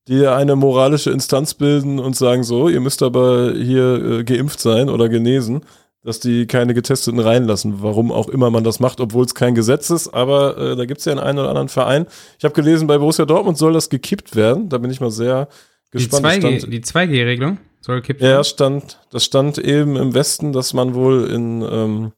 die 0.06 0.26
eine 0.26 0.54
moralische 0.54 1.10
Instanz 1.10 1.54
bilden 1.54 1.98
und 1.98 2.14
sagen 2.14 2.44
so, 2.44 2.68
ihr 2.68 2.80
müsst 2.80 3.02
aber 3.02 3.52
hier 3.54 4.20
äh, 4.20 4.24
geimpft 4.24 4.60
sein 4.60 4.88
oder 4.88 5.08
genesen 5.08 5.64
dass 6.04 6.18
die 6.18 6.46
keine 6.48 6.74
Getesteten 6.74 7.20
reinlassen, 7.20 7.80
warum 7.80 8.10
auch 8.10 8.28
immer 8.28 8.50
man 8.50 8.64
das 8.64 8.80
macht, 8.80 9.00
obwohl 9.00 9.24
es 9.24 9.36
kein 9.36 9.54
Gesetz 9.54 9.88
ist. 9.88 10.08
Aber 10.08 10.58
äh, 10.58 10.74
da 10.76 10.84
gibt 10.84 10.98
es 10.98 11.04
ja 11.04 11.16
einen 11.16 11.38
oder 11.38 11.48
anderen 11.48 11.68
Verein. 11.68 12.06
Ich 12.38 12.44
habe 12.44 12.54
gelesen, 12.54 12.88
bei 12.88 12.98
Borussia 12.98 13.24
Dortmund 13.24 13.56
soll 13.56 13.72
das 13.72 13.88
gekippt 13.88 14.34
werden. 14.34 14.68
Da 14.68 14.78
bin 14.78 14.90
ich 14.90 15.00
mal 15.00 15.12
sehr 15.12 15.46
gespannt. 15.92 16.42
Die 16.42 16.58
2G, 16.58 16.68
die 16.68 16.80
2G-Regelung 16.80 17.58
soll 17.82 17.96
gekippt 18.00 18.20
werden? 18.20 18.32
Ja, 18.32 18.44
stand, 18.44 19.00
das 19.10 19.24
stand 19.24 19.58
eben 19.58 19.96
im 19.96 20.14
Westen, 20.14 20.52
dass 20.52 20.72
man 20.72 20.94
wohl 20.94 21.30
in, 21.30 21.62
ähm, 21.62 22.12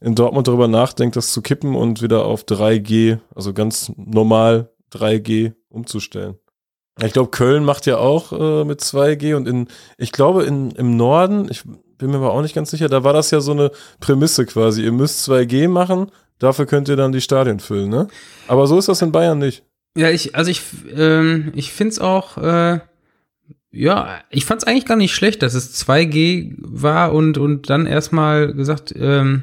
in 0.00 0.14
Dortmund 0.14 0.48
darüber 0.48 0.68
nachdenkt, 0.68 1.16
das 1.16 1.32
zu 1.32 1.42
kippen 1.42 1.76
und 1.76 2.02
wieder 2.02 2.24
auf 2.24 2.44
3G, 2.44 3.18
also 3.34 3.52
ganz 3.52 3.92
normal 3.96 4.70
3G 4.92 5.52
umzustellen. 5.68 6.36
Ich 7.02 7.12
glaube, 7.12 7.30
Köln 7.30 7.64
macht 7.64 7.86
ja 7.86 7.98
auch 7.98 8.32
äh, 8.32 8.64
mit 8.64 8.80
2G 8.80 9.34
und 9.34 9.48
in, 9.48 9.68
ich 9.98 10.12
glaube, 10.12 10.44
in, 10.44 10.70
im 10.72 10.96
Norden, 10.96 11.48
ich 11.50 11.62
bin 11.98 12.10
mir 12.10 12.16
aber 12.16 12.32
auch 12.32 12.42
nicht 12.42 12.54
ganz 12.54 12.70
sicher, 12.70 12.88
da 12.88 13.02
war 13.02 13.12
das 13.12 13.30
ja 13.30 13.40
so 13.40 13.52
eine 13.52 13.72
Prämisse 14.00 14.46
quasi. 14.46 14.82
Ihr 14.82 14.92
müsst 14.92 15.28
2G 15.28 15.68
machen, 15.68 16.10
dafür 16.38 16.66
könnt 16.66 16.88
ihr 16.88 16.96
dann 16.96 17.12
die 17.12 17.20
Stadien 17.20 17.58
füllen, 17.58 17.88
ne? 17.88 18.08
Aber 18.46 18.66
so 18.66 18.78
ist 18.78 18.88
das 18.88 19.02
in 19.02 19.10
Bayern 19.10 19.38
nicht. 19.38 19.64
Ja, 19.96 20.10
ich, 20.10 20.34
also 20.34 20.50
ich, 20.50 20.62
ähm, 20.96 21.52
ich 21.54 21.72
finde 21.72 21.92
es 21.92 21.98
auch, 21.98 22.36
äh, 22.38 22.80
ja, 23.74 24.20
ich 24.30 24.44
fand 24.44 24.62
es 24.62 24.66
eigentlich 24.66 24.86
gar 24.86 24.96
nicht 24.96 25.14
schlecht, 25.14 25.42
dass 25.42 25.54
es 25.54 25.84
2G 25.84 26.54
war 26.58 27.12
und, 27.12 27.38
und 27.38 27.68
dann 27.68 27.86
erstmal 27.86 28.52
gesagt, 28.52 28.94
ähm, 28.96 29.42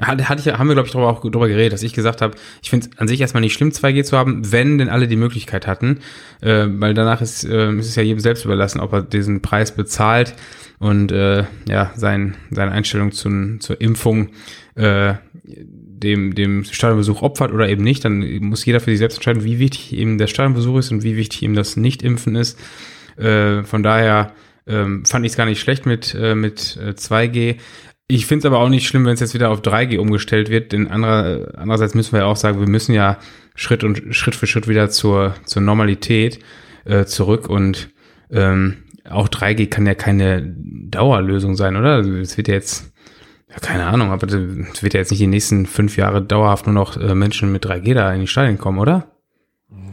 hatte 0.00 0.22
ich, 0.48 0.52
haben 0.52 0.68
wir, 0.68 0.74
glaube 0.74 0.86
ich, 0.86 0.92
darüber 0.92 1.10
auch 1.10 1.20
darüber 1.20 1.48
geredet, 1.48 1.72
dass 1.72 1.82
ich 1.82 1.92
gesagt 1.92 2.22
habe, 2.22 2.36
ich 2.62 2.70
finde 2.70 2.88
es 2.90 2.98
an 2.98 3.08
sich 3.08 3.20
erstmal 3.20 3.42
nicht 3.42 3.52
schlimm, 3.52 3.70
2G 3.70 4.04
zu 4.04 4.16
haben, 4.16 4.50
wenn 4.50 4.78
denn 4.78 4.88
alle 4.88 5.08
die 5.08 5.16
Möglichkeit 5.16 5.66
hatten. 5.66 5.98
Äh, 6.40 6.66
weil 6.68 6.94
danach 6.94 7.20
ist, 7.20 7.44
äh, 7.44 7.72
ist 7.74 7.88
es 7.88 7.96
ja 7.96 8.02
jedem 8.02 8.20
selbst 8.20 8.44
überlassen, 8.44 8.80
ob 8.80 8.92
er 8.92 9.02
diesen 9.02 9.42
Preis 9.42 9.72
bezahlt 9.72 10.34
und 10.78 11.12
äh, 11.12 11.44
ja, 11.68 11.92
sein, 11.96 12.36
seine 12.50 12.72
Einstellung 12.72 13.12
zu, 13.12 13.58
zur 13.58 13.80
Impfung 13.80 14.30
äh, 14.74 15.14
dem, 15.44 16.34
dem 16.34 16.64
Stadionbesuch 16.64 17.20
opfert 17.20 17.52
oder 17.52 17.68
eben 17.68 17.84
nicht. 17.84 18.04
Dann 18.04 18.20
muss 18.40 18.64
jeder 18.64 18.80
für 18.80 18.90
sich 18.90 18.98
selbst 18.98 19.16
entscheiden, 19.16 19.44
wie 19.44 19.58
wichtig 19.58 19.92
ihm 19.92 20.16
der 20.16 20.28
Stadionbesuch 20.28 20.78
ist 20.78 20.92
und 20.92 21.02
wie 21.02 21.16
wichtig 21.16 21.42
ihm 21.42 21.54
das 21.54 21.76
Nicht-Impfen 21.76 22.36
ist. 22.36 22.58
Äh, 23.16 23.64
von 23.64 23.82
daher 23.82 24.32
ähm, 24.66 25.04
fand 25.04 25.24
ich 25.26 25.32
es 25.32 25.36
gar 25.36 25.46
nicht 25.46 25.60
schlecht 25.60 25.86
mit, 25.86 26.14
äh, 26.14 26.34
mit 26.34 26.78
äh, 26.82 26.90
2G. 26.90 27.56
Ich 28.08 28.26
finde 28.26 28.40
es 28.40 28.44
aber 28.46 28.58
auch 28.58 28.68
nicht 28.68 28.86
schlimm, 28.86 29.04
wenn 29.04 29.14
es 29.14 29.20
jetzt 29.20 29.34
wieder 29.34 29.50
auf 29.50 29.60
3G 29.60 29.98
umgestellt 29.98 30.50
wird, 30.50 30.72
denn 30.72 30.88
anderer, 30.88 31.52
andererseits 31.56 31.94
müssen 31.94 32.12
wir 32.12 32.20
ja 32.20 32.26
auch 32.26 32.36
sagen, 32.36 32.58
wir 32.58 32.68
müssen 32.68 32.92
ja 32.92 33.18
Schritt 33.54 33.84
und 33.84 34.14
Schritt 34.14 34.34
für 34.34 34.46
Schritt 34.46 34.66
wieder 34.66 34.90
zur, 34.90 35.34
zur 35.44 35.62
Normalität 35.62 36.40
äh, 36.84 37.04
zurück 37.04 37.48
und 37.48 37.90
ähm, 38.30 38.78
auch 39.08 39.28
3G 39.28 39.68
kann 39.68 39.86
ja 39.86 39.94
keine 39.94 40.42
Dauerlösung 40.42 41.56
sein, 41.56 41.76
oder? 41.76 42.00
Es 42.00 42.36
wird 42.36 42.48
ja 42.48 42.54
jetzt, 42.54 42.92
ja, 43.48 43.56
keine 43.60 43.86
Ahnung, 43.86 44.10
aber 44.10 44.26
es 44.26 44.82
wird 44.82 44.94
ja 44.94 45.00
jetzt 45.00 45.10
nicht 45.10 45.20
die 45.20 45.26
nächsten 45.26 45.66
fünf 45.66 45.96
Jahre 45.96 46.22
dauerhaft 46.22 46.66
nur 46.66 46.74
noch 46.74 46.96
äh, 46.96 47.14
Menschen 47.14 47.52
mit 47.52 47.64
3G 47.64 47.94
da 47.94 48.12
in 48.12 48.20
die 48.20 48.26
Stadien 48.26 48.58
kommen, 48.58 48.78
oder? 48.78 49.06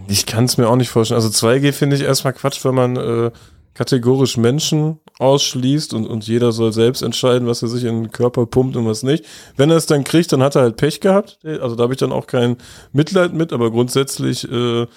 Ich 0.07 0.25
kann 0.25 0.45
es 0.45 0.57
mir 0.57 0.69
auch 0.69 0.75
nicht 0.75 0.89
vorstellen. 0.89 1.21
Also 1.21 1.29
2G 1.29 1.73
finde 1.73 1.95
ich 1.95 2.03
erstmal 2.03 2.33
Quatsch, 2.33 2.63
wenn 2.63 2.75
man 2.75 2.95
äh, 2.95 3.31
kategorisch 3.73 4.37
Menschen 4.37 4.99
ausschließt 5.19 5.93
und, 5.93 6.07
und 6.07 6.27
jeder 6.27 6.51
soll 6.51 6.71
selbst 6.73 7.01
entscheiden, 7.01 7.47
was 7.47 7.61
er 7.61 7.67
sich 7.67 7.83
in 7.83 8.03
den 8.03 8.11
Körper 8.11 8.45
pumpt 8.45 8.75
und 8.75 8.85
was 8.85 9.03
nicht. 9.03 9.25
Wenn 9.55 9.69
er 9.69 9.77
es 9.77 9.85
dann 9.85 10.03
kriegt, 10.03 10.31
dann 10.31 10.41
hat 10.41 10.55
er 10.55 10.63
halt 10.63 10.77
Pech 10.77 10.99
gehabt. 10.99 11.39
Also 11.43 11.75
da 11.75 11.83
habe 11.83 11.93
ich 11.93 11.99
dann 11.99 12.11
auch 12.11 12.27
kein 12.27 12.57
Mitleid 12.91 13.33
mit, 13.33 13.53
aber 13.53 13.69
grundsätzlich 13.69 14.49
äh, 14.51 14.87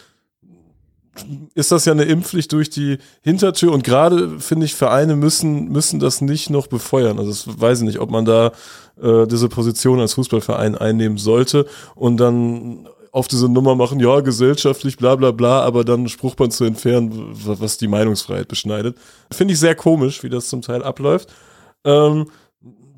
ist 1.54 1.72
das 1.72 1.84
ja 1.84 1.92
eine 1.92 2.04
Impfpflicht 2.04 2.52
durch 2.52 2.70
die 2.70 2.98
Hintertür 3.22 3.72
und 3.72 3.84
gerade 3.84 4.38
finde 4.38 4.66
ich, 4.66 4.74
Vereine 4.74 5.16
müssen, 5.16 5.68
müssen 5.68 6.00
das 6.00 6.20
nicht 6.20 6.50
noch 6.50 6.66
befeuern. 6.66 7.18
Also 7.18 7.30
das 7.30 7.60
weiß 7.60 7.80
ich 7.80 7.84
nicht, 7.84 7.98
ob 7.98 8.10
man 8.10 8.24
da 8.24 8.52
äh, 9.02 9.26
diese 9.26 9.48
Position 9.48 10.00
als 10.00 10.14
Fußballverein 10.14 10.76
einnehmen 10.76 11.18
sollte 11.18 11.66
und 11.94 12.18
dann 12.18 12.86
auf 13.12 13.28
diese 13.28 13.48
Nummer 13.48 13.74
machen, 13.74 14.00
ja, 14.00 14.20
gesellschaftlich, 14.20 14.96
bla 14.96 15.16
bla 15.16 15.30
bla, 15.32 15.62
aber 15.62 15.84
dann 15.84 16.08
Spruchband 16.08 16.52
zu 16.52 16.64
entfernen, 16.64 17.30
was 17.32 17.78
die 17.78 17.88
Meinungsfreiheit 17.88 18.48
beschneidet. 18.48 18.96
Finde 19.32 19.54
ich 19.54 19.60
sehr 19.60 19.74
komisch, 19.74 20.22
wie 20.22 20.28
das 20.28 20.48
zum 20.48 20.62
Teil 20.62 20.82
abläuft. 20.82 21.32
Ähm, 21.84 22.26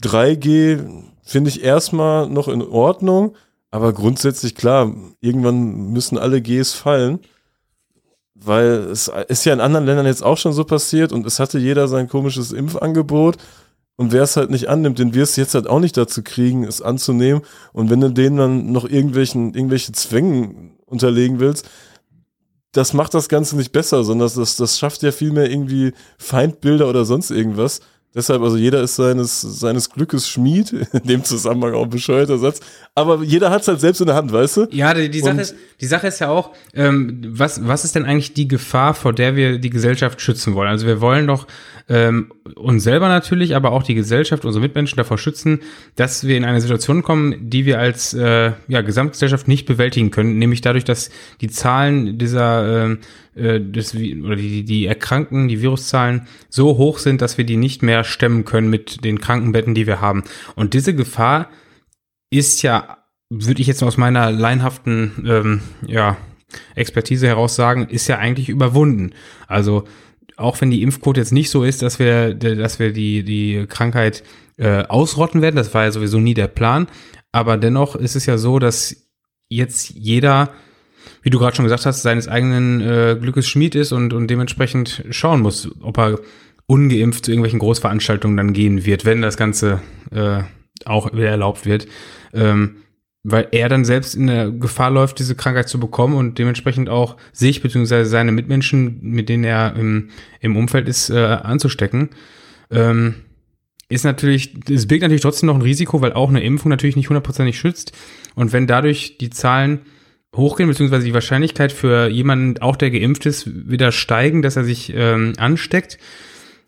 3G 0.02 1.04
finde 1.22 1.50
ich 1.50 1.62
erstmal 1.62 2.28
noch 2.28 2.48
in 2.48 2.62
Ordnung, 2.62 3.34
aber 3.70 3.92
grundsätzlich 3.92 4.54
klar, 4.54 4.92
irgendwann 5.20 5.92
müssen 5.92 6.18
alle 6.18 6.42
Gs 6.42 6.74
fallen, 6.74 7.20
weil 8.34 8.66
es 8.90 9.10
ist 9.28 9.44
ja 9.44 9.52
in 9.52 9.60
anderen 9.60 9.86
Ländern 9.86 10.06
jetzt 10.06 10.22
auch 10.22 10.36
schon 10.36 10.52
so 10.52 10.64
passiert 10.64 11.12
und 11.12 11.24
es 11.26 11.38
hatte 11.38 11.58
jeder 11.58 11.88
sein 11.88 12.08
komisches 12.08 12.52
Impfangebot 12.52 13.36
und 13.96 14.12
wer 14.12 14.22
es 14.22 14.36
halt 14.36 14.50
nicht 14.50 14.68
annimmt, 14.68 14.98
den 14.98 15.14
wirst 15.14 15.36
du 15.36 15.42
jetzt 15.42 15.54
halt 15.54 15.68
auch 15.68 15.80
nicht 15.80 15.96
dazu 15.96 16.22
kriegen, 16.22 16.64
es 16.64 16.82
anzunehmen. 16.82 17.42
Und 17.72 17.90
wenn 17.90 18.00
du 18.00 18.10
denen 18.10 18.36
dann 18.36 18.72
noch 18.72 18.88
irgendwelchen, 18.88 19.54
irgendwelche 19.54 19.92
Zwängen 19.92 20.76
unterlegen 20.86 21.40
willst, 21.40 21.68
das 22.72 22.94
macht 22.94 23.12
das 23.12 23.28
Ganze 23.28 23.56
nicht 23.56 23.72
besser, 23.72 24.02
sondern 24.02 24.30
das, 24.34 24.56
das 24.56 24.78
schafft 24.78 25.02
ja 25.02 25.12
vielmehr 25.12 25.50
irgendwie 25.50 25.92
Feindbilder 26.18 26.88
oder 26.88 27.04
sonst 27.04 27.30
irgendwas. 27.30 27.80
Deshalb, 28.14 28.42
also 28.42 28.56
jeder 28.56 28.82
ist 28.82 28.96
seines, 28.96 29.40
seines 29.40 29.88
Glückes 29.88 30.28
Schmied, 30.28 30.72
in 30.92 31.02
dem 31.04 31.24
Zusammenhang 31.24 31.74
auch 31.74 31.84
ein 31.84 31.90
bescheuerter 31.90 32.38
Satz. 32.38 32.60
Aber 32.94 33.22
jeder 33.22 33.50
hat 33.50 33.62
es 33.62 33.68
halt 33.68 33.80
selbst 33.80 34.00
in 34.00 34.06
der 34.06 34.16
Hand, 34.16 34.32
weißt 34.32 34.56
du? 34.58 34.66
Ja, 34.70 34.92
die, 34.92 35.08
die 35.08 35.20
Sache, 35.20 35.40
ist, 35.40 35.54
die 35.80 35.86
Sache 35.86 36.08
ist 36.08 36.18
ja 36.18 36.28
auch, 36.28 36.50
ähm, 36.74 37.22
was, 37.26 37.66
was 37.66 37.84
ist 37.84 37.94
denn 37.94 38.04
eigentlich 38.04 38.34
die 38.34 38.48
Gefahr, 38.48 38.92
vor 38.94 39.14
der 39.14 39.34
wir 39.34 39.58
die 39.58 39.70
Gesellschaft 39.70 40.20
schützen 40.20 40.54
wollen? 40.54 40.68
Also 40.68 40.86
wir 40.86 41.00
wollen 41.00 41.26
doch 41.26 41.46
ähm, 41.88 42.32
uns 42.54 42.84
selber 42.84 43.08
natürlich, 43.08 43.56
aber 43.56 43.72
auch 43.72 43.82
die 43.82 43.94
Gesellschaft, 43.94 44.44
unsere 44.44 44.62
Mitmenschen 44.62 44.96
davor 44.96 45.16
schützen, 45.18 45.60
dass 45.96 46.26
wir 46.26 46.36
in 46.36 46.44
eine 46.44 46.60
Situation 46.60 47.02
kommen, 47.02 47.50
die 47.50 47.64
wir 47.64 47.78
als 47.78 48.14
äh, 48.14 48.52
ja, 48.68 48.82
Gesamtgesellschaft 48.82 49.48
nicht 49.48 49.66
bewältigen 49.66 50.10
können, 50.10 50.38
nämlich 50.38 50.60
dadurch, 50.60 50.84
dass 50.84 51.10
die 51.40 51.48
Zahlen 51.48 52.18
dieser 52.18 52.90
äh, 52.90 52.96
äh, 53.34 53.60
des, 53.60 53.94
oder 53.94 54.36
die, 54.36 54.64
die 54.64 54.86
Erkrankten, 54.86 55.48
die 55.48 55.62
Viruszahlen 55.62 56.26
so 56.48 56.76
hoch 56.76 56.98
sind, 56.98 57.22
dass 57.22 57.38
wir 57.38 57.44
die 57.44 57.56
nicht 57.56 57.82
mehr 57.82 58.04
stemmen 58.04 58.44
können 58.44 58.68
mit 58.68 59.04
den 59.04 59.20
Krankenbetten, 59.20 59.74
die 59.74 59.86
wir 59.86 60.00
haben. 60.00 60.24
Und 60.54 60.74
diese 60.74 60.94
Gefahr 60.94 61.48
ist 62.30 62.62
ja, 62.62 62.98
würde 63.30 63.60
ich 63.60 63.66
jetzt 63.66 63.82
aus 63.82 63.96
meiner 63.96 64.30
leinhaften 64.30 65.24
ähm, 65.26 65.60
ja, 65.86 66.16
Expertise 66.74 67.26
heraus 67.26 67.56
sagen, 67.56 67.86
ist 67.88 68.08
ja 68.08 68.18
eigentlich 68.18 68.48
überwunden. 68.48 69.12
Also 69.46 69.84
auch 70.36 70.60
wenn 70.60 70.70
die 70.70 70.82
Impfquote 70.82 71.20
jetzt 71.20 71.32
nicht 71.32 71.50
so 71.50 71.64
ist, 71.64 71.82
dass 71.82 71.98
wir, 71.98 72.34
dass 72.34 72.78
wir 72.78 72.92
die, 72.92 73.22
die 73.22 73.66
Krankheit 73.68 74.22
äh, 74.56 74.82
ausrotten 74.84 75.42
werden, 75.42 75.56
das 75.56 75.72
war 75.74 75.84
ja 75.84 75.90
sowieso 75.90 76.18
nie 76.18 76.34
der 76.34 76.48
Plan, 76.48 76.86
aber 77.32 77.56
dennoch 77.56 77.96
ist 77.96 78.16
es 78.16 78.26
ja 78.26 78.36
so, 78.38 78.58
dass 78.58 79.08
jetzt 79.48 79.90
jeder 79.90 80.52
wie 81.22 81.30
du 81.30 81.38
gerade 81.38 81.56
schon 81.56 81.64
gesagt 81.64 81.86
hast, 81.86 82.02
seines 82.02 82.28
eigenen 82.28 82.80
äh, 82.80 83.16
Glückes 83.20 83.48
Schmied 83.48 83.74
ist 83.74 83.92
und, 83.92 84.12
und 84.12 84.28
dementsprechend 84.28 85.04
schauen 85.10 85.40
muss, 85.40 85.70
ob 85.80 85.98
er 85.98 86.18
ungeimpft 86.66 87.24
zu 87.24 87.30
irgendwelchen 87.30 87.58
Großveranstaltungen 87.58 88.36
dann 88.36 88.52
gehen 88.52 88.84
wird, 88.84 89.04
wenn 89.04 89.22
das 89.22 89.36
Ganze 89.36 89.80
äh, 90.10 90.42
auch 90.84 91.12
wieder 91.12 91.28
erlaubt 91.28 91.66
wird. 91.66 91.86
Ähm, 92.32 92.76
weil 93.24 93.48
er 93.52 93.68
dann 93.68 93.84
selbst 93.84 94.16
in 94.16 94.26
der 94.26 94.50
Gefahr 94.50 94.90
läuft, 94.90 95.18
diese 95.20 95.36
Krankheit 95.36 95.68
zu 95.68 95.78
bekommen 95.78 96.14
und 96.14 96.38
dementsprechend 96.38 96.88
auch 96.88 97.16
sich 97.32 97.62
bzw. 97.62 98.04
seine 98.04 98.32
Mitmenschen, 98.32 98.98
mit 99.00 99.28
denen 99.28 99.44
er 99.44 99.76
im, 99.76 100.08
im 100.40 100.56
Umfeld 100.56 100.88
ist, 100.88 101.08
äh, 101.10 101.18
anzustecken. 101.18 102.10
Ähm, 102.70 103.14
ist 103.88 104.04
natürlich, 104.04 104.54
es 104.68 104.88
birgt 104.88 105.02
natürlich 105.02 105.22
trotzdem 105.22 105.48
noch 105.48 105.54
ein 105.54 105.62
Risiko, 105.62 106.00
weil 106.00 106.14
auch 106.14 106.30
eine 106.30 106.42
Impfung 106.42 106.70
natürlich 106.70 106.96
nicht 106.96 107.10
hundertprozentig 107.10 107.58
schützt. 107.58 107.92
Und 108.34 108.52
wenn 108.52 108.66
dadurch 108.66 109.18
die 109.18 109.30
Zahlen 109.30 109.80
hochgehen, 110.34 110.68
beziehungsweise 110.68 111.04
die 111.04 111.14
Wahrscheinlichkeit 111.14 111.72
für 111.72 112.08
jemanden, 112.08 112.60
auch 112.62 112.76
der 112.76 112.90
geimpft 112.90 113.26
ist, 113.26 113.68
wieder 113.68 113.92
steigen, 113.92 114.42
dass 114.42 114.56
er 114.56 114.64
sich 114.64 114.92
ähm, 114.94 115.34
ansteckt, 115.36 115.98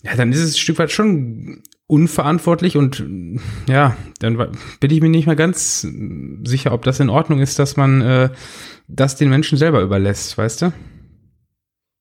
ja, 0.02 0.14
dann 0.16 0.32
ist 0.32 0.40
es 0.40 0.54
ein 0.54 0.58
Stück 0.58 0.78
weit 0.78 0.92
schon 0.92 1.62
unverantwortlich 1.86 2.76
und 2.76 3.04
ja, 3.68 3.96
dann 4.18 4.36
bin 4.80 4.90
ich 4.90 5.00
mir 5.00 5.08
nicht 5.08 5.26
mal 5.26 5.36
ganz 5.36 5.86
sicher, 6.44 6.72
ob 6.72 6.82
das 6.82 7.00
in 7.00 7.10
Ordnung 7.10 7.40
ist, 7.40 7.58
dass 7.58 7.76
man 7.76 8.00
äh, 8.02 8.30
das 8.88 9.16
den 9.16 9.30
Menschen 9.30 9.58
selber 9.58 9.80
überlässt, 9.80 10.36
weißt 10.36 10.62
du? 10.62 10.72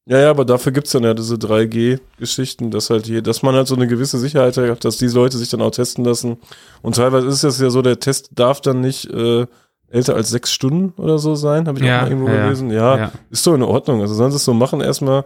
Ja, 0.05 0.19
ja, 0.19 0.29
aber 0.29 0.43
dafür 0.43 0.73
gibt's 0.73 0.91
dann 0.91 1.03
ja 1.03 1.13
diese 1.13 1.35
3G-Geschichten, 1.35 2.71
dass 2.71 2.89
halt 2.89 3.05
hier, 3.05 3.21
dass 3.21 3.41
man 3.41 3.55
halt 3.55 3.67
so 3.67 3.75
eine 3.75 3.87
gewisse 3.87 4.19
Sicherheit 4.19 4.57
hat, 4.57 4.83
dass 4.83 4.97
diese 4.97 5.15
Leute 5.15 5.37
sich 5.37 5.47
dann 5.47 5.61
auch 5.61 5.71
testen 5.71 6.03
lassen. 6.03 6.37
Und 6.81 6.97
teilweise 6.97 7.27
ist 7.27 7.43
es 7.43 7.59
ja 7.61 7.69
so, 7.69 7.81
der 7.81 7.99
Test 7.99 8.31
darf 8.33 8.59
dann 8.59 8.81
nicht 8.81 9.09
äh, 9.09 9.47
älter 9.93 10.15
als 10.15 10.29
sechs 10.29 10.51
Stunden 10.51 10.99
oder 10.99 11.19
so 11.19 11.35
sein, 11.35 11.67
habe 11.67 11.77
ich 11.77 11.85
ja, 11.85 11.97
auch 11.97 12.01
mal 12.01 12.09
irgendwo 12.09 12.29
ja, 12.29 12.43
gelesen. 12.43 12.71
Ja, 12.71 12.97
ja, 12.97 13.11
ist 13.29 13.45
doch 13.45 13.53
in 13.53 13.61
Ordnung. 13.61 14.01
Also 14.01 14.15
sollen 14.15 14.31
sie 14.31 14.37
es 14.37 14.45
so 14.45 14.53
machen 14.53 14.81
erstmal 14.81 15.23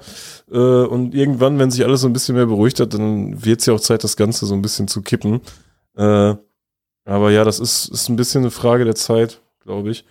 äh, 0.51 0.57
und 0.57 1.15
irgendwann, 1.15 1.57
wenn 1.57 1.71
sich 1.71 1.85
alles 1.85 2.01
so 2.01 2.07
ein 2.07 2.13
bisschen 2.13 2.35
mehr 2.35 2.47
beruhigt 2.47 2.81
hat, 2.81 2.93
dann 2.93 3.45
wird 3.45 3.61
es 3.61 3.65
ja 3.65 3.73
auch 3.73 3.79
Zeit, 3.79 4.03
das 4.03 4.17
Ganze 4.17 4.45
so 4.45 4.53
ein 4.53 4.61
bisschen 4.61 4.89
zu 4.89 5.01
kippen. 5.01 5.39
Äh, 5.95 6.35
aber 7.05 7.31
ja, 7.31 7.45
das 7.45 7.59
ist, 7.59 7.87
ist 7.87 8.09
ein 8.09 8.17
bisschen 8.17 8.41
eine 8.41 8.51
Frage 8.51 8.83
der 8.83 8.95
Zeit, 8.95 9.41
glaube 9.63 9.89
ich. 9.89 10.03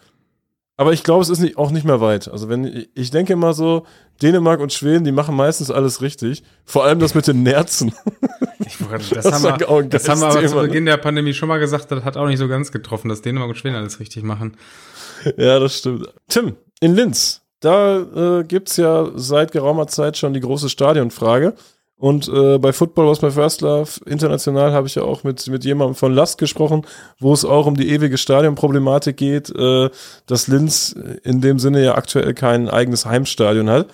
Aber 0.78 0.92
ich 0.92 1.02
glaube, 1.02 1.22
es 1.22 1.30
ist 1.30 1.38
nicht, 1.38 1.56
auch 1.56 1.70
nicht 1.70 1.84
mehr 1.84 2.00
weit. 2.00 2.28
Also 2.28 2.48
wenn 2.48 2.86
ich 2.94 3.10
denke 3.10 3.32
immer 3.32 3.54
so, 3.54 3.86
Dänemark 4.22 4.60
und 4.60 4.72
Schweden, 4.72 5.04
die 5.04 5.12
machen 5.12 5.34
meistens 5.34 5.70
alles 5.70 6.02
richtig. 6.02 6.42
Vor 6.64 6.84
allem 6.84 6.98
das 6.98 7.14
mit 7.14 7.26
den 7.26 7.42
Nerzen. 7.42 7.94
Ich, 8.58 8.78
das, 8.90 9.08
das, 9.08 9.32
haben 9.32 9.44
wir, 9.44 9.82
das 9.84 10.08
haben 10.08 10.20
wir 10.20 10.28
aber 10.28 10.46
zu 10.46 10.56
Beginn 10.56 10.86
der 10.86 10.98
Pandemie 10.98 11.32
schon 11.32 11.48
mal 11.48 11.58
gesagt, 11.58 11.90
das 11.90 12.04
hat 12.04 12.16
auch 12.16 12.26
nicht 12.26 12.38
so 12.38 12.48
ganz 12.48 12.72
getroffen, 12.72 13.08
dass 13.08 13.22
Dänemark 13.22 13.50
und 13.50 13.56
Schweden 13.56 13.76
alles 13.76 14.00
richtig 14.00 14.22
machen. 14.22 14.56
Ja, 15.36 15.58
das 15.58 15.78
stimmt. 15.78 16.08
Tim, 16.28 16.56
in 16.80 16.94
Linz, 16.94 17.42
da 17.60 18.40
äh, 18.40 18.44
gibt 18.44 18.68
es 18.68 18.76
ja 18.76 19.10
seit 19.14 19.52
geraumer 19.52 19.86
Zeit 19.86 20.18
schon 20.18 20.34
die 20.34 20.40
große 20.40 20.68
Stadionfrage. 20.68 21.54
Und 21.98 22.28
äh, 22.28 22.58
bei 22.58 22.74
Football 22.74 23.08
Was 23.08 23.22
My 23.22 23.30
First 23.30 23.62
Love 23.62 23.88
international 24.04 24.72
habe 24.72 24.86
ich 24.86 24.96
ja 24.96 25.02
auch 25.02 25.24
mit, 25.24 25.46
mit 25.48 25.64
jemandem 25.64 25.94
von 25.94 26.12
Last 26.12 26.36
gesprochen, 26.36 26.86
wo 27.18 27.32
es 27.32 27.44
auch 27.44 27.66
um 27.66 27.74
die 27.74 27.88
ewige 27.88 28.18
Stadionproblematik 28.18 29.16
geht, 29.16 29.50
äh, 29.56 29.88
dass 30.26 30.46
Linz 30.46 30.94
in 31.22 31.40
dem 31.40 31.58
Sinne 31.58 31.82
ja 31.82 31.94
aktuell 31.94 32.34
kein 32.34 32.68
eigenes 32.68 33.06
Heimstadion 33.06 33.70
hat 33.70 33.88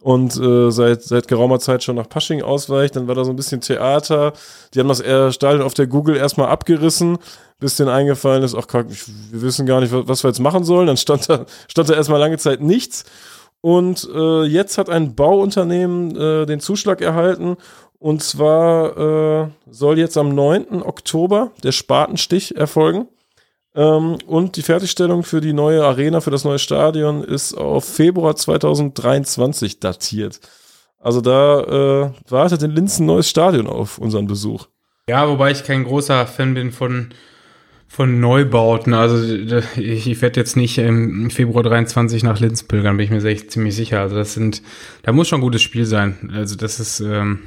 und 0.00 0.36
äh, 0.36 0.70
seit, 0.70 1.02
seit 1.02 1.26
geraumer 1.26 1.58
Zeit 1.58 1.82
schon 1.82 1.96
nach 1.96 2.08
Pasching 2.08 2.42
ausweicht. 2.42 2.94
Dann 2.94 3.08
war 3.08 3.16
da 3.16 3.24
so 3.24 3.30
ein 3.30 3.36
bisschen 3.36 3.60
Theater. 3.60 4.34
Die 4.72 4.78
haben 4.78 4.88
das 4.88 5.02
Stadion 5.34 5.62
auf 5.62 5.74
der 5.74 5.88
Google 5.88 6.16
erstmal 6.16 6.48
abgerissen, 6.48 7.18
bis 7.58 7.76
denen 7.76 7.88
eingefallen 7.88 8.44
ist, 8.44 8.54
ach, 8.54 8.72
wir 8.72 9.42
wissen 9.42 9.66
gar 9.66 9.80
nicht, 9.80 9.92
was 9.92 10.22
wir 10.22 10.30
jetzt 10.30 10.38
machen 10.38 10.62
sollen. 10.62 10.86
Dann 10.86 10.96
stand 10.96 11.28
da, 11.28 11.46
stand 11.66 11.88
da 11.88 11.94
erstmal 11.94 12.20
lange 12.20 12.38
Zeit 12.38 12.60
nichts. 12.60 13.04
Und 13.60 14.08
äh, 14.14 14.44
jetzt 14.44 14.78
hat 14.78 14.88
ein 14.88 15.14
Bauunternehmen 15.14 16.16
äh, 16.16 16.46
den 16.46 16.60
Zuschlag 16.60 17.00
erhalten. 17.00 17.56
Und 17.98 18.22
zwar 18.22 18.96
äh, 18.96 19.48
soll 19.70 19.98
jetzt 19.98 20.16
am 20.16 20.34
9. 20.34 20.82
Oktober 20.82 21.50
der 21.62 21.72
Spatenstich 21.72 22.56
erfolgen. 22.56 23.08
Ähm, 23.74 24.18
und 24.26 24.56
die 24.56 24.62
Fertigstellung 24.62 25.24
für 25.24 25.40
die 25.40 25.52
neue 25.52 25.84
Arena, 25.84 26.20
für 26.20 26.30
das 26.30 26.44
neue 26.44 26.58
Stadion 26.58 27.24
ist 27.24 27.54
auf 27.54 27.84
Februar 27.84 28.36
2023 28.36 29.80
datiert. 29.80 30.40
Also 31.00 31.20
da 31.20 31.60
äh, 31.60 32.10
wartet 32.28 32.62
in 32.62 32.72
Linz 32.72 32.98
ein 32.98 33.06
neues 33.06 33.28
Stadion 33.28 33.66
auf 33.66 33.98
unseren 33.98 34.26
Besuch. 34.26 34.66
Ja, 35.08 35.28
wobei 35.28 35.50
ich 35.50 35.64
kein 35.64 35.84
großer 35.84 36.26
Fan 36.26 36.54
bin 36.54 36.72
von 36.72 37.10
von 37.88 38.20
Neubauten. 38.20 38.94
Also 38.94 39.34
ich, 39.76 40.06
ich 40.06 40.22
werde 40.22 40.38
jetzt 40.38 40.56
nicht 40.56 40.78
im 40.78 41.30
Februar 41.30 41.62
23 41.62 42.22
nach 42.22 42.38
Linz 42.38 42.62
pilgern, 42.62 42.96
bin 42.96 43.04
ich 43.04 43.10
mir 43.10 43.24
echt 43.24 43.50
ziemlich 43.50 43.74
sicher. 43.74 44.00
Also 44.00 44.14
das 44.14 44.34
sind, 44.34 44.62
da 45.02 45.12
muss 45.12 45.28
schon 45.28 45.38
ein 45.40 45.42
gutes 45.42 45.62
Spiel 45.62 45.86
sein. 45.86 46.30
Also 46.34 46.54
das 46.54 46.78
ist, 46.78 47.00
ähm, 47.00 47.40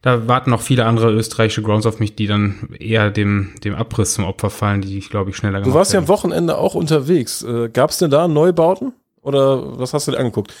da 0.00 0.26
warten 0.26 0.50
noch 0.50 0.62
viele 0.62 0.86
andere 0.86 1.12
österreichische 1.12 1.62
Grounds 1.62 1.86
auf 1.86 2.00
mich, 2.00 2.16
die 2.16 2.26
dann 2.26 2.70
eher 2.78 3.10
dem, 3.10 3.50
dem 3.62 3.74
Abriss 3.74 4.14
zum 4.14 4.24
Opfer 4.24 4.48
fallen, 4.50 4.80
die 4.80 4.96
ich 4.96 5.10
glaube 5.10 5.30
ich 5.30 5.36
schneller 5.36 5.60
gemacht 5.60 5.70
Du 5.70 5.78
warst 5.78 5.92
werden. 5.92 6.04
ja 6.04 6.06
am 6.06 6.16
Wochenende 6.16 6.56
auch 6.56 6.74
unterwegs. 6.74 7.42
Äh, 7.42 7.68
Gab 7.68 7.90
es 7.90 7.98
denn 7.98 8.10
da 8.10 8.26
Neubauten? 8.26 8.94
Oder 9.20 9.78
was 9.78 9.92
hast 9.92 10.08
du 10.08 10.12
dir 10.12 10.18
angeguckt? 10.18 10.54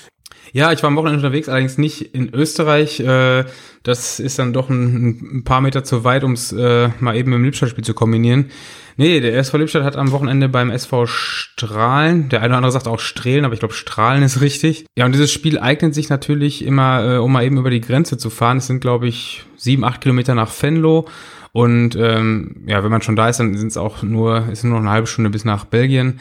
Ja, 0.52 0.72
ich 0.72 0.82
war 0.82 0.88
am 0.88 0.96
Wochenende 0.96 1.18
unterwegs, 1.18 1.48
allerdings 1.48 1.78
nicht 1.78 2.14
in 2.14 2.32
Österreich. 2.32 3.00
Äh, 3.00 3.44
das 3.82 4.20
ist 4.20 4.38
dann 4.38 4.52
doch 4.52 4.68
ein, 4.70 5.42
paar 5.44 5.60
Meter 5.60 5.84
zu 5.84 6.04
weit, 6.04 6.24
um 6.24 6.32
es 6.32 6.52
äh, 6.52 6.88
mal 7.00 7.16
eben 7.16 7.32
im 7.32 7.44
Lippstadt-Spiel 7.44 7.84
zu 7.84 7.94
kombinieren. 7.94 8.50
Nee, 8.96 9.20
der 9.20 9.36
SV 9.38 9.58
Lippstadt 9.58 9.84
hat 9.84 9.96
am 9.96 10.10
Wochenende 10.10 10.48
beim 10.48 10.70
SV 10.70 11.06
Strahlen, 11.06 12.28
der 12.30 12.40
eine 12.40 12.48
oder 12.48 12.56
andere 12.56 12.72
sagt 12.72 12.88
auch 12.88 12.98
Strehlen, 12.98 13.44
aber 13.44 13.54
ich 13.54 13.60
glaube 13.60 13.74
Strahlen 13.74 14.24
ist 14.24 14.40
richtig. 14.40 14.86
Ja, 14.96 15.06
und 15.06 15.12
dieses 15.12 15.30
Spiel 15.30 15.58
eignet 15.58 15.94
sich 15.94 16.08
natürlich 16.08 16.64
immer, 16.64 17.14
äh, 17.14 17.16
um 17.18 17.30
mal 17.30 17.44
eben 17.44 17.58
über 17.58 17.70
die 17.70 17.80
Grenze 17.80 18.18
zu 18.18 18.28
fahren. 18.28 18.58
Es 18.58 18.66
sind, 18.66 18.80
glaube 18.80 19.06
ich, 19.06 19.44
sieben, 19.56 19.84
acht 19.84 20.00
Kilometer 20.00 20.34
nach 20.34 20.50
Venlo. 20.60 21.06
Und 21.52 21.96
ähm, 21.96 22.64
ja, 22.66 22.82
wenn 22.84 22.90
man 22.90 23.02
schon 23.02 23.16
da 23.16 23.28
ist, 23.28 23.40
dann 23.40 23.56
sind 23.56 23.68
es 23.68 23.76
auch 23.76 24.02
nur, 24.02 24.48
ist 24.50 24.64
nur 24.64 24.74
noch 24.74 24.80
eine 24.80 24.90
halbe 24.90 25.06
Stunde 25.06 25.30
bis 25.30 25.44
nach 25.44 25.64
Belgien. 25.64 26.20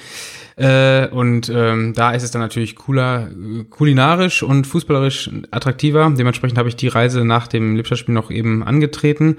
Äh, 0.55 1.07
und 1.09 1.51
ähm, 1.53 1.93
da 1.93 2.11
ist 2.11 2.23
es 2.23 2.31
dann 2.31 2.41
natürlich 2.41 2.75
cooler, 2.75 3.29
kulinarisch 3.69 4.41
und 4.43 4.65
fußballerisch 4.65 5.29
attraktiver. 5.51 6.11
Dementsprechend 6.17 6.57
habe 6.57 6.69
ich 6.69 6.75
die 6.75 6.87
Reise 6.87 7.25
nach 7.25 7.47
dem 7.47 7.75
Lippstadt-Spiel 7.75 8.15
noch 8.15 8.31
eben 8.31 8.63
angetreten 8.63 9.37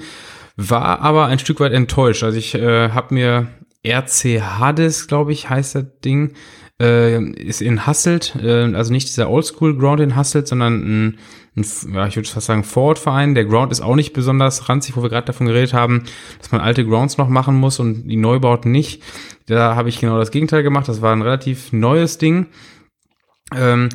war 0.59 1.01
aber 1.01 1.27
ein 1.27 1.39
Stück 1.39 1.61
weit 1.61 1.73
enttäuscht. 1.73 2.25
Also 2.25 2.37
ich 2.37 2.55
äh, 2.55 2.91
habe 2.91 3.15
mir 3.15 3.47
RC 3.87 4.43
Hades, 4.43 5.07
glaube 5.07 5.33
ich, 5.33 5.49
heißt 5.49 5.77
das 5.77 5.85
Ding, 6.05 6.35
äh, 6.81 7.23
ist 7.33 7.61
in 7.61 7.87
Hasselt, 7.87 8.37
äh, 8.41 8.75
also 8.75 8.93
nicht 8.93 9.09
dieser 9.09 9.31
Oldschool 9.31 9.77
Ground 9.77 10.01
in 10.01 10.17
Hasselt, 10.17 10.47
sondern 10.47 10.75
ein, 10.75 11.19
ein 11.57 11.95
ja, 11.95 12.07
ich 12.07 12.17
würde 12.17 12.29
fast 12.29 12.47
sagen 12.47 12.65
Forward-Verein. 12.65 13.35
Der 13.35 13.45
Ground 13.45 13.73
ist 13.73 13.81
auch 13.81 13.97
nicht 13.97 14.13
besonders 14.13 14.69
ranzig, 14.69 14.97
wo 14.97 15.03
wir 15.03 15.09
gerade 15.09 15.27
davon 15.27 15.47
geredet 15.47 15.75
haben, 15.75 16.05
dass 16.39 16.53
man 16.53 16.61
alte 16.61 16.85
Grounds 16.85 17.19
noch 17.19 17.29
machen 17.29 17.57
muss 17.57 17.81
und 17.81 18.07
die 18.09 18.17
Neubauten 18.17 18.71
nicht. 18.71 19.03
Da 19.47 19.75
habe 19.75 19.89
ich 19.89 19.99
genau 19.99 20.19
das 20.19 20.31
Gegenteil 20.31 20.63
gemacht. 20.63 20.89
Das 20.89 21.03
war 21.03 21.13
ein 21.13 21.23
relativ 21.23 21.73
neues 21.73 22.19
Ding. 22.19 22.47
Ähm, 23.55 23.89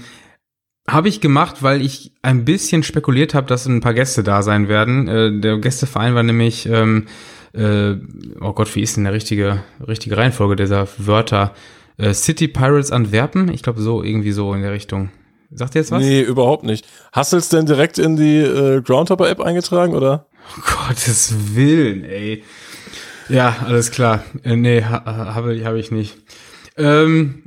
habe 0.89 1.07
ich 1.07 1.21
gemacht, 1.21 1.63
weil 1.63 1.81
ich 1.81 2.13
ein 2.21 2.43
bisschen 2.43 2.83
spekuliert 2.83 3.33
habe, 3.33 3.47
dass 3.47 3.65
ein 3.65 3.79
paar 3.79 3.93
Gäste 3.93 4.23
da 4.23 4.41
sein 4.41 4.67
werden. 4.67 5.07
Äh, 5.07 5.39
der 5.39 5.57
Gästeverein 5.59 6.15
war 6.15 6.23
nämlich, 6.23 6.65
ähm, 6.65 7.05
äh, 7.53 7.95
oh 8.41 8.51
Gott, 8.51 8.75
wie 8.75 8.81
ist 8.81 8.97
denn 8.97 9.05
der 9.05 9.13
richtige, 9.13 9.63
richtige 9.87 10.17
Reihenfolge 10.17 10.57
dieser 10.57 10.87
Wörter? 10.97 11.53
Äh, 11.97 12.13
City 12.13 12.47
Pirates 12.47 12.91
Antwerpen? 12.91 13.49
Ich 13.51 13.63
glaube 13.63 13.81
so, 13.81 14.03
irgendwie 14.03 14.31
so 14.31 14.53
in 14.53 14.61
der 14.61 14.71
Richtung. 14.71 15.09
Sagt 15.51 15.75
ihr 15.75 15.81
jetzt 15.81 15.91
was? 15.91 16.01
Nee, 16.01 16.21
überhaupt 16.21 16.63
nicht. 16.63 16.85
Hast 17.11 17.33
du 17.33 17.37
es 17.37 17.49
denn 17.49 17.65
direkt 17.65 17.99
in 17.99 18.15
die 18.15 18.39
äh, 18.39 18.81
Groundhopper-App 18.81 19.39
eingetragen, 19.39 19.93
oder? 19.93 20.27
Oh 20.57 20.87
Gottes 20.87 21.35
Willen, 21.55 22.03
ey. 22.03 22.43
Ja, 23.29 23.55
alles 23.65 23.91
klar. 23.91 24.23
Äh, 24.43 24.55
nee, 24.55 24.83
ha, 24.83 25.03
habe 25.35 25.63
hab 25.63 25.75
ich 25.75 25.91
nicht. 25.91 26.17
Ähm, 26.77 27.43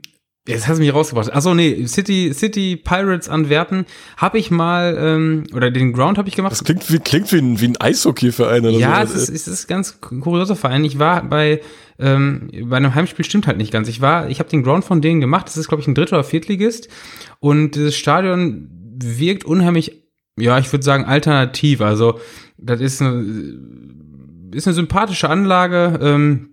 Jetzt 0.48 0.68
hast 0.68 0.76
du 0.76 0.82
mich 0.84 0.94
rausgebracht. 0.94 1.32
Achso, 1.32 1.54
nee, 1.54 1.86
City, 1.88 2.32
City 2.32 2.76
Pirates 2.76 3.28
Antwerpen 3.28 3.84
habe 4.16 4.38
ich 4.38 4.52
mal, 4.52 4.96
ähm, 4.96 5.44
oder 5.52 5.72
den 5.72 5.92
Ground 5.92 6.18
habe 6.18 6.28
ich 6.28 6.36
gemacht. 6.36 6.52
Das 6.52 6.62
klingt 6.62 6.88
wie, 6.92 7.00
klingt 7.00 7.32
wie 7.32 7.38
ein, 7.38 7.60
wie 7.60 7.66
ein 7.66 7.76
Eishockey-Verein 7.76 8.64
oder 8.64 8.78
Ja, 8.78 9.04
so. 9.04 9.14
es 9.14 9.28
ist, 9.28 9.48
es 9.48 9.48
ist 9.48 9.64
ein 9.64 9.68
ganz 9.68 10.00
kurioser 10.00 10.54
Verein. 10.54 10.84
Ich 10.84 11.00
war 11.00 11.24
bei, 11.24 11.60
ähm, 11.98 12.50
bei 12.68 12.76
einem 12.76 12.94
Heimspiel 12.94 13.24
stimmt 13.24 13.46
halt 13.46 13.56
nicht 13.56 13.72
ganz. 13.72 13.88
Ich 13.88 14.00
war, 14.00 14.28
ich 14.28 14.38
habe 14.38 14.50
den 14.50 14.62
Ground 14.62 14.84
von 14.84 15.00
denen 15.00 15.20
gemacht. 15.20 15.46
Das 15.46 15.56
ist, 15.56 15.68
glaube 15.68 15.80
ich, 15.80 15.88
ein 15.88 15.94
Dritt- 15.94 16.12
oder 16.12 16.24
Viertligist. 16.24 16.88
Und 17.40 17.74
dieses 17.74 17.96
Stadion 17.96 18.68
wirkt 19.02 19.44
unheimlich, 19.44 20.02
ja, 20.38 20.58
ich 20.58 20.70
würde 20.72 20.84
sagen, 20.84 21.04
alternativ. 21.04 21.80
Also, 21.80 22.20
das 22.58 22.80
ist 22.80 23.00
eine, 23.00 23.24
ist 24.52 24.66
eine 24.66 24.74
sympathische 24.74 25.30
Anlage. 25.30 25.98
Ähm, 26.02 26.50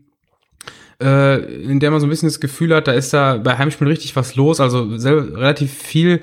äh, 1.02 1.64
in 1.64 1.80
der 1.80 1.92
man 1.92 2.00
so 2.00 2.08
ein 2.08 2.10
bisschen 2.10 2.30
das 2.30 2.40
Gefühl 2.40 2.74
hat, 2.74 2.88
da 2.88 2.94
ist 2.94 3.14
da 3.14 3.38
bei 3.38 3.58
Heimspielen 3.58 3.92
richtig 3.92 4.16
was 4.16 4.36
los, 4.36 4.60
also 4.60 4.84
relativ 4.84 5.74
viel 5.74 6.22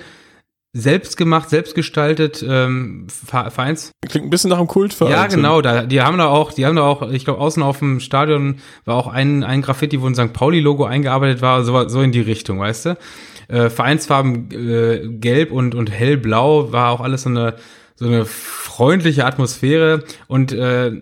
selbst 0.72 1.16
gemacht, 1.16 1.50
selbst 1.50 1.74
gestaltet 1.74 2.44
ähm, 2.48 3.08
Vereins. 3.08 3.90
Klingt 4.08 4.26
ein 4.26 4.30
bisschen 4.30 4.50
nach 4.50 4.58
einem 4.58 4.68
Kultverein. 4.68 5.12
Ja, 5.12 5.26
genau. 5.26 5.60
Da, 5.62 5.82
die 5.82 6.00
haben 6.00 6.16
da 6.18 6.28
auch, 6.28 6.52
die 6.52 6.64
haben 6.64 6.76
da 6.76 6.82
auch, 6.82 7.10
ich 7.10 7.24
glaube, 7.24 7.40
außen 7.40 7.62
auf 7.62 7.80
dem 7.80 7.98
Stadion 7.98 8.60
war 8.84 8.94
auch 8.94 9.08
ein, 9.08 9.42
ein 9.42 9.62
Graffiti, 9.62 10.00
wo 10.00 10.06
ein 10.06 10.14
St. 10.14 10.32
Pauli-Logo 10.32 10.84
eingearbeitet 10.84 11.42
war, 11.42 11.64
so, 11.64 11.88
so 11.88 12.02
in 12.02 12.12
die 12.12 12.20
Richtung, 12.20 12.60
weißt 12.60 12.86
du? 12.86 12.98
Äh, 13.48 13.68
Vereinsfarben 13.68 14.48
äh, 14.52 15.08
gelb 15.08 15.50
und, 15.50 15.74
und 15.74 15.90
hellblau 15.90 16.72
war 16.72 16.90
auch 16.90 17.00
alles 17.00 17.22
so 17.22 17.30
eine, 17.30 17.56
so 17.96 18.06
eine 18.06 18.24
freundliche 18.24 19.26
Atmosphäre 19.26 20.04
und 20.28 20.52
äh, 20.52 20.92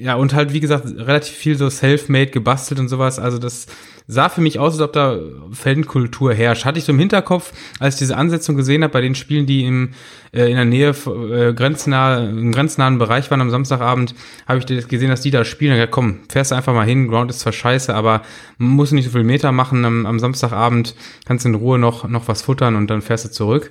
ja, 0.00 0.14
und 0.14 0.34
halt, 0.34 0.52
wie 0.52 0.60
gesagt, 0.60 0.86
relativ 0.86 1.34
viel 1.34 1.56
so 1.56 1.68
self-made 1.68 2.30
gebastelt 2.30 2.80
und 2.80 2.88
sowas. 2.88 3.18
Also 3.18 3.38
das 3.38 3.66
sah 4.06 4.28
für 4.28 4.40
mich 4.40 4.58
aus, 4.58 4.72
als 4.74 4.82
ob 4.82 4.92
da 4.92 5.18
Fankultur 5.52 6.32
herrscht. 6.32 6.64
Hatte 6.64 6.78
ich 6.78 6.84
so 6.84 6.92
im 6.92 6.98
Hinterkopf, 6.98 7.52
als 7.78 7.94
ich 7.94 7.98
diese 8.00 8.16
Ansetzung 8.16 8.56
gesehen 8.56 8.82
habe 8.82 8.92
bei 8.92 9.02
den 9.02 9.14
Spielen, 9.14 9.46
die 9.46 9.64
im, 9.64 9.90
äh, 10.32 10.48
in 10.50 10.56
der 10.56 10.64
Nähe 10.64 10.88
äh, 10.88 11.52
grenznah, 11.52 12.28
im 12.28 12.50
grenznahen 12.50 12.98
Bereich 12.98 13.30
waren 13.30 13.40
am 13.40 13.50
Samstagabend, 13.50 14.14
habe 14.48 14.58
ich 14.58 14.88
gesehen, 14.88 15.10
dass 15.10 15.20
die 15.20 15.30
da 15.30 15.44
spielen. 15.44 15.76
Ja, 15.76 15.86
komm, 15.86 16.20
fährst 16.28 16.52
einfach 16.52 16.74
mal 16.74 16.86
hin. 16.86 17.08
Ground 17.08 17.30
ist 17.30 17.40
zwar 17.40 17.52
scheiße, 17.52 17.94
aber 17.94 18.22
man 18.58 18.70
muss 18.70 18.92
nicht 18.92 19.04
so 19.04 19.10
viel 19.10 19.24
Meter 19.24 19.52
machen 19.52 19.84
am, 19.84 20.06
am 20.06 20.18
Samstagabend. 20.18 20.94
Kannst 21.26 21.44
in 21.46 21.54
Ruhe 21.54 21.78
noch, 21.78 22.08
noch 22.08 22.26
was 22.26 22.42
futtern 22.42 22.74
und 22.76 22.88
dann 22.88 23.02
fährst 23.02 23.26
du 23.26 23.30
zurück. 23.30 23.70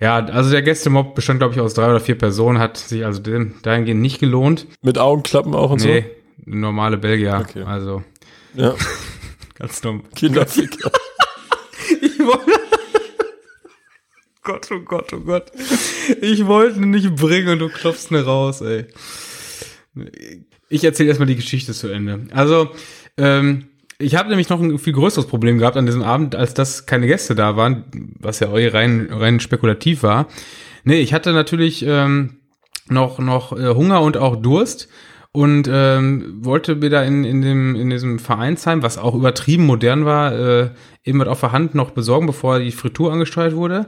Ja, 0.00 0.16
also 0.16 0.50
der 0.50 0.62
Gästemob 0.62 1.14
bestand, 1.14 1.40
glaube 1.40 1.54
ich, 1.54 1.60
aus 1.60 1.74
drei 1.74 1.86
oder 1.86 2.00
vier 2.00 2.18
Personen, 2.18 2.58
hat 2.58 2.76
sich 2.76 3.04
also 3.04 3.22
dahingehend 3.62 4.00
nicht 4.00 4.18
gelohnt. 4.18 4.66
Mit 4.82 4.98
Augenklappen 4.98 5.54
auch 5.54 5.70
und 5.70 5.82
nee, 5.82 6.00
so? 6.00 6.06
Nee, 6.44 6.58
normale 6.58 6.98
Belgier. 6.98 7.44
Okay. 7.48 7.62
Also. 7.62 8.02
Ja. 8.54 8.74
Ganz 9.54 9.80
dumm. 9.80 10.04
Kinderficker. 10.14 10.90
ich 12.00 12.18
wollte. 12.18 12.52
Gott, 14.42 14.68
oh 14.70 14.80
Gott, 14.80 15.12
oh 15.12 15.20
Gott. 15.20 15.50
Ich 16.20 16.46
wollte 16.46 16.78
ihn 16.78 16.90
nicht 16.90 17.16
bringen 17.16 17.48
und 17.48 17.58
du 17.58 17.68
klopfst 17.68 18.10
mir 18.10 18.22
raus, 18.22 18.60
ey. 18.60 18.86
Ich 20.68 20.84
erzähle 20.84 21.08
erstmal 21.08 21.26
die 21.26 21.36
Geschichte 21.36 21.72
zu 21.72 21.88
Ende. 21.88 22.28
Also, 22.32 22.70
ähm, 23.16 23.66
ich 23.98 24.16
habe 24.16 24.28
nämlich 24.28 24.48
noch 24.48 24.60
ein 24.60 24.78
viel 24.78 24.92
größeres 24.92 25.26
Problem 25.26 25.58
gehabt 25.58 25.76
an 25.76 25.86
diesem 25.86 26.02
Abend, 26.02 26.34
als 26.34 26.54
dass 26.54 26.86
keine 26.86 27.06
Gäste 27.06 27.34
da 27.34 27.56
waren, 27.56 27.84
was 28.18 28.40
ja 28.40 28.48
rein, 28.50 29.08
rein 29.10 29.40
spekulativ 29.40 30.02
war. 30.02 30.28
Nee, 30.84 31.00
ich 31.00 31.14
hatte 31.14 31.32
natürlich 31.32 31.84
ähm, 31.86 32.36
noch, 32.88 33.18
noch 33.18 33.52
äh, 33.52 33.74
Hunger 33.74 34.02
und 34.02 34.16
auch 34.16 34.36
Durst 34.36 34.88
und 35.32 35.68
ähm, 35.70 36.38
wollte 36.40 36.76
mir 36.76 36.90
da 36.90 37.02
in, 37.02 37.24
in, 37.24 37.42
dem, 37.42 37.74
in 37.74 37.90
diesem 37.90 38.18
Vereinsheim, 38.18 38.82
was 38.82 38.98
auch 38.98 39.14
übertrieben 39.14 39.66
modern 39.66 40.04
war, 40.04 40.32
äh, 40.32 40.70
eben 41.04 41.18
was 41.18 41.28
auf 41.28 41.40
der 41.40 41.52
Hand 41.52 41.74
noch 41.74 41.90
besorgen, 41.90 42.26
bevor 42.26 42.58
die 42.58 42.72
Fritur 42.72 43.12
angesteuert 43.12 43.54
wurde. 43.54 43.86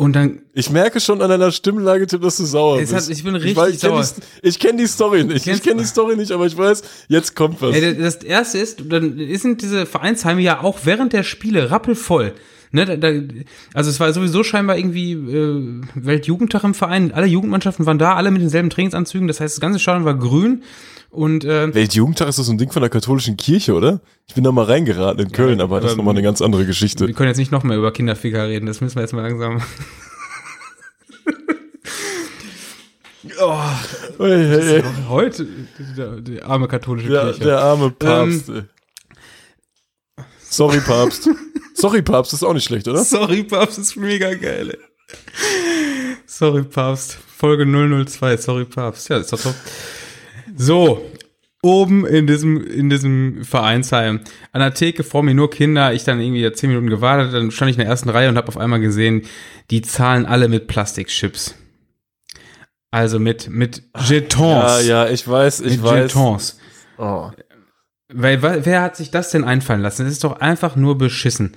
Und 0.00 0.12
dann. 0.12 0.42
Ich 0.54 0.70
merke 0.70 1.00
schon 1.00 1.20
an 1.22 1.28
deiner 1.28 1.50
Stimmlage, 1.50 2.06
Tim, 2.06 2.20
dass 2.20 2.36
du 2.36 2.44
sauer 2.44 2.78
bist. 2.78 2.94
Hat, 2.94 3.08
ich 3.08 3.24
bin 3.24 3.34
richtig 3.34 3.50
ich 3.50 3.56
weiß, 3.56 3.74
ich 3.74 3.80
sauer. 3.80 4.00
Kenn 4.00 4.22
die, 4.42 4.48
ich 4.48 4.58
kenne 4.60 4.78
die 4.78 4.86
Story 4.86 5.24
nicht. 5.24 5.46
Ich 5.46 5.60
kenne 5.60 5.82
die 5.82 5.86
Story 5.88 6.14
nicht, 6.14 6.30
aber 6.30 6.46
ich 6.46 6.56
weiß, 6.56 6.82
jetzt 7.08 7.34
kommt 7.34 7.60
was. 7.60 7.74
Ey, 7.74 7.98
das 7.98 8.16
erste 8.16 8.58
ist, 8.58 8.80
dann 8.88 9.18
sind 9.34 9.60
diese 9.60 9.86
Vereinsheime 9.86 10.40
ja 10.40 10.62
auch 10.62 10.78
während 10.84 11.12
der 11.12 11.24
Spiele 11.24 11.72
rappelvoll. 11.72 12.34
Ne, 12.70 12.84
da, 12.84 12.96
da, 12.96 13.08
also 13.74 13.90
es 13.90 13.98
war 13.98 14.12
sowieso 14.12 14.44
scheinbar 14.44 14.76
irgendwie 14.76 15.12
äh, 15.12 15.80
Weltjugendtag 15.94 16.64
im 16.64 16.74
Verein. 16.74 17.12
Alle 17.12 17.26
Jugendmannschaften 17.26 17.86
waren 17.86 17.98
da, 17.98 18.14
alle 18.14 18.30
mit 18.30 18.42
denselben 18.42 18.70
Trainingsanzügen. 18.70 19.26
Das 19.26 19.40
heißt, 19.40 19.56
das 19.56 19.60
ganze 19.60 19.78
Stadion 19.78 20.04
war 20.04 20.14
grün. 20.14 20.62
Und, 21.10 21.44
äh, 21.44 21.74
Weltjugendtag 21.74 22.28
ist 22.28 22.38
das 22.38 22.46
so 22.46 22.52
ein 22.52 22.58
Ding 22.58 22.70
von 22.70 22.82
der 22.82 22.90
katholischen 22.90 23.38
Kirche, 23.38 23.72
oder? 23.74 24.00
Ich 24.26 24.34
bin 24.34 24.44
da 24.44 24.52
mal 24.52 24.66
reingeraten 24.66 25.24
in 25.24 25.32
Köln, 25.32 25.58
ja, 25.58 25.64
aber 25.64 25.80
das 25.80 25.92
ist 25.92 25.96
nochmal 25.96 26.12
eine 26.14 26.22
ganz 26.22 26.42
andere 26.42 26.66
Geschichte. 26.66 27.06
Wir 27.06 27.14
können 27.14 27.28
jetzt 27.28 27.38
nicht 27.38 27.50
noch 27.50 27.62
mehr 27.62 27.78
über 27.78 27.92
Kinderficker 27.92 28.46
reden, 28.46 28.66
das 28.66 28.82
müssen 28.82 28.96
wir 28.96 29.02
jetzt 29.02 29.14
mal 29.14 29.22
langsam. 29.22 29.62
oh, 33.40 33.58
hey, 34.18 34.46
hey, 34.46 34.62
hey. 34.62 34.82
Heute 35.08 35.46
der, 35.96 36.20
der, 36.20 36.46
arme 36.46 36.68
katholische 36.68 37.10
ja, 37.10 37.22
Kirche. 37.24 37.44
Der 37.44 37.58
arme 37.60 37.90
Papst. 37.90 38.50
Ähm, 38.50 38.68
Sorry, 40.50 40.80
Papst. 40.80 41.28
Sorry, 41.74 42.02
Papst 42.02 42.32
ist 42.32 42.42
auch 42.42 42.54
nicht 42.54 42.64
schlecht, 42.64 42.88
oder? 42.88 43.04
Sorry, 43.04 43.44
Papst 43.44 43.78
ist 43.78 43.96
mega 43.96 44.34
geil. 44.34 44.70
Ey. 44.70 46.16
Sorry, 46.26 46.64
Papst. 46.64 47.18
Folge 47.36 47.64
002. 47.66 48.36
Sorry, 48.38 48.64
Papst. 48.64 49.08
Ja, 49.08 49.18
ist 49.18 49.32
doch 49.32 49.40
top. 49.40 49.54
So, 50.56 51.06
oben 51.62 52.06
in 52.06 52.26
diesem, 52.26 52.64
in 52.66 52.90
diesem 52.90 53.44
Vereinsheim. 53.44 54.20
An 54.52 54.60
der 54.60 54.74
Theke 54.74 55.04
vor 55.04 55.22
mir 55.22 55.34
nur 55.34 55.50
Kinder. 55.50 55.92
Ich 55.92 56.04
dann 56.04 56.20
irgendwie 56.20 56.50
zehn 56.52 56.70
Minuten 56.70 56.90
gewartet. 56.90 57.32
Dann 57.32 57.50
stand 57.50 57.70
ich 57.70 57.76
in 57.76 57.82
der 57.82 57.88
ersten 57.88 58.08
Reihe 58.08 58.28
und 58.28 58.36
habe 58.36 58.48
auf 58.48 58.56
einmal 58.56 58.80
gesehen, 58.80 59.22
die 59.70 59.82
zahlen 59.82 60.26
alle 60.26 60.48
mit 60.48 60.66
Plastikchips. 60.66 61.54
Also 62.90 63.18
mit, 63.18 63.50
mit 63.50 63.82
Jetons. 64.06 64.40
Ja, 64.40 64.80
ja, 64.80 65.08
ich 65.08 65.28
weiß, 65.28 65.60
ich 65.60 65.72
mit 65.72 65.82
weiß. 65.82 66.12
Jetons. 66.14 66.58
Oh. 66.96 67.30
Weil, 68.12 68.42
wer 68.42 68.82
hat 68.82 68.96
sich 68.96 69.10
das 69.10 69.30
denn 69.30 69.44
einfallen 69.44 69.82
lassen? 69.82 70.04
Das 70.04 70.12
ist 70.12 70.24
doch 70.24 70.40
einfach 70.40 70.76
nur 70.76 70.96
beschissen. 70.96 71.54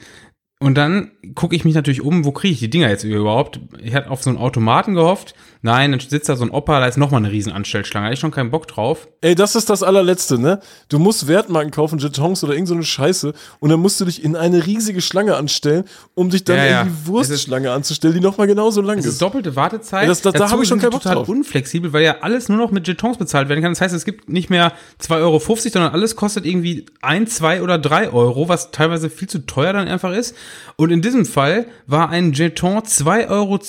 Und 0.60 0.76
dann 0.76 1.12
gucke 1.34 1.56
ich 1.56 1.66
mich 1.66 1.74
natürlich 1.74 2.02
um, 2.02 2.26
wo 2.26 2.32
kriege 2.32 2.54
ich 2.54 2.60
die 2.60 2.70
Dinger 2.70 2.90
jetzt 2.90 3.04
überhaupt? 3.04 3.60
Ich 3.80 3.96
hatte 3.96 4.12
auf 4.12 4.22
so 4.22 4.30
einen 4.30 4.38
Automaten 4.38 4.94
gehofft. 4.94 5.34
Nein, 5.64 5.92
dann 5.92 6.00
sitzt 6.00 6.28
da 6.28 6.36
so 6.36 6.44
ein 6.44 6.50
Opa, 6.50 6.80
da 6.80 6.88
ist 6.88 6.98
nochmal 6.98 7.20
eine 7.20 7.32
riesen 7.32 7.52
Anstellschlange. 7.52 8.08
Da 8.08 8.14
ich 8.14 8.20
schon 8.20 8.32
keinen 8.32 8.50
Bock 8.50 8.68
drauf. 8.68 9.08
Ey, 9.22 9.36
das 9.36 9.56
ist 9.56 9.70
das 9.70 9.84
allerletzte, 9.84 10.40
ne? 10.40 10.60
Du 10.90 10.98
musst 10.98 11.28
Wertmarken 11.28 11.70
kaufen, 11.70 12.00
Jetons 12.00 12.44
oder 12.44 12.54
irgend 12.54 12.68
so 12.68 12.74
eine 12.74 12.84
Scheiße 12.84 13.34
und 13.60 13.70
dann 13.70 13.80
musst 13.80 14.02
du 14.02 14.06
dich 14.06 14.24
in 14.24 14.36
eine 14.36 14.66
riesige 14.66 15.02
Schlange 15.02 15.36
anstellen, 15.36 15.84
um 16.16 16.32
dich 16.32 16.44
dann 16.44 16.58
ja, 16.58 16.66
ja. 16.66 16.82
in 16.82 16.88
die 16.88 17.08
Wurstschlange 17.08 17.72
anzustellen, 17.72 18.16
die 18.16 18.22
nochmal 18.22 18.48
genauso 18.48 18.82
lang 18.82 18.98
ist. 18.98 19.06
Das 19.06 19.14
ist 19.14 19.22
doppelte 19.22 19.56
Wartezeit. 19.56 20.04
Ja, 20.04 20.08
das, 20.08 20.22
das, 20.22 20.34
da 20.34 20.50
habe 20.50 20.64
ich 20.64 20.70
schon 20.70 20.80
keinen 20.80 20.90
Bock 20.90 21.04
total 21.04 21.18
drauf. 21.18 21.30
unflexibel, 21.30 21.94
weil 21.94 22.04
ja 22.04 22.18
alles 22.22 22.50
nur 22.50 22.58
noch 22.58 22.72
mit 22.72 22.88
Jetons 22.88 23.18
bezahlt 23.18 23.48
werden 23.48 23.62
kann. 23.62 23.72
Das 23.72 23.82
heißt, 23.82 23.94
es 23.94 24.04
gibt 24.04 24.30
nicht 24.30 24.50
mehr 24.50 24.74
2,50 25.00 25.22
Euro, 25.22 25.40
sondern 25.40 25.94
alles 25.94 26.16
kostet 26.16 26.48
irgendwie 26.48 26.88
1, 27.04 27.36
2 27.36 27.62
oder 27.62 27.78
3 27.78 28.10
Euro, 28.10 28.50
was 28.50 28.72
teilweise 28.72 29.12
viel 29.12 29.30
zu 29.30 29.46
teuer 29.46 29.74
dann 29.74 29.88
einfach 29.88 30.12
ist. 30.12 30.36
Und 30.76 30.90
in 30.90 31.04
diesem 31.04 31.26
Fall 31.28 31.68
war 31.86 32.10
ein 32.10 32.34
Jeton 32.34 32.80
2,20 32.80 33.30
Euro. 33.30 33.60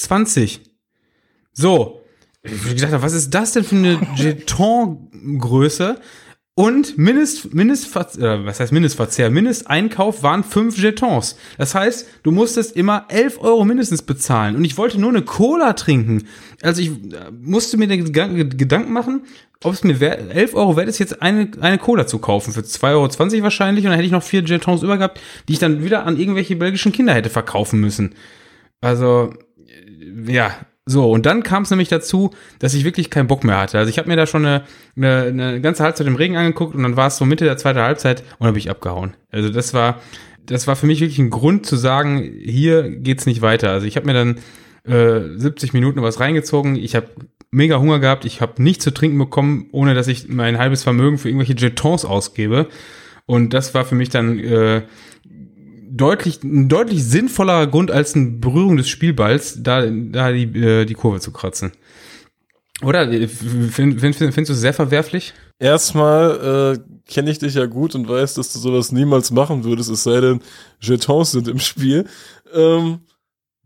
So. 1.52 2.02
Ich 2.42 2.80
dachte, 2.80 3.02
was 3.02 3.12
ist 3.12 3.30
das 3.30 3.52
denn 3.52 3.62
für 3.62 3.76
eine 3.76 4.00
Jeton-Größe? 4.16 6.00
Und 6.54 6.98
Mindest, 6.98 7.54
Mindestverzehr, 7.54 8.32
äh, 8.32 8.44
was 8.44 8.60
heißt 8.60 8.72
Mindestverzehr? 8.72 9.30
Mindesteinkauf 9.30 10.22
waren 10.22 10.44
fünf 10.44 10.76
Jetons. 10.76 11.38
Das 11.56 11.74
heißt, 11.74 12.06
du 12.24 12.30
musstest 12.30 12.76
immer 12.76 13.06
11 13.08 13.40
Euro 13.40 13.64
mindestens 13.64 14.02
bezahlen. 14.02 14.56
Und 14.56 14.64
ich 14.66 14.76
wollte 14.76 15.00
nur 15.00 15.08
eine 15.08 15.22
Cola 15.22 15.72
trinken. 15.72 16.28
Also 16.60 16.82
ich 16.82 16.90
äh, 16.90 17.30
musste 17.40 17.78
mir 17.78 17.88
den 17.88 18.12
Gedanken 18.12 18.92
machen, 18.92 19.22
ob 19.64 19.72
es 19.72 19.82
mir 19.82 19.98
wert, 19.98 20.30
11 20.30 20.54
Euro 20.54 20.76
wert 20.76 20.88
ist, 20.88 20.98
jetzt 20.98 21.22
eine, 21.22 21.50
eine 21.60 21.78
Cola 21.78 22.06
zu 22.06 22.18
kaufen. 22.18 22.52
Für 22.52 22.60
2,20 22.60 22.90
Euro 22.92 23.42
wahrscheinlich. 23.44 23.86
Und 23.86 23.90
dann 23.90 23.96
hätte 23.96 24.06
ich 24.06 24.12
noch 24.12 24.22
vier 24.22 24.42
Jetons 24.42 24.82
übergehabt, 24.82 25.20
die 25.48 25.54
ich 25.54 25.58
dann 25.58 25.82
wieder 25.82 26.04
an 26.04 26.18
irgendwelche 26.18 26.56
belgischen 26.56 26.92
Kinder 26.92 27.14
hätte 27.14 27.30
verkaufen 27.30 27.80
müssen. 27.80 28.14
Also, 28.82 29.32
ja, 30.26 30.54
so, 30.84 31.10
und 31.10 31.26
dann 31.26 31.44
kam 31.44 31.62
es 31.62 31.70
nämlich 31.70 31.88
dazu, 31.88 32.32
dass 32.58 32.74
ich 32.74 32.84
wirklich 32.84 33.08
keinen 33.08 33.28
Bock 33.28 33.44
mehr 33.44 33.58
hatte. 33.58 33.78
Also 33.78 33.88
ich 33.88 33.98
habe 33.98 34.08
mir 34.08 34.16
da 34.16 34.26
schon 34.26 34.44
eine, 34.44 34.64
eine, 34.96 35.26
eine 35.26 35.60
ganze 35.60 35.84
Halbzeit 35.84 36.08
im 36.08 36.16
Regen 36.16 36.36
angeguckt 36.36 36.74
und 36.74 36.82
dann 36.82 36.96
war 36.96 37.06
es 37.06 37.16
so 37.16 37.24
Mitte 37.24 37.44
der 37.44 37.56
zweiten 37.56 37.78
Halbzeit 37.78 38.24
und 38.38 38.48
habe 38.48 38.58
ich 38.58 38.68
abgehauen. 38.68 39.14
Also 39.30 39.48
das 39.48 39.74
war, 39.74 40.00
das 40.44 40.66
war 40.66 40.74
für 40.74 40.86
mich 40.86 41.00
wirklich 41.00 41.20
ein 41.20 41.30
Grund 41.30 41.66
zu 41.66 41.76
sagen, 41.76 42.18
hier 42.18 42.90
geht's 42.90 43.26
nicht 43.26 43.42
weiter. 43.42 43.70
Also 43.70 43.86
ich 43.86 43.94
habe 43.96 44.06
mir 44.06 44.14
dann 44.14 44.38
äh, 44.84 45.38
70 45.38 45.72
Minuten 45.72 46.02
was 46.02 46.18
reingezogen. 46.18 46.74
Ich 46.74 46.96
habe 46.96 47.08
mega 47.52 47.78
Hunger 47.78 48.00
gehabt. 48.00 48.24
Ich 48.24 48.40
habe 48.40 48.60
nichts 48.60 48.82
zu 48.82 48.92
trinken 48.92 49.18
bekommen, 49.18 49.68
ohne 49.70 49.94
dass 49.94 50.08
ich 50.08 50.28
mein 50.28 50.58
halbes 50.58 50.82
Vermögen 50.82 51.18
für 51.18 51.28
irgendwelche 51.28 51.54
Jetons 51.54 52.04
ausgebe. 52.04 52.66
Und 53.26 53.54
das 53.54 53.72
war 53.72 53.84
für 53.84 53.94
mich 53.94 54.08
dann 54.08 54.40
äh, 54.40 54.82
deutlich, 55.96 56.42
ein 56.42 56.68
deutlich 56.68 57.04
sinnvollerer 57.04 57.66
Grund 57.66 57.90
als 57.90 58.14
eine 58.14 58.30
Berührung 58.30 58.76
des 58.76 58.88
Spielballs, 58.88 59.62
da, 59.62 59.86
da 59.86 60.32
die, 60.32 60.44
äh, 60.58 60.84
die 60.84 60.94
Kurve 60.94 61.20
zu 61.20 61.32
kratzen. 61.32 61.72
Oder 62.82 63.06
find, 63.28 64.00
find, 64.00 64.16
findest 64.16 64.48
du 64.48 64.52
es 64.54 64.60
sehr 64.60 64.74
verwerflich? 64.74 65.34
Erstmal 65.58 66.76
äh, 66.76 67.02
kenne 67.08 67.30
ich 67.30 67.38
dich 67.38 67.54
ja 67.54 67.66
gut 67.66 67.94
und 67.94 68.08
weiß, 68.08 68.34
dass 68.34 68.52
du 68.52 68.58
sowas 68.58 68.90
niemals 68.90 69.30
machen 69.30 69.62
würdest, 69.62 69.90
es 69.90 70.02
sei 70.02 70.20
denn, 70.20 70.40
Jetons 70.80 71.30
sind 71.30 71.46
im 71.46 71.60
Spiel. 71.60 72.06
Ähm, 72.52 73.00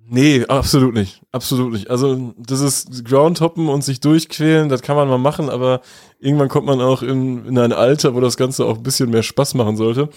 nee, 0.06 0.44
absolut 0.44 0.92
nicht. 0.92 1.22
Absolut 1.32 1.72
nicht. 1.72 1.88
Also, 1.88 2.34
das 2.36 2.60
ist 2.60 3.06
Groundhoppen 3.06 3.68
und 3.68 3.84
sich 3.84 4.00
durchquälen, 4.00 4.68
das 4.68 4.82
kann 4.82 4.96
man 4.96 5.08
mal 5.08 5.16
machen, 5.16 5.48
aber 5.48 5.80
irgendwann 6.18 6.48
kommt 6.48 6.66
man 6.66 6.82
auch 6.82 7.02
in, 7.02 7.46
in 7.46 7.58
ein 7.58 7.72
Alter, 7.72 8.14
wo 8.14 8.20
das 8.20 8.36
Ganze 8.36 8.66
auch 8.66 8.76
ein 8.76 8.82
bisschen 8.82 9.08
mehr 9.08 9.22
Spaß 9.22 9.54
machen 9.54 9.78
sollte 9.78 10.10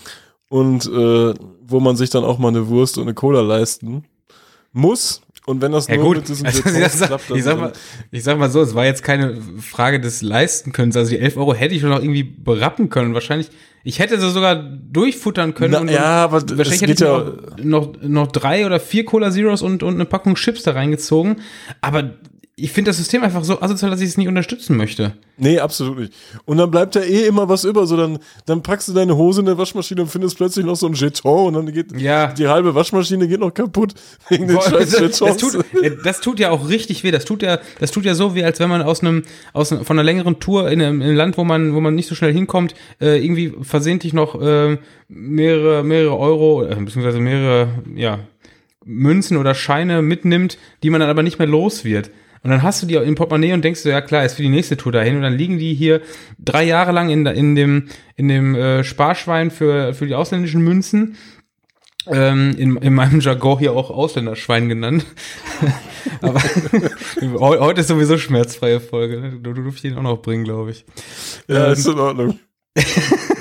und 0.49 0.85
äh, 0.85 1.33
wo 1.61 1.79
man 1.79 1.95
sich 1.95 2.09
dann 2.09 2.23
auch 2.23 2.37
mal 2.37 2.49
eine 2.49 2.67
Wurst 2.67 2.97
und 2.97 3.03
eine 3.03 3.13
Cola 3.13 3.41
leisten 3.41 4.03
muss. 4.73 5.21
Und 5.45 5.61
wenn 5.61 5.71
das 5.71 5.87
ja, 5.87 5.95
nur 5.95 6.05
gut. 6.05 6.17
mit 6.17 6.29
diesem 6.29 6.45
also, 6.45 6.61
das, 6.61 7.01
klappt, 7.01 7.31
ich 7.31 7.43
sag, 7.43 7.59
mal, 7.59 7.73
ich 8.11 8.23
sag 8.23 8.37
mal 8.37 8.51
so, 8.51 8.61
es 8.61 8.75
war 8.75 8.85
jetzt 8.85 9.03
keine 9.03 9.37
Frage 9.59 9.99
des 9.99 10.21
leisten 10.21 10.73
können. 10.73 10.95
Also 10.95 11.09
die 11.09 11.17
11 11.17 11.37
Euro 11.37 11.55
hätte 11.55 11.73
ich 11.73 11.81
schon 11.81 11.89
noch 11.89 12.01
irgendwie 12.01 12.23
berappen 12.23 12.89
können. 12.89 13.15
Wahrscheinlich, 13.15 13.49
ich 13.83 13.97
hätte 13.97 14.19
sie 14.19 14.29
sogar 14.29 14.55
durchfuttern 14.55 15.55
können. 15.55 15.71
Na, 15.71 15.79
und, 15.79 15.89
ja, 15.89 16.23
aber 16.23 16.41
wahrscheinlich 16.55 16.81
hätte 16.81 16.93
ich 16.93 16.99
ja 16.99 17.33
noch, 17.63 17.93
noch, 17.93 18.01
noch 18.01 18.31
drei 18.31 18.65
oder 18.65 18.79
vier 18.79 19.05
Cola 19.05 19.31
Zeros 19.31 19.63
und, 19.63 19.81
und 19.81 19.95
eine 19.95 20.05
Packung 20.05 20.35
Chips 20.35 20.63
da 20.63 20.71
reingezogen. 20.71 21.37
Aber 21.81 22.11
ich 22.61 22.71
finde 22.71 22.89
das 22.89 22.97
System 22.97 23.23
einfach 23.23 23.43
so 23.43 23.61
asozial, 23.61 23.91
dass 23.91 24.01
ich 24.01 24.09
es 24.09 24.17
nicht 24.17 24.27
unterstützen 24.27 24.77
möchte. 24.77 25.13
Nee, 25.37 25.59
absolut 25.59 25.99
nicht. 25.99 26.13
Und 26.45 26.57
dann 26.57 26.69
bleibt 26.69 26.95
da 26.95 27.01
eh 27.01 27.25
immer 27.25 27.47
was 27.47 27.63
über. 27.63 27.85
So, 27.87 27.95
dann, 27.97 28.19
dann 28.45 28.61
packst 28.61 28.87
du 28.87 28.93
deine 28.93 29.15
Hose 29.15 29.39
in 29.39 29.45
der 29.45 29.57
Waschmaschine 29.57 30.01
und 30.01 30.07
findest 30.07 30.37
plötzlich 30.37 30.65
noch 30.65 30.75
so 30.75 30.87
ein 30.87 30.93
Jeton 30.93 31.55
und 31.55 31.65
dann 31.65 31.73
geht 31.73 31.99
ja. 31.99 32.27
die 32.27 32.47
halbe 32.47 32.75
Waschmaschine 32.75 33.27
geht 33.27 33.39
noch 33.39 33.53
kaputt 33.53 33.93
wegen 34.29 34.47
den 34.47 34.59
scheiß 34.59 34.99
Jetons. 34.99 35.19
Das 35.19 35.37
tut, 35.37 35.65
das 36.03 36.21
tut 36.21 36.39
ja 36.39 36.51
auch 36.51 36.69
richtig 36.69 37.03
weh. 37.03 37.11
Das 37.11 37.25
tut 37.25 37.41
ja, 37.41 37.59
das 37.79 37.91
tut 37.91 38.05
ja 38.05 38.15
so 38.15 38.35
weh, 38.35 38.43
als 38.43 38.59
wenn 38.59 38.69
man 38.69 38.81
aus 38.81 39.01
einem, 39.01 39.23
aus 39.53 39.69
von 39.69 39.85
einer 39.87 40.03
längeren 40.03 40.39
Tour 40.39 40.69
in 40.69 40.81
einem, 40.81 41.01
in 41.01 41.07
einem 41.07 41.17
Land, 41.17 41.37
wo 41.37 41.43
man, 41.43 41.73
wo 41.73 41.79
man 41.79 41.95
nicht 41.95 42.07
so 42.07 42.15
schnell 42.15 42.33
hinkommt, 42.33 42.75
äh, 42.99 43.23
irgendwie 43.23 43.53
versehentlich 43.61 44.13
noch 44.13 44.41
äh, 44.41 44.77
mehrere, 45.07 45.83
mehrere 45.83 46.17
Euro, 46.17 46.63
äh, 46.63 46.75
beziehungsweise 46.75 47.19
mehrere, 47.19 47.69
ja, 47.95 48.19
Münzen 48.85 49.37
oder 49.37 49.53
Scheine 49.53 50.01
mitnimmt, 50.01 50.57
die 50.83 50.89
man 50.89 50.99
dann 50.99 51.09
aber 51.09 51.23
nicht 51.23 51.39
mehr 51.39 51.47
los 51.47 51.85
wird. 51.85 52.09
Und 52.41 52.51
dann 52.51 52.63
hast 52.63 52.81
du 52.81 52.87
die 52.87 52.95
im 52.95 53.15
Portemonnaie 53.15 53.53
und 53.53 53.63
denkst 53.63 53.83
du, 53.83 53.89
ja 53.89 54.01
klar, 54.01 54.23
ist 54.23 54.35
für 54.35 54.41
die 54.41 54.49
nächste 54.49 54.77
Tour 54.77 54.91
dahin. 54.91 55.17
Und 55.17 55.23
dann 55.23 55.37
liegen 55.37 55.57
die 55.57 55.73
hier 55.73 56.01
drei 56.37 56.63
Jahre 56.63 56.91
lang 56.91 57.09
in, 57.09 57.25
in 57.25 57.55
dem, 57.55 57.89
in 58.15 58.27
dem 58.27 58.55
äh, 58.55 58.83
Sparschwein 58.83 59.51
für, 59.51 59.93
für 59.93 60.07
die 60.07 60.15
ausländischen 60.15 60.61
Münzen. 60.61 61.17
Ähm, 62.07 62.55
in, 62.57 62.77
in 62.77 62.93
meinem 62.93 63.19
Jargon 63.19 63.59
hier 63.59 63.73
auch 63.73 63.91
Ausländerschwein 63.91 64.69
genannt. 64.69 65.05
Aber 66.21 66.39
heute 67.59 67.81
ist 67.81 67.87
sowieso 67.87 68.17
schmerzfreie 68.17 68.79
Folge. 68.79 69.19
Ne? 69.19 69.31
Du, 69.41 69.53
du 69.53 69.63
durfst 69.63 69.83
ihn 69.83 69.95
auch 69.95 70.01
noch 70.01 70.21
bringen, 70.21 70.45
glaube 70.45 70.71
ich. 70.71 70.85
Ja, 71.47 71.67
ähm, 71.67 71.73
ist 71.73 71.85
in 71.85 71.99
Ordnung. 71.99 72.39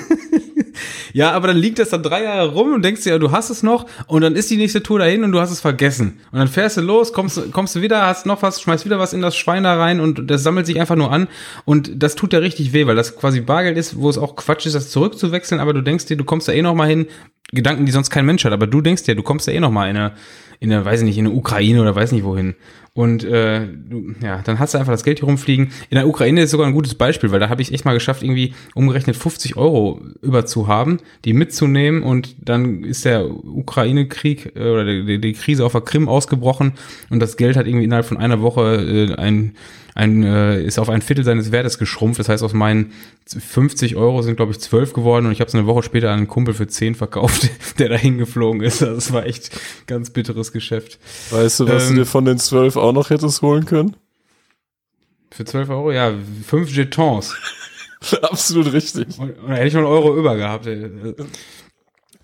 Ja, 1.12 1.32
aber 1.32 1.48
dann 1.48 1.56
liegt 1.56 1.78
das 1.78 1.90
dann 1.90 2.02
drei 2.02 2.24
Jahre 2.24 2.48
rum 2.48 2.72
und 2.72 2.84
denkst 2.84 3.02
dir, 3.02 3.10
ja, 3.10 3.18
du 3.18 3.32
hast 3.32 3.50
es 3.50 3.62
noch 3.62 3.86
und 4.06 4.22
dann 4.22 4.36
ist 4.36 4.50
die 4.50 4.56
nächste 4.56 4.82
Tour 4.82 4.98
dahin 4.98 5.24
und 5.24 5.32
du 5.32 5.40
hast 5.40 5.50
es 5.50 5.60
vergessen. 5.60 6.20
Und 6.32 6.38
dann 6.38 6.48
fährst 6.48 6.76
du 6.76 6.80
los, 6.80 7.12
kommst, 7.12 7.52
kommst 7.52 7.76
du 7.76 7.82
wieder, 7.82 8.06
hast 8.06 8.26
noch 8.26 8.42
was, 8.42 8.60
schmeißt 8.60 8.84
wieder 8.84 8.98
was 8.98 9.12
in 9.12 9.20
das 9.20 9.36
Schwein 9.36 9.64
da 9.64 9.76
rein 9.76 10.00
und 10.00 10.30
das 10.30 10.42
sammelt 10.42 10.66
sich 10.66 10.80
einfach 10.80 10.96
nur 10.96 11.12
an 11.12 11.28
und 11.64 12.02
das 12.02 12.14
tut 12.14 12.32
ja 12.32 12.38
richtig 12.38 12.72
weh, 12.72 12.86
weil 12.86 12.96
das 12.96 13.16
quasi 13.16 13.40
Bargeld 13.40 13.76
ist, 13.76 13.98
wo 13.98 14.08
es 14.08 14.18
auch 14.18 14.36
Quatsch 14.36 14.66
ist, 14.66 14.74
das 14.74 14.90
zurückzuwechseln, 14.90 15.60
aber 15.60 15.72
du 15.72 15.82
denkst 15.82 16.06
dir, 16.06 16.16
du 16.16 16.24
kommst 16.24 16.48
da 16.48 16.52
eh 16.52 16.62
noch 16.62 16.74
mal 16.74 16.88
hin, 16.88 17.06
Gedanken, 17.50 17.86
die 17.86 17.92
sonst 17.92 18.10
kein 18.10 18.26
Mensch 18.26 18.44
hat, 18.44 18.52
aber 18.52 18.66
du 18.66 18.82
denkst 18.82 19.04
dir, 19.04 19.14
du 19.14 19.22
kommst 19.22 19.48
da 19.48 19.52
eh 19.52 19.60
noch 19.60 19.70
mal 19.70 19.88
in 19.88 19.96
eine, 19.96 20.12
in 20.60 20.70
eine, 20.70 20.84
weiß 20.84 21.00
ich 21.00 21.06
nicht, 21.06 21.16
in 21.16 21.26
eine 21.26 21.34
Ukraine 21.34 21.80
oder 21.80 21.94
weiß 21.94 22.12
nicht 22.12 22.24
wohin. 22.24 22.54
Und 22.98 23.22
äh, 23.22 23.60
ja, 24.20 24.42
dann 24.42 24.58
hast 24.58 24.74
du 24.74 24.78
einfach 24.78 24.92
das 24.92 25.04
Geld 25.04 25.20
hier 25.20 25.28
rumfliegen. 25.28 25.70
In 25.88 25.94
der 25.94 26.08
Ukraine 26.08 26.42
ist 26.42 26.50
sogar 26.50 26.66
ein 26.66 26.72
gutes 26.72 26.96
Beispiel, 26.96 27.30
weil 27.30 27.38
da 27.38 27.48
habe 27.48 27.62
ich 27.62 27.72
echt 27.72 27.84
mal 27.84 27.94
geschafft, 27.94 28.24
irgendwie 28.24 28.54
umgerechnet 28.74 29.14
50 29.14 29.56
Euro 29.56 30.00
über 30.20 30.46
zu 30.46 30.66
haben, 30.66 30.98
die 31.24 31.32
mitzunehmen 31.32 32.02
und 32.02 32.34
dann 32.40 32.82
ist 32.82 33.04
der 33.04 33.30
Ukraine-Krieg 33.30 34.56
äh, 34.56 34.68
oder 34.68 34.84
die, 34.84 35.20
die, 35.20 35.32
Krise 35.34 35.64
auf 35.64 35.70
der 35.70 35.82
Krim 35.82 36.08
ausgebrochen 36.08 36.72
und 37.08 37.20
das 37.20 37.36
Geld 37.36 37.56
hat 37.56 37.68
irgendwie 37.68 37.84
innerhalb 37.84 38.04
von 38.04 38.16
einer 38.16 38.42
Woche 38.42 39.12
äh, 39.12 39.14
ein 39.14 39.54
ein, 39.98 40.22
äh, 40.22 40.62
ist 40.62 40.78
auf 40.78 40.88
ein 40.90 41.02
Viertel 41.02 41.24
seines 41.24 41.50
Wertes 41.50 41.76
geschrumpft. 41.76 42.20
Das 42.20 42.28
heißt, 42.28 42.44
aus 42.44 42.52
meinen 42.52 42.92
50 43.26 43.96
Euro 43.96 44.22
sind, 44.22 44.36
glaube 44.36 44.52
ich, 44.52 44.60
12 44.60 44.92
geworden 44.92 45.26
und 45.26 45.32
ich 45.32 45.40
habe 45.40 45.48
es 45.48 45.54
eine 45.54 45.66
Woche 45.66 45.82
später 45.82 46.10
an 46.10 46.18
einen 46.18 46.28
Kumpel 46.28 46.54
für 46.54 46.68
10 46.68 46.94
verkauft, 46.94 47.50
der 47.80 47.88
dahin 47.88 48.16
geflogen 48.16 48.62
ist. 48.62 48.80
Also 48.80 48.96
es 48.96 49.12
war 49.12 49.26
echt 49.26 49.50
ganz 49.88 50.10
bitteres 50.10 50.52
Geschäft. 50.52 51.00
Weißt 51.30 51.60
du, 51.60 51.68
was 51.68 51.88
ähm, 51.88 51.96
du 51.96 52.00
dir 52.02 52.06
von 52.06 52.24
den 52.24 52.38
12 52.38 52.76
auch 52.76 52.92
noch 52.92 53.10
hättest 53.10 53.42
holen 53.42 53.64
können? 53.64 53.96
Für 55.32 55.44
12 55.44 55.68
Euro? 55.68 55.90
Ja, 55.90 56.14
fünf 56.46 56.70
Jetons. 56.70 57.34
Absolut 58.22 58.72
richtig. 58.72 59.18
Und, 59.18 59.36
und 59.40 59.50
hätte 59.50 59.66
ich 59.66 59.74
noch 59.74 59.80
einen 59.80 59.90
Euro 59.90 60.16
über 60.16 60.36
gehabt. 60.36 60.68
Ey. 60.68 60.90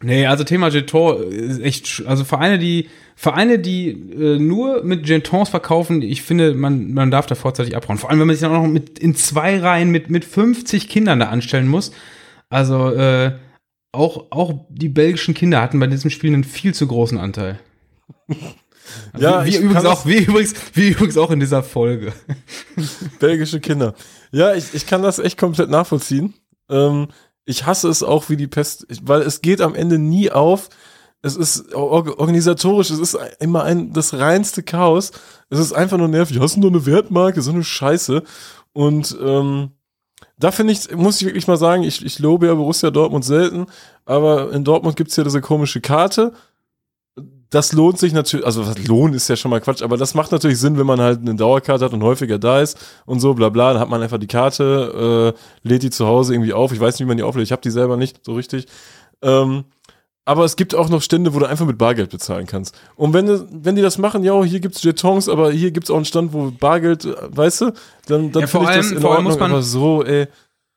Nee, 0.04 0.26
also 0.26 0.44
Thema 0.44 0.68
Jeton 0.68 1.32
ist 1.32 1.60
echt, 1.60 2.02
also 2.06 2.24
Vereine, 2.24 2.58
die, 2.58 2.90
Vereine, 3.16 3.58
die 3.58 3.88
äh, 3.88 4.38
nur 4.38 4.84
mit 4.84 5.08
Jetons 5.08 5.48
verkaufen, 5.48 6.02
ich 6.02 6.22
finde, 6.22 6.52
man, 6.54 6.92
man 6.92 7.10
darf 7.10 7.24
da 7.26 7.34
vorzeitig 7.34 7.74
abhauen. 7.74 7.96
Vor 7.96 8.10
allem, 8.10 8.20
wenn 8.20 8.26
man 8.26 8.36
sich 8.36 8.42
dann 8.42 8.54
auch 8.54 8.62
noch 8.62 8.68
mit, 8.68 8.98
in 8.98 9.16
zwei 9.16 9.58
Reihen 9.58 9.90
mit, 9.90 10.10
mit 10.10 10.26
50 10.26 10.90
Kindern 10.90 11.20
da 11.20 11.28
anstellen 11.30 11.68
muss. 11.68 11.90
Also, 12.50 12.90
äh, 12.90 13.32
auch, 13.92 14.26
auch 14.30 14.66
die 14.68 14.90
belgischen 14.90 15.32
Kinder 15.32 15.62
hatten 15.62 15.80
bei 15.80 15.86
diesem 15.86 16.10
Spiel 16.10 16.34
einen 16.34 16.44
viel 16.44 16.74
zu 16.74 16.86
großen 16.86 17.16
Anteil. 17.16 17.58
Also 18.28 18.36
ja, 19.26 19.44
wie, 19.46 19.52
wie 19.52 19.56
übrigens 19.56 19.84
auch, 19.86 20.04
wie 20.04 20.18
übrigens, 20.18 20.54
wie 20.74 20.88
übrigens 20.88 21.16
auch 21.16 21.30
in 21.30 21.40
dieser 21.40 21.62
Folge. 21.62 22.12
Belgische 23.20 23.60
Kinder. 23.60 23.94
Ja, 24.32 24.54
ich, 24.54 24.74
ich 24.74 24.86
kann 24.86 25.02
das 25.02 25.18
echt 25.18 25.38
komplett 25.38 25.70
nachvollziehen. 25.70 26.34
Ähm, 26.68 27.08
ich 27.44 27.66
hasse 27.66 27.88
es 27.88 28.02
auch 28.02 28.28
wie 28.28 28.36
die 28.36 28.46
Pest, 28.46 28.86
weil 29.02 29.22
es 29.22 29.42
geht 29.42 29.60
am 29.60 29.74
Ende 29.74 29.98
nie 29.98 30.30
auf. 30.30 30.70
Es 31.22 31.36
ist 31.36 31.74
organisatorisch, 31.74 32.90
es 32.90 32.98
ist 32.98 33.18
immer 33.40 33.64
ein, 33.64 33.92
das 33.92 34.14
reinste 34.14 34.62
Chaos. 34.62 35.10
Es 35.48 35.58
ist 35.58 35.72
einfach 35.72 35.96
nur 35.96 36.08
nervig. 36.08 36.38
Hast 36.38 36.56
du 36.56 36.60
nur 36.60 36.70
eine 36.70 36.84
Wertmarke? 36.84 37.40
So 37.40 37.50
eine 37.50 37.64
Scheiße. 37.64 38.22
Und 38.74 39.16
ähm, 39.22 39.70
da 40.38 40.50
finde 40.50 40.72
ich, 40.72 40.94
muss 40.94 41.20
ich 41.20 41.26
wirklich 41.26 41.46
mal 41.46 41.56
sagen, 41.56 41.82
ich, 41.82 42.04
ich 42.04 42.18
lobe 42.18 42.46
ja 42.46 42.54
Borussia 42.54 42.90
Dortmund 42.90 43.24
selten, 43.24 43.66
aber 44.04 44.52
in 44.52 44.64
Dortmund 44.64 44.96
gibt's 44.96 45.16
ja 45.16 45.24
diese 45.24 45.40
komische 45.40 45.80
Karte 45.80 46.32
das 47.50 47.72
lohnt 47.72 47.98
sich 47.98 48.12
natürlich, 48.12 48.44
also 48.44 48.66
was 48.66 48.86
lohnt 48.86 49.14
ist 49.14 49.28
ja 49.28 49.36
schon 49.36 49.50
mal 49.50 49.60
Quatsch, 49.60 49.82
aber 49.82 49.96
das 49.96 50.14
macht 50.14 50.32
natürlich 50.32 50.58
Sinn, 50.58 50.78
wenn 50.78 50.86
man 50.86 51.00
halt 51.00 51.20
eine 51.20 51.34
Dauerkarte 51.34 51.84
hat 51.84 51.92
und 51.92 52.02
häufiger 52.02 52.38
da 52.38 52.60
ist 52.60 52.78
und 53.06 53.20
so, 53.20 53.34
bla 53.34 53.48
bla, 53.48 53.72
dann 53.72 53.80
hat 53.80 53.88
man 53.88 54.02
einfach 54.02 54.18
die 54.18 54.26
Karte, 54.26 55.34
äh, 55.34 55.68
lädt 55.68 55.82
die 55.82 55.90
zu 55.90 56.06
Hause 56.06 56.34
irgendwie 56.34 56.52
auf. 56.52 56.72
Ich 56.72 56.80
weiß 56.80 56.94
nicht, 56.94 57.06
wie 57.06 57.08
man 57.08 57.16
die 57.16 57.22
auflädt, 57.22 57.44
ich 57.44 57.52
habe 57.52 57.62
die 57.62 57.70
selber 57.70 57.96
nicht 57.96 58.24
so 58.24 58.34
richtig. 58.34 58.66
Ähm, 59.22 59.64
aber 60.26 60.44
es 60.44 60.56
gibt 60.56 60.74
auch 60.74 60.88
noch 60.88 61.02
Stände, 61.02 61.34
wo 61.34 61.38
du 61.38 61.46
einfach 61.46 61.66
mit 61.66 61.76
Bargeld 61.76 62.10
bezahlen 62.10 62.46
kannst. 62.46 62.74
Und 62.96 63.12
wenn, 63.12 63.28
wenn 63.62 63.76
die 63.76 63.82
das 63.82 63.98
machen, 63.98 64.24
ja, 64.24 64.42
hier 64.42 64.60
gibt's 64.60 64.82
Jetons, 64.82 65.28
aber 65.28 65.52
hier 65.52 65.70
gibt's 65.70 65.90
auch 65.90 65.96
einen 65.96 66.06
Stand, 66.06 66.32
wo 66.32 66.50
Bargeld, 66.50 67.06
weißt 67.06 67.60
du, 67.60 67.72
dann, 68.06 68.32
dann 68.32 68.42
ja, 68.42 68.46
finde 68.46 68.70
ich 68.70 68.76
das 68.76 68.90
in 68.90 69.04
Ordnung, 69.04 69.24
muss 69.24 69.38
man, 69.38 69.50
aber 69.50 69.62
so, 69.62 70.02
ey. 70.02 70.28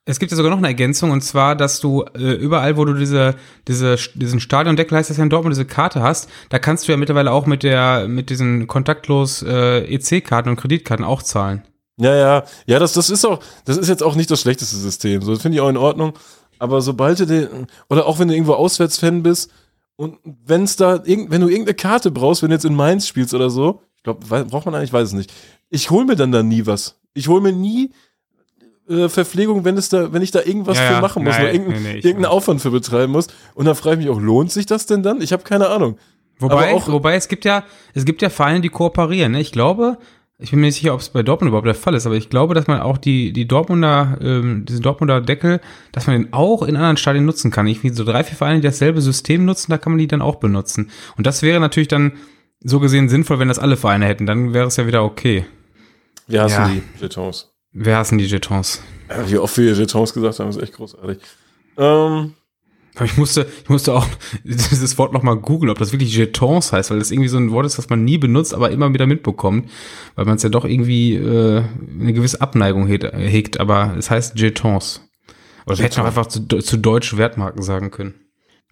Es 0.09 0.19
gibt 0.19 0.31
ja 0.31 0.37
sogar 0.37 0.49
noch 0.49 0.57
eine 0.57 0.67
Ergänzung 0.67 1.11
und 1.11 1.21
zwar, 1.21 1.55
dass 1.57 1.81
du 1.81 2.05
äh, 2.17 2.31
überall, 2.31 2.77
wo 2.77 2.85
du 2.85 2.93
diese, 2.93 3.35
diese, 3.67 3.97
diesen 4.15 4.39
Stadiondeckel 4.39 4.97
heißt 4.97 5.09
das 5.09 5.17
ja 5.17 5.23
in 5.23 5.29
Dortmund, 5.29 5.53
diese 5.53 5.65
Karte 5.65 6.01
hast, 6.01 6.29
da 6.47 6.59
kannst 6.59 6.87
du 6.87 6.93
ja 6.93 6.97
mittlerweile 6.97 7.33
auch 7.33 7.45
mit 7.45 7.61
der, 7.61 8.07
mit 8.07 8.29
diesen 8.29 8.67
kontaktlos 8.67 9.43
äh, 9.43 9.79
EC-Karten 9.79 10.49
und 10.49 10.55
Kreditkarten 10.55 11.05
auch 11.05 11.21
zahlen. 11.21 11.63
Ja, 11.99 12.15
ja, 12.15 12.43
ja, 12.67 12.79
das, 12.79 12.93
das 12.93 13.09
ist 13.09 13.25
auch, 13.25 13.41
das 13.65 13.75
ist 13.75 13.89
jetzt 13.89 14.01
auch 14.01 14.15
nicht 14.15 14.31
das 14.31 14.39
schlechteste 14.39 14.77
System. 14.77 15.21
So, 15.21 15.33
das 15.33 15.41
finde 15.41 15.57
ich 15.57 15.61
auch 15.61 15.69
in 15.69 15.77
Ordnung. 15.77 16.13
Aber 16.57 16.81
sobald 16.81 17.19
du 17.19 17.25
den, 17.25 17.67
oder 17.89 18.05
auch 18.05 18.17
wenn 18.17 18.29
du 18.29 18.33
irgendwo 18.33 18.53
Auswärtsfan 18.53 19.23
bist 19.23 19.51
und 19.97 20.19
wenn 20.23 20.63
es 20.63 20.77
da, 20.77 21.03
wenn 21.05 21.41
du 21.41 21.49
irgendeine 21.49 21.73
Karte 21.73 22.11
brauchst, 22.11 22.43
wenn 22.43 22.49
du 22.49 22.55
jetzt 22.55 22.65
in 22.65 22.75
Mainz 22.75 23.07
spielst 23.07 23.33
oder 23.33 23.49
so, 23.49 23.81
ich 23.97 24.03
glaube, 24.03 24.25
braucht 24.45 24.65
man 24.65 24.73
eigentlich, 24.75 24.91
ich 24.91 24.93
weiß 24.93 25.09
es 25.09 25.13
nicht. 25.13 25.33
Ich 25.69 25.89
hole 25.89 26.05
mir 26.05 26.15
dann 26.15 26.31
da 26.31 26.43
nie 26.43 26.65
was. 26.65 26.97
Ich 27.13 27.27
hole 27.27 27.41
mir 27.41 27.51
nie 27.51 27.91
äh, 28.89 29.09
Verpflegung, 29.09 29.65
wenn 29.65 29.77
es 29.77 29.89
da, 29.89 30.13
wenn 30.13 30.21
ich 30.21 30.31
da 30.31 30.39
irgendwas 30.39 30.77
ja, 30.77 30.95
für 30.95 31.01
machen 31.01 31.23
muss, 31.23 31.37
nein, 31.37 31.53
irgendeinen, 31.53 31.83
nee, 31.83 31.93
nee, 31.93 31.99
irgendeinen 31.99 32.25
Aufwand 32.25 32.61
für 32.61 32.71
betreiben 32.71 33.11
muss. 33.11 33.27
Und 33.53 33.65
dann 33.65 33.75
frage 33.75 33.99
ich 33.99 34.07
mich 34.07 34.15
auch, 34.15 34.21
lohnt 34.21 34.51
sich 34.51 34.65
das 34.65 34.85
denn 34.85 35.03
dann? 35.03 35.21
Ich 35.21 35.33
habe 35.33 35.43
keine 35.43 35.69
Ahnung. 35.69 35.97
Wobei, 36.39 36.73
auch, 36.73 36.87
wobei 36.87 37.15
es 37.15 37.27
gibt 37.27 37.45
ja, 37.45 37.63
es 37.93 38.05
gibt 38.05 38.21
ja 38.21 38.29
Vereine, 38.29 38.61
die 38.61 38.69
kooperieren. 38.69 39.31
Ne? 39.31 39.41
Ich 39.41 39.51
glaube, 39.51 39.97
ich 40.39 40.51
bin 40.51 40.59
mir 40.59 40.67
nicht 40.67 40.75
sicher, 40.75 40.93
ob 40.93 40.99
es 40.99 41.09
bei 41.09 41.23
Dortmund 41.23 41.49
überhaupt 41.49 41.65
der 41.65 41.73
Fall 41.73 41.95
ist, 41.95 42.05
aber 42.05 42.15
ich 42.15 42.29
glaube, 42.29 42.53
dass 42.53 42.67
man 42.67 42.79
auch 42.79 42.99
die, 42.99 43.33
die 43.33 43.47
Dortmunder, 43.47 44.19
ähm, 44.21 44.65
diesen 44.65 44.83
Dortmunder 44.83 45.19
Deckel, 45.19 45.59
dass 45.91 46.05
man 46.05 46.21
den 46.21 46.33
auch 46.33 46.61
in 46.61 46.75
anderen 46.75 46.97
Stadien 46.97 47.25
nutzen 47.25 47.49
kann. 47.49 47.65
Ich 47.65 47.83
wie 47.83 47.89
so 47.89 48.03
drei, 48.03 48.23
vier 48.23 48.37
Vereine, 48.37 48.61
die 48.61 48.67
dasselbe 48.67 49.01
System 49.01 49.45
nutzen, 49.45 49.71
da 49.71 49.79
kann 49.79 49.93
man 49.93 49.97
die 49.97 50.07
dann 50.07 50.21
auch 50.21 50.35
benutzen. 50.35 50.91
Und 51.17 51.25
das 51.25 51.41
wäre 51.41 51.59
natürlich 51.59 51.87
dann 51.87 52.13
so 52.63 52.79
gesehen 52.79 53.09
sinnvoll, 53.09 53.39
wenn 53.39 53.47
das 53.47 53.59
alle 53.59 53.77
Vereine 53.77 54.05
hätten. 54.05 54.27
Dann 54.27 54.53
wäre 54.53 54.67
es 54.67 54.77
ja 54.77 54.85
wieder 54.85 55.03
okay. 55.03 55.45
Wie 56.27 56.39
hast 56.39 56.51
ja. 56.53 56.67
du 56.67 56.73
die 56.75 56.83
Jetons? 57.01 57.56
Wer 57.79 57.97
hassen 57.97 58.17
die 58.17 58.25
Jetons? 58.25 58.81
Wie 59.27 59.37
oft 59.37 59.55
wir 59.57 59.73
Jetons 59.73 60.11
gesagt 60.13 60.39
haben, 60.39 60.49
ist 60.49 60.61
echt 60.61 60.73
großartig. 60.73 61.19
Ähm, 61.77 62.33
ich 63.03 63.17
musste, 63.17 63.45
ich 63.63 63.69
musste 63.69 63.93
auch 63.93 64.07
dieses 64.43 64.97
Wort 64.97 65.13
nochmal 65.13 65.35
googeln, 65.35 65.69
ob 65.69 65.77
das 65.77 65.91
wirklich 65.91 66.15
Jetons 66.15 66.73
heißt, 66.73 66.89
weil 66.89 66.97
das 66.97 67.11
irgendwie 67.11 67.29
so 67.29 67.37
ein 67.37 67.51
Wort 67.51 67.67
ist, 67.67 67.77
das 67.77 67.87
man 67.89 68.03
nie 68.03 68.17
benutzt, 68.17 68.55
aber 68.55 68.71
immer 68.71 68.91
wieder 68.93 69.05
mitbekommt, 69.05 69.69
weil 70.15 70.25
man 70.25 70.37
es 70.37 70.43
ja 70.43 70.49
doch 70.49 70.65
irgendwie 70.65 71.17
äh, 71.17 71.63
eine 71.99 72.13
gewisse 72.13 72.41
Abneigung 72.41 72.87
hegt, 72.87 73.59
aber 73.59 73.93
es 73.95 74.09
heißt 74.09 74.39
Jetons. 74.39 75.07
Oder 75.67 75.77
hätte 75.77 75.99
man 75.99 76.07
einfach 76.07 76.25
zu, 76.25 76.47
zu 76.47 76.77
Deutsch 76.77 77.15
Wertmarken 77.15 77.61
sagen 77.61 77.91
können. 77.91 78.15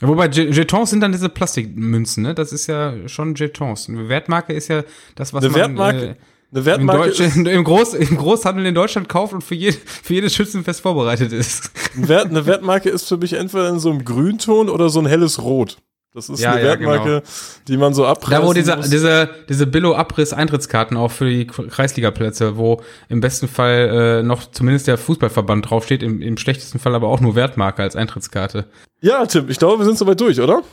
Wobei 0.01 0.28
Jetons 0.30 0.89
sind 0.89 1.01
dann 1.01 1.12
diese 1.12 1.30
Plastikmünzen, 1.30 2.24
ne? 2.24 2.34
Das 2.34 2.51
ist 2.51 2.66
ja 2.68 3.08
schon 3.08 3.36
Jetons. 3.36 3.88
Eine 3.88 4.10
Wertmarke 4.10 4.53
ist 4.53 4.68
ja 4.68 4.84
das, 5.14 5.32
was 5.32 5.43
eine 5.43 5.51
man. 5.51 5.60
Wertmarke? 5.60 6.06
Äh, 6.06 6.16
eine 6.56 6.66
Wertmarke 6.66 7.24
Im, 7.24 7.45
im, 7.45 7.64
Groß, 7.64 7.93
Im 7.95 8.18
Großhandel 8.18 8.66
in 8.66 8.76
Deutschland 8.76 9.10
kauft 9.10 9.34
und 9.34 9.43
für, 9.43 9.56
je, 9.56 9.72
für 9.72 10.14
jedes 10.14 10.34
Schützenfest 10.34 10.82
vorbereitet 10.82 11.32
ist. 11.34 11.72
Wert, 11.95 12.28
eine 12.30 12.45
Wertmarke 12.45 12.89
ist 12.89 13.08
für 13.08 13.18
mich 13.18 13.34
entweder 13.34 13.70
in 13.70 13.80
so 13.80 13.89
einem 13.89 14.06
Grünton 14.06 14.70
oder 14.70 14.89
so 14.89 14.99
ein 14.99 15.06
helles 15.06 15.41
Rot. 15.41 15.78
Das 16.14 16.30
ist 16.30 16.39
ja, 16.39 16.53
eine 16.53 16.62
ja, 16.62 16.68
Wertmarke, 16.68 17.10
genau. 17.10 17.22
die 17.68 17.76
man 17.76 17.93
so 17.93 18.06
abreißt. 18.06 18.41
Da, 18.41 18.47
wo 18.47 18.53
diese, 18.53 18.78
muss. 18.78 18.89
diese, 18.89 19.30
diese 19.49 19.68
Billo-Abriss-Eintrittskarten 19.68 20.95
auch 20.95 21.12
für 21.12 21.30
die 21.30 21.45
Kreisligaplätze, 21.45 22.56
wo 22.56 22.82
im 23.10 23.20
besten 23.20 23.49
Fall 23.49 24.22
äh, 24.22 24.24
noch 24.24 24.49
zumindest 24.49 24.88
der 24.88 24.97
Fußballverband 24.97 25.70
draufsteht, 25.70 26.01
im, 26.01 26.22
im 26.22 26.38
schlechtesten 26.38 26.80
Fall 26.80 26.95
aber 26.95 27.10
auch 27.10 27.20
nur 27.20 27.36
Wertmarke 27.36 27.84
als 27.84 27.97
Eintrittskarte. 27.97 28.64
Ja, 29.01 29.26
Tim, 29.26 29.49
ich 29.49 29.60
glaube, 29.60 29.80
wir 29.80 29.86
sind 29.86 29.97
soweit 29.97 30.22
durch, 30.22 30.39
oder? 30.39 30.64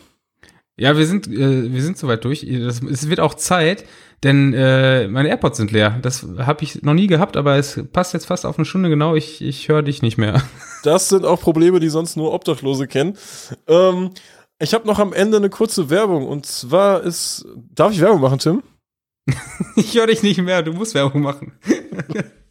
Ja, 0.77 0.97
wir 0.97 1.07
sind, 1.07 1.29
äh, 1.29 1.73
wir 1.73 1.83
sind 1.83 1.99
soweit 1.99 2.25
durch. 2.25 2.47
Das, 2.49 2.83
es 2.83 3.09
wird 3.09 3.21
auch 3.21 3.35
Zeit, 3.35 3.85
denn 4.23 4.55
äh, 4.55 5.07
meine 5.09 5.29
AirPods 5.29 5.59
sind 5.59 5.71
leer. 5.71 5.99
Das 6.01 6.27
habe 6.39 6.65
ich 6.65 6.83
noch 6.83 6.95
nie 6.95 7.09
gehabt, 7.09 7.37
aber 7.37 7.57
es 7.57 7.81
passt 7.93 8.15
jetzt 8.15 8.27
fast 8.27 8.47
auf 8.47 8.59
eine 8.59 8.65
Stunde 8.65 8.89
genau. 8.89 9.15
Ich, 9.15 9.43
ich 9.43 9.69
höre 9.69 9.83
dich 9.83 10.03
nicht 10.03 10.19
mehr. 10.19 10.43
Das 10.85 11.09
sind 11.09 11.25
auch 11.25 11.41
Probleme, 11.41 11.79
die 11.79 11.91
sonst 11.91 12.17
nur 12.17 12.35
Obdachlose 12.35 12.89
kennen. 12.89 13.17
Ähm, 13.69 14.11
ich 14.59 14.75
habe 14.75 14.85
noch 14.85 14.99
am 14.99 15.13
Ende 15.13 15.37
eine 15.37 15.49
kurze 15.49 15.91
Werbung 15.91 16.27
und 16.27 16.45
zwar 16.45 17.03
ist. 17.03 17.47
Darf 17.73 17.93
ich 17.93 18.01
Werbung 18.01 18.21
machen, 18.21 18.41
Tim? 18.41 18.65
ich 19.77 19.95
höre 19.95 20.09
dich 20.09 20.25
nicht 20.25 20.43
mehr, 20.43 20.65
du 20.65 20.73
musst 20.73 20.97
Werbung 20.97 21.23
machen. 21.23 21.53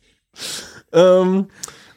ähm, 0.93 1.47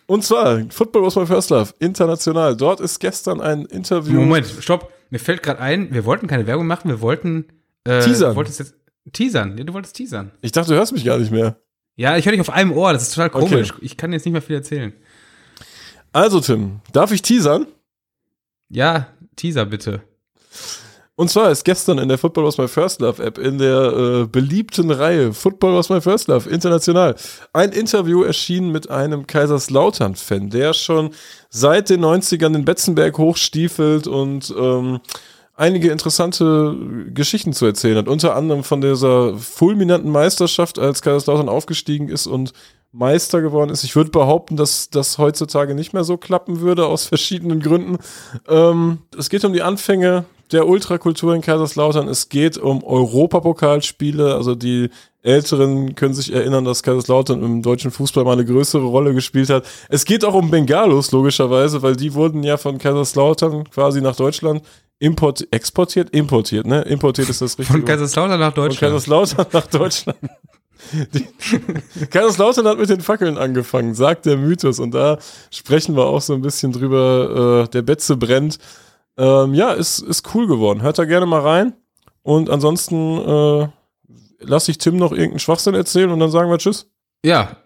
und 0.06 0.24
zwar 0.24 0.60
Football 0.70 1.04
was 1.04 1.14
my 1.14 1.24
first 1.24 1.50
love, 1.50 1.72
international. 1.78 2.56
Dort 2.56 2.80
ist 2.80 2.98
gestern 2.98 3.40
ein 3.40 3.64
Interview. 3.66 4.20
Moment, 4.20 4.46
stopp. 4.58 4.93
Mir 5.10 5.18
fällt 5.18 5.42
gerade 5.42 5.60
ein, 5.60 5.92
wir 5.92 6.04
wollten 6.04 6.26
keine 6.26 6.46
Werbung 6.46 6.66
machen, 6.66 6.88
wir 6.88 7.00
wollten. 7.00 7.46
Äh, 7.84 8.00
teasern. 8.00 8.30
Du 8.30 8.36
wolltest 8.36 8.58
jetzt 8.58 8.74
teasern. 9.12 9.58
Ja, 9.58 9.64
du 9.64 9.72
wolltest 9.74 9.96
teasern. 9.96 10.32
Ich 10.40 10.52
dachte, 10.52 10.70
du 10.70 10.76
hörst 10.76 10.92
mich 10.92 11.04
gar 11.04 11.18
nicht 11.18 11.30
mehr. 11.30 11.56
Ja, 11.96 12.16
ich 12.16 12.24
höre 12.26 12.32
dich 12.32 12.40
auf 12.40 12.50
einem 12.50 12.72
Ohr, 12.72 12.92
das 12.92 13.02
ist 13.02 13.14
total 13.14 13.30
komisch. 13.30 13.72
Okay. 13.72 13.84
Ich 13.84 13.96
kann 13.96 14.12
jetzt 14.12 14.24
nicht 14.24 14.32
mehr 14.32 14.42
viel 14.42 14.56
erzählen. 14.56 14.92
Also, 16.12 16.40
Tim, 16.40 16.80
darf 16.92 17.12
ich 17.12 17.22
teasern? 17.22 17.66
Ja, 18.68 19.08
Teaser 19.36 19.66
bitte. 19.66 20.02
Und 21.16 21.30
zwar 21.30 21.50
ist 21.52 21.64
gestern 21.64 21.98
in 21.98 22.08
der 22.08 22.18
Football 22.18 22.44
Was 22.44 22.58
My 22.58 22.66
First 22.66 23.00
Love 23.00 23.22
App 23.22 23.38
in 23.38 23.58
der 23.58 23.92
äh, 23.92 24.26
beliebten 24.26 24.90
Reihe 24.90 25.32
Football 25.32 25.76
Was 25.76 25.88
My 25.88 26.00
First 26.00 26.26
Love 26.26 26.50
international 26.50 27.14
ein 27.52 27.70
Interview 27.70 28.24
erschienen 28.24 28.72
mit 28.72 28.90
einem 28.90 29.28
Kaiserslautern-Fan, 29.28 30.50
der 30.50 30.72
schon 30.72 31.10
seit 31.50 31.88
den 31.90 32.04
90ern 32.04 32.52
den 32.52 32.64
Betzenberg 32.64 33.16
hochstiefelt 33.16 34.08
und 34.08 34.52
ähm, 34.58 34.98
einige 35.54 35.92
interessante 35.92 36.76
Geschichten 37.14 37.52
zu 37.52 37.66
erzählen 37.66 37.98
hat. 37.98 38.08
Unter 38.08 38.34
anderem 38.34 38.64
von 38.64 38.80
dieser 38.80 39.38
fulminanten 39.38 40.10
Meisterschaft, 40.10 40.80
als 40.80 41.00
Kaiserslautern 41.00 41.48
aufgestiegen 41.48 42.08
ist 42.08 42.26
und 42.26 42.52
Meister 42.90 43.40
geworden 43.40 43.70
ist. 43.70 43.84
Ich 43.84 43.94
würde 43.94 44.10
behaupten, 44.10 44.56
dass 44.56 44.90
das 44.90 45.18
heutzutage 45.18 45.76
nicht 45.76 45.92
mehr 45.92 46.04
so 46.04 46.16
klappen 46.16 46.60
würde, 46.60 46.86
aus 46.86 47.04
verschiedenen 47.06 47.60
Gründen. 47.60 47.98
Ähm, 48.48 48.98
es 49.16 49.30
geht 49.30 49.44
um 49.44 49.52
die 49.52 49.62
Anfänge 49.62 50.24
der 50.54 50.66
Ultrakultur 50.66 51.34
in 51.34 51.42
Kaiserslautern. 51.42 52.08
Es 52.08 52.28
geht 52.28 52.56
um 52.56 52.82
Europapokalspiele. 52.82 54.34
Also 54.34 54.54
die 54.54 54.88
Älteren 55.22 55.94
können 55.94 56.14
sich 56.14 56.32
erinnern, 56.32 56.64
dass 56.64 56.82
Kaiserslautern 56.82 57.42
im 57.42 57.62
deutschen 57.62 57.90
Fußball 57.90 58.24
mal 58.24 58.32
eine 58.32 58.44
größere 58.44 58.84
Rolle 58.84 59.12
gespielt 59.12 59.50
hat. 59.50 59.64
Es 59.88 60.04
geht 60.04 60.24
auch 60.24 60.34
um 60.34 60.50
Bengalos, 60.50 61.12
logischerweise, 61.12 61.82
weil 61.82 61.96
die 61.96 62.14
wurden 62.14 62.42
ja 62.42 62.56
von 62.56 62.78
Kaiserslautern 62.78 63.68
quasi 63.70 64.00
nach 64.00 64.16
Deutschland 64.16 64.62
import, 64.98 65.46
exportiert, 65.50 66.10
importiert, 66.10 66.66
ne? 66.66 66.82
Importiert 66.82 67.28
ist 67.28 67.42
das 67.42 67.58
richtig. 67.58 67.72
Von 67.72 67.84
Kaiserslautern 67.84 68.38
nach 68.38 68.52
Deutschland. 68.52 68.78
Von 68.78 68.88
Kaiserslautern 68.88 69.46
nach 69.52 69.66
Deutschland. 69.66 70.18
Die, 70.92 71.26
Kaiserslautern 72.10 72.66
hat 72.66 72.78
mit 72.78 72.90
den 72.90 73.00
Fackeln 73.00 73.38
angefangen, 73.38 73.94
sagt 73.94 74.26
der 74.26 74.36
Mythos. 74.36 74.78
Und 74.78 74.92
da 74.92 75.18
sprechen 75.50 75.96
wir 75.96 76.04
auch 76.04 76.20
so 76.20 76.34
ein 76.34 76.42
bisschen 76.42 76.72
drüber. 76.72 77.64
Äh, 77.64 77.70
der 77.70 77.82
Betze 77.82 78.16
brennt. 78.16 78.58
Ähm, 79.16 79.54
ja, 79.54 79.72
ist, 79.72 80.00
ist 80.00 80.34
cool 80.34 80.46
geworden. 80.46 80.82
Hört 80.82 80.98
da 80.98 81.04
gerne 81.04 81.26
mal 81.26 81.40
rein. 81.40 81.74
Und 82.22 82.50
ansonsten 82.50 83.18
äh, 83.18 83.68
lasse 84.40 84.70
ich 84.70 84.78
Tim 84.78 84.96
noch 84.96 85.12
irgendeinen 85.12 85.40
Schwachsinn 85.40 85.74
erzählen 85.74 86.10
und 86.10 86.20
dann 86.20 86.30
sagen 86.30 86.50
wir 86.50 86.58
Tschüss. 86.58 86.90
Ja, 87.24 87.56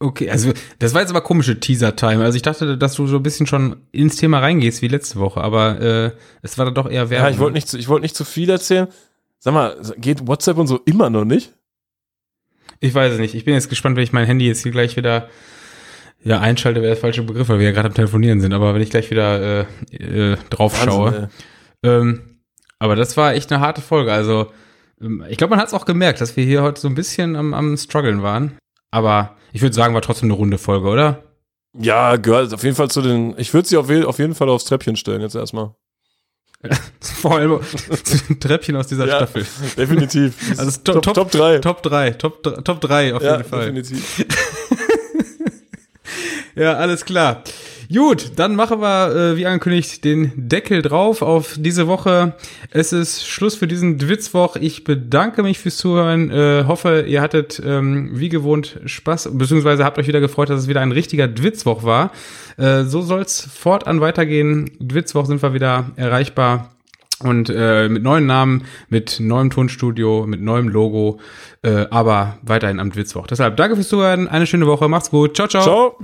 Okay, 0.00 0.30
also 0.30 0.52
das 0.78 0.94
war 0.94 1.00
jetzt 1.00 1.10
aber 1.10 1.22
komische 1.22 1.58
Teaser-Time. 1.58 2.22
Also 2.22 2.36
ich 2.36 2.42
dachte, 2.42 2.78
dass 2.78 2.94
du 2.94 3.08
so 3.08 3.16
ein 3.16 3.22
bisschen 3.22 3.48
schon 3.48 3.76
ins 3.90 4.14
Thema 4.14 4.38
reingehst 4.38 4.80
wie 4.80 4.86
letzte 4.86 5.18
Woche, 5.18 5.40
aber 5.40 5.80
äh, 5.80 6.12
es 6.40 6.56
war 6.56 6.66
dann 6.66 6.74
doch 6.74 6.88
eher 6.88 7.10
Werbung. 7.10 7.26
Ja, 7.26 7.32
ich 7.32 7.40
wollte 7.40 7.54
nicht, 7.54 7.74
ich 7.74 7.88
wollte 7.88 8.02
nicht 8.02 8.14
zu 8.14 8.24
viel 8.24 8.48
erzählen. 8.48 8.86
Sag 9.40 9.54
mal, 9.54 9.76
geht 9.96 10.28
WhatsApp 10.28 10.56
und 10.56 10.68
so 10.68 10.80
immer 10.84 11.10
noch 11.10 11.24
nicht? 11.24 11.52
Ich 12.78 12.94
weiß 12.94 13.14
es 13.14 13.18
nicht. 13.18 13.34
Ich 13.34 13.44
bin 13.44 13.54
jetzt 13.54 13.68
gespannt, 13.68 13.96
wenn 13.96 14.04
ich 14.04 14.12
mein 14.12 14.26
Handy 14.26 14.46
jetzt 14.46 14.62
hier 14.62 14.70
gleich 14.70 14.96
wieder 14.96 15.28
ja, 16.22 16.40
einschalte, 16.40 16.80
wäre 16.82 16.94
der 16.94 17.00
falsche 17.00 17.22
Begriff, 17.22 17.48
weil 17.48 17.58
wir 17.58 17.66
ja 17.66 17.72
gerade 17.72 17.88
am 17.88 17.94
Telefonieren 17.94 18.40
sind, 18.40 18.52
aber 18.52 18.74
wenn 18.74 18.82
ich 18.82 18.90
gleich 18.90 19.10
wieder 19.10 19.66
äh, 19.92 20.32
äh, 20.32 20.36
drauf 20.50 20.76
schaue. 20.76 21.30
Ähm, 21.82 22.40
aber 22.78 22.96
das 22.96 23.16
war 23.16 23.34
echt 23.34 23.52
eine 23.52 23.60
harte 23.60 23.80
Folge. 23.80 24.12
Also, 24.12 24.52
ähm, 25.00 25.24
ich 25.28 25.38
glaube, 25.38 25.50
man 25.50 25.60
hat 25.60 25.68
es 25.68 25.74
auch 25.74 25.84
gemerkt, 25.84 26.20
dass 26.20 26.36
wir 26.36 26.44
hier 26.44 26.62
heute 26.62 26.80
so 26.80 26.88
ein 26.88 26.94
bisschen 26.94 27.36
am, 27.36 27.54
am 27.54 27.76
struggeln 27.76 28.22
waren. 28.22 28.56
Aber 28.90 29.36
ich 29.52 29.62
würde 29.62 29.74
sagen, 29.74 29.94
war 29.94 30.02
trotzdem 30.02 30.28
eine 30.28 30.38
runde 30.38 30.58
Folge, 30.58 30.88
oder? 30.88 31.22
Ja, 31.76 32.16
gehört 32.16 32.52
auf 32.52 32.64
jeden 32.64 32.76
Fall 32.76 32.90
zu 32.90 33.02
den. 33.02 33.34
Ich 33.38 33.52
würde 33.54 33.68
sie 33.68 33.76
auf, 33.76 33.90
auf 33.90 34.18
jeden 34.18 34.34
Fall 34.34 34.48
aufs 34.48 34.64
Treppchen 34.64 34.96
stellen, 34.96 35.20
jetzt 35.20 35.36
erstmal. 35.36 35.74
Vor 37.00 37.36
allem 37.36 37.60
zu 38.02 38.18
den 38.28 38.40
Treppchen 38.40 38.74
aus 38.74 38.88
dieser 38.88 39.06
ja, 39.06 39.16
Staffel. 39.16 39.46
Definitiv. 39.76 40.58
Also 40.58 40.80
top, 40.82 41.02
top, 41.02 41.14
top 41.14 41.30
3. 41.30 41.58
Top 41.58 41.82
3, 41.82 42.10
Top, 42.12 42.42
Top 42.64 42.80
3 42.80 43.14
auf 43.14 43.22
ja, 43.22 43.36
jeden 43.36 43.48
Fall. 43.48 43.72
Definitiv. 43.72 44.26
ja, 46.58 46.74
alles 46.74 47.04
klar. 47.04 47.42
Gut, 47.92 48.32
dann 48.36 48.54
machen 48.54 48.80
wir, 48.80 49.14
äh, 49.16 49.36
wie 49.38 49.46
angekündigt, 49.46 50.04
den 50.04 50.32
Deckel 50.36 50.82
drauf 50.82 51.22
auf 51.22 51.56
diese 51.56 51.86
Woche. 51.86 52.34
Es 52.70 52.92
ist 52.92 53.26
Schluss 53.26 53.54
für 53.54 53.66
diesen 53.66 53.96
Dwitzwoch. 53.96 54.56
Ich 54.56 54.84
bedanke 54.84 55.42
mich 55.42 55.58
fürs 55.58 55.78
Zuhören. 55.78 56.30
Äh, 56.30 56.64
hoffe, 56.66 57.06
ihr 57.08 57.22
hattet 57.22 57.62
ähm, 57.64 58.10
wie 58.12 58.28
gewohnt 58.28 58.78
Spaß, 58.84 59.30
beziehungsweise 59.32 59.84
habt 59.84 59.98
euch 59.98 60.06
wieder 60.06 60.20
gefreut, 60.20 60.50
dass 60.50 60.60
es 60.60 60.68
wieder 60.68 60.82
ein 60.82 60.92
richtiger 60.92 61.28
Dwitzwoch 61.28 61.82
war. 61.82 62.12
Äh, 62.58 62.84
so 62.84 63.00
soll's 63.00 63.48
fortan 63.50 64.02
weitergehen. 64.02 64.70
Dwitzwoch 64.80 65.24
sind 65.24 65.40
wir 65.42 65.54
wieder 65.54 65.90
erreichbar. 65.96 66.74
Und 67.20 67.50
äh, 67.50 67.88
mit 67.88 68.02
neuen 68.02 68.26
Namen, 68.26 68.64
mit 68.90 69.18
neuem 69.18 69.50
Tonstudio, 69.50 70.24
mit 70.26 70.40
neuem 70.40 70.68
Logo, 70.68 71.20
äh, 71.62 71.86
aber 71.90 72.38
weiterhin 72.42 72.78
am 72.78 72.92
Dwitzwoch. 72.92 73.26
Deshalb 73.26 73.56
danke 73.56 73.74
fürs 73.74 73.88
Zuhören, 73.88 74.28
eine 74.28 74.46
schöne 74.46 74.66
Woche, 74.66 74.88
macht's 74.88 75.10
gut, 75.10 75.34
ciao, 75.34 75.48
ciao. 75.48 75.62
Ciao. 75.62 75.98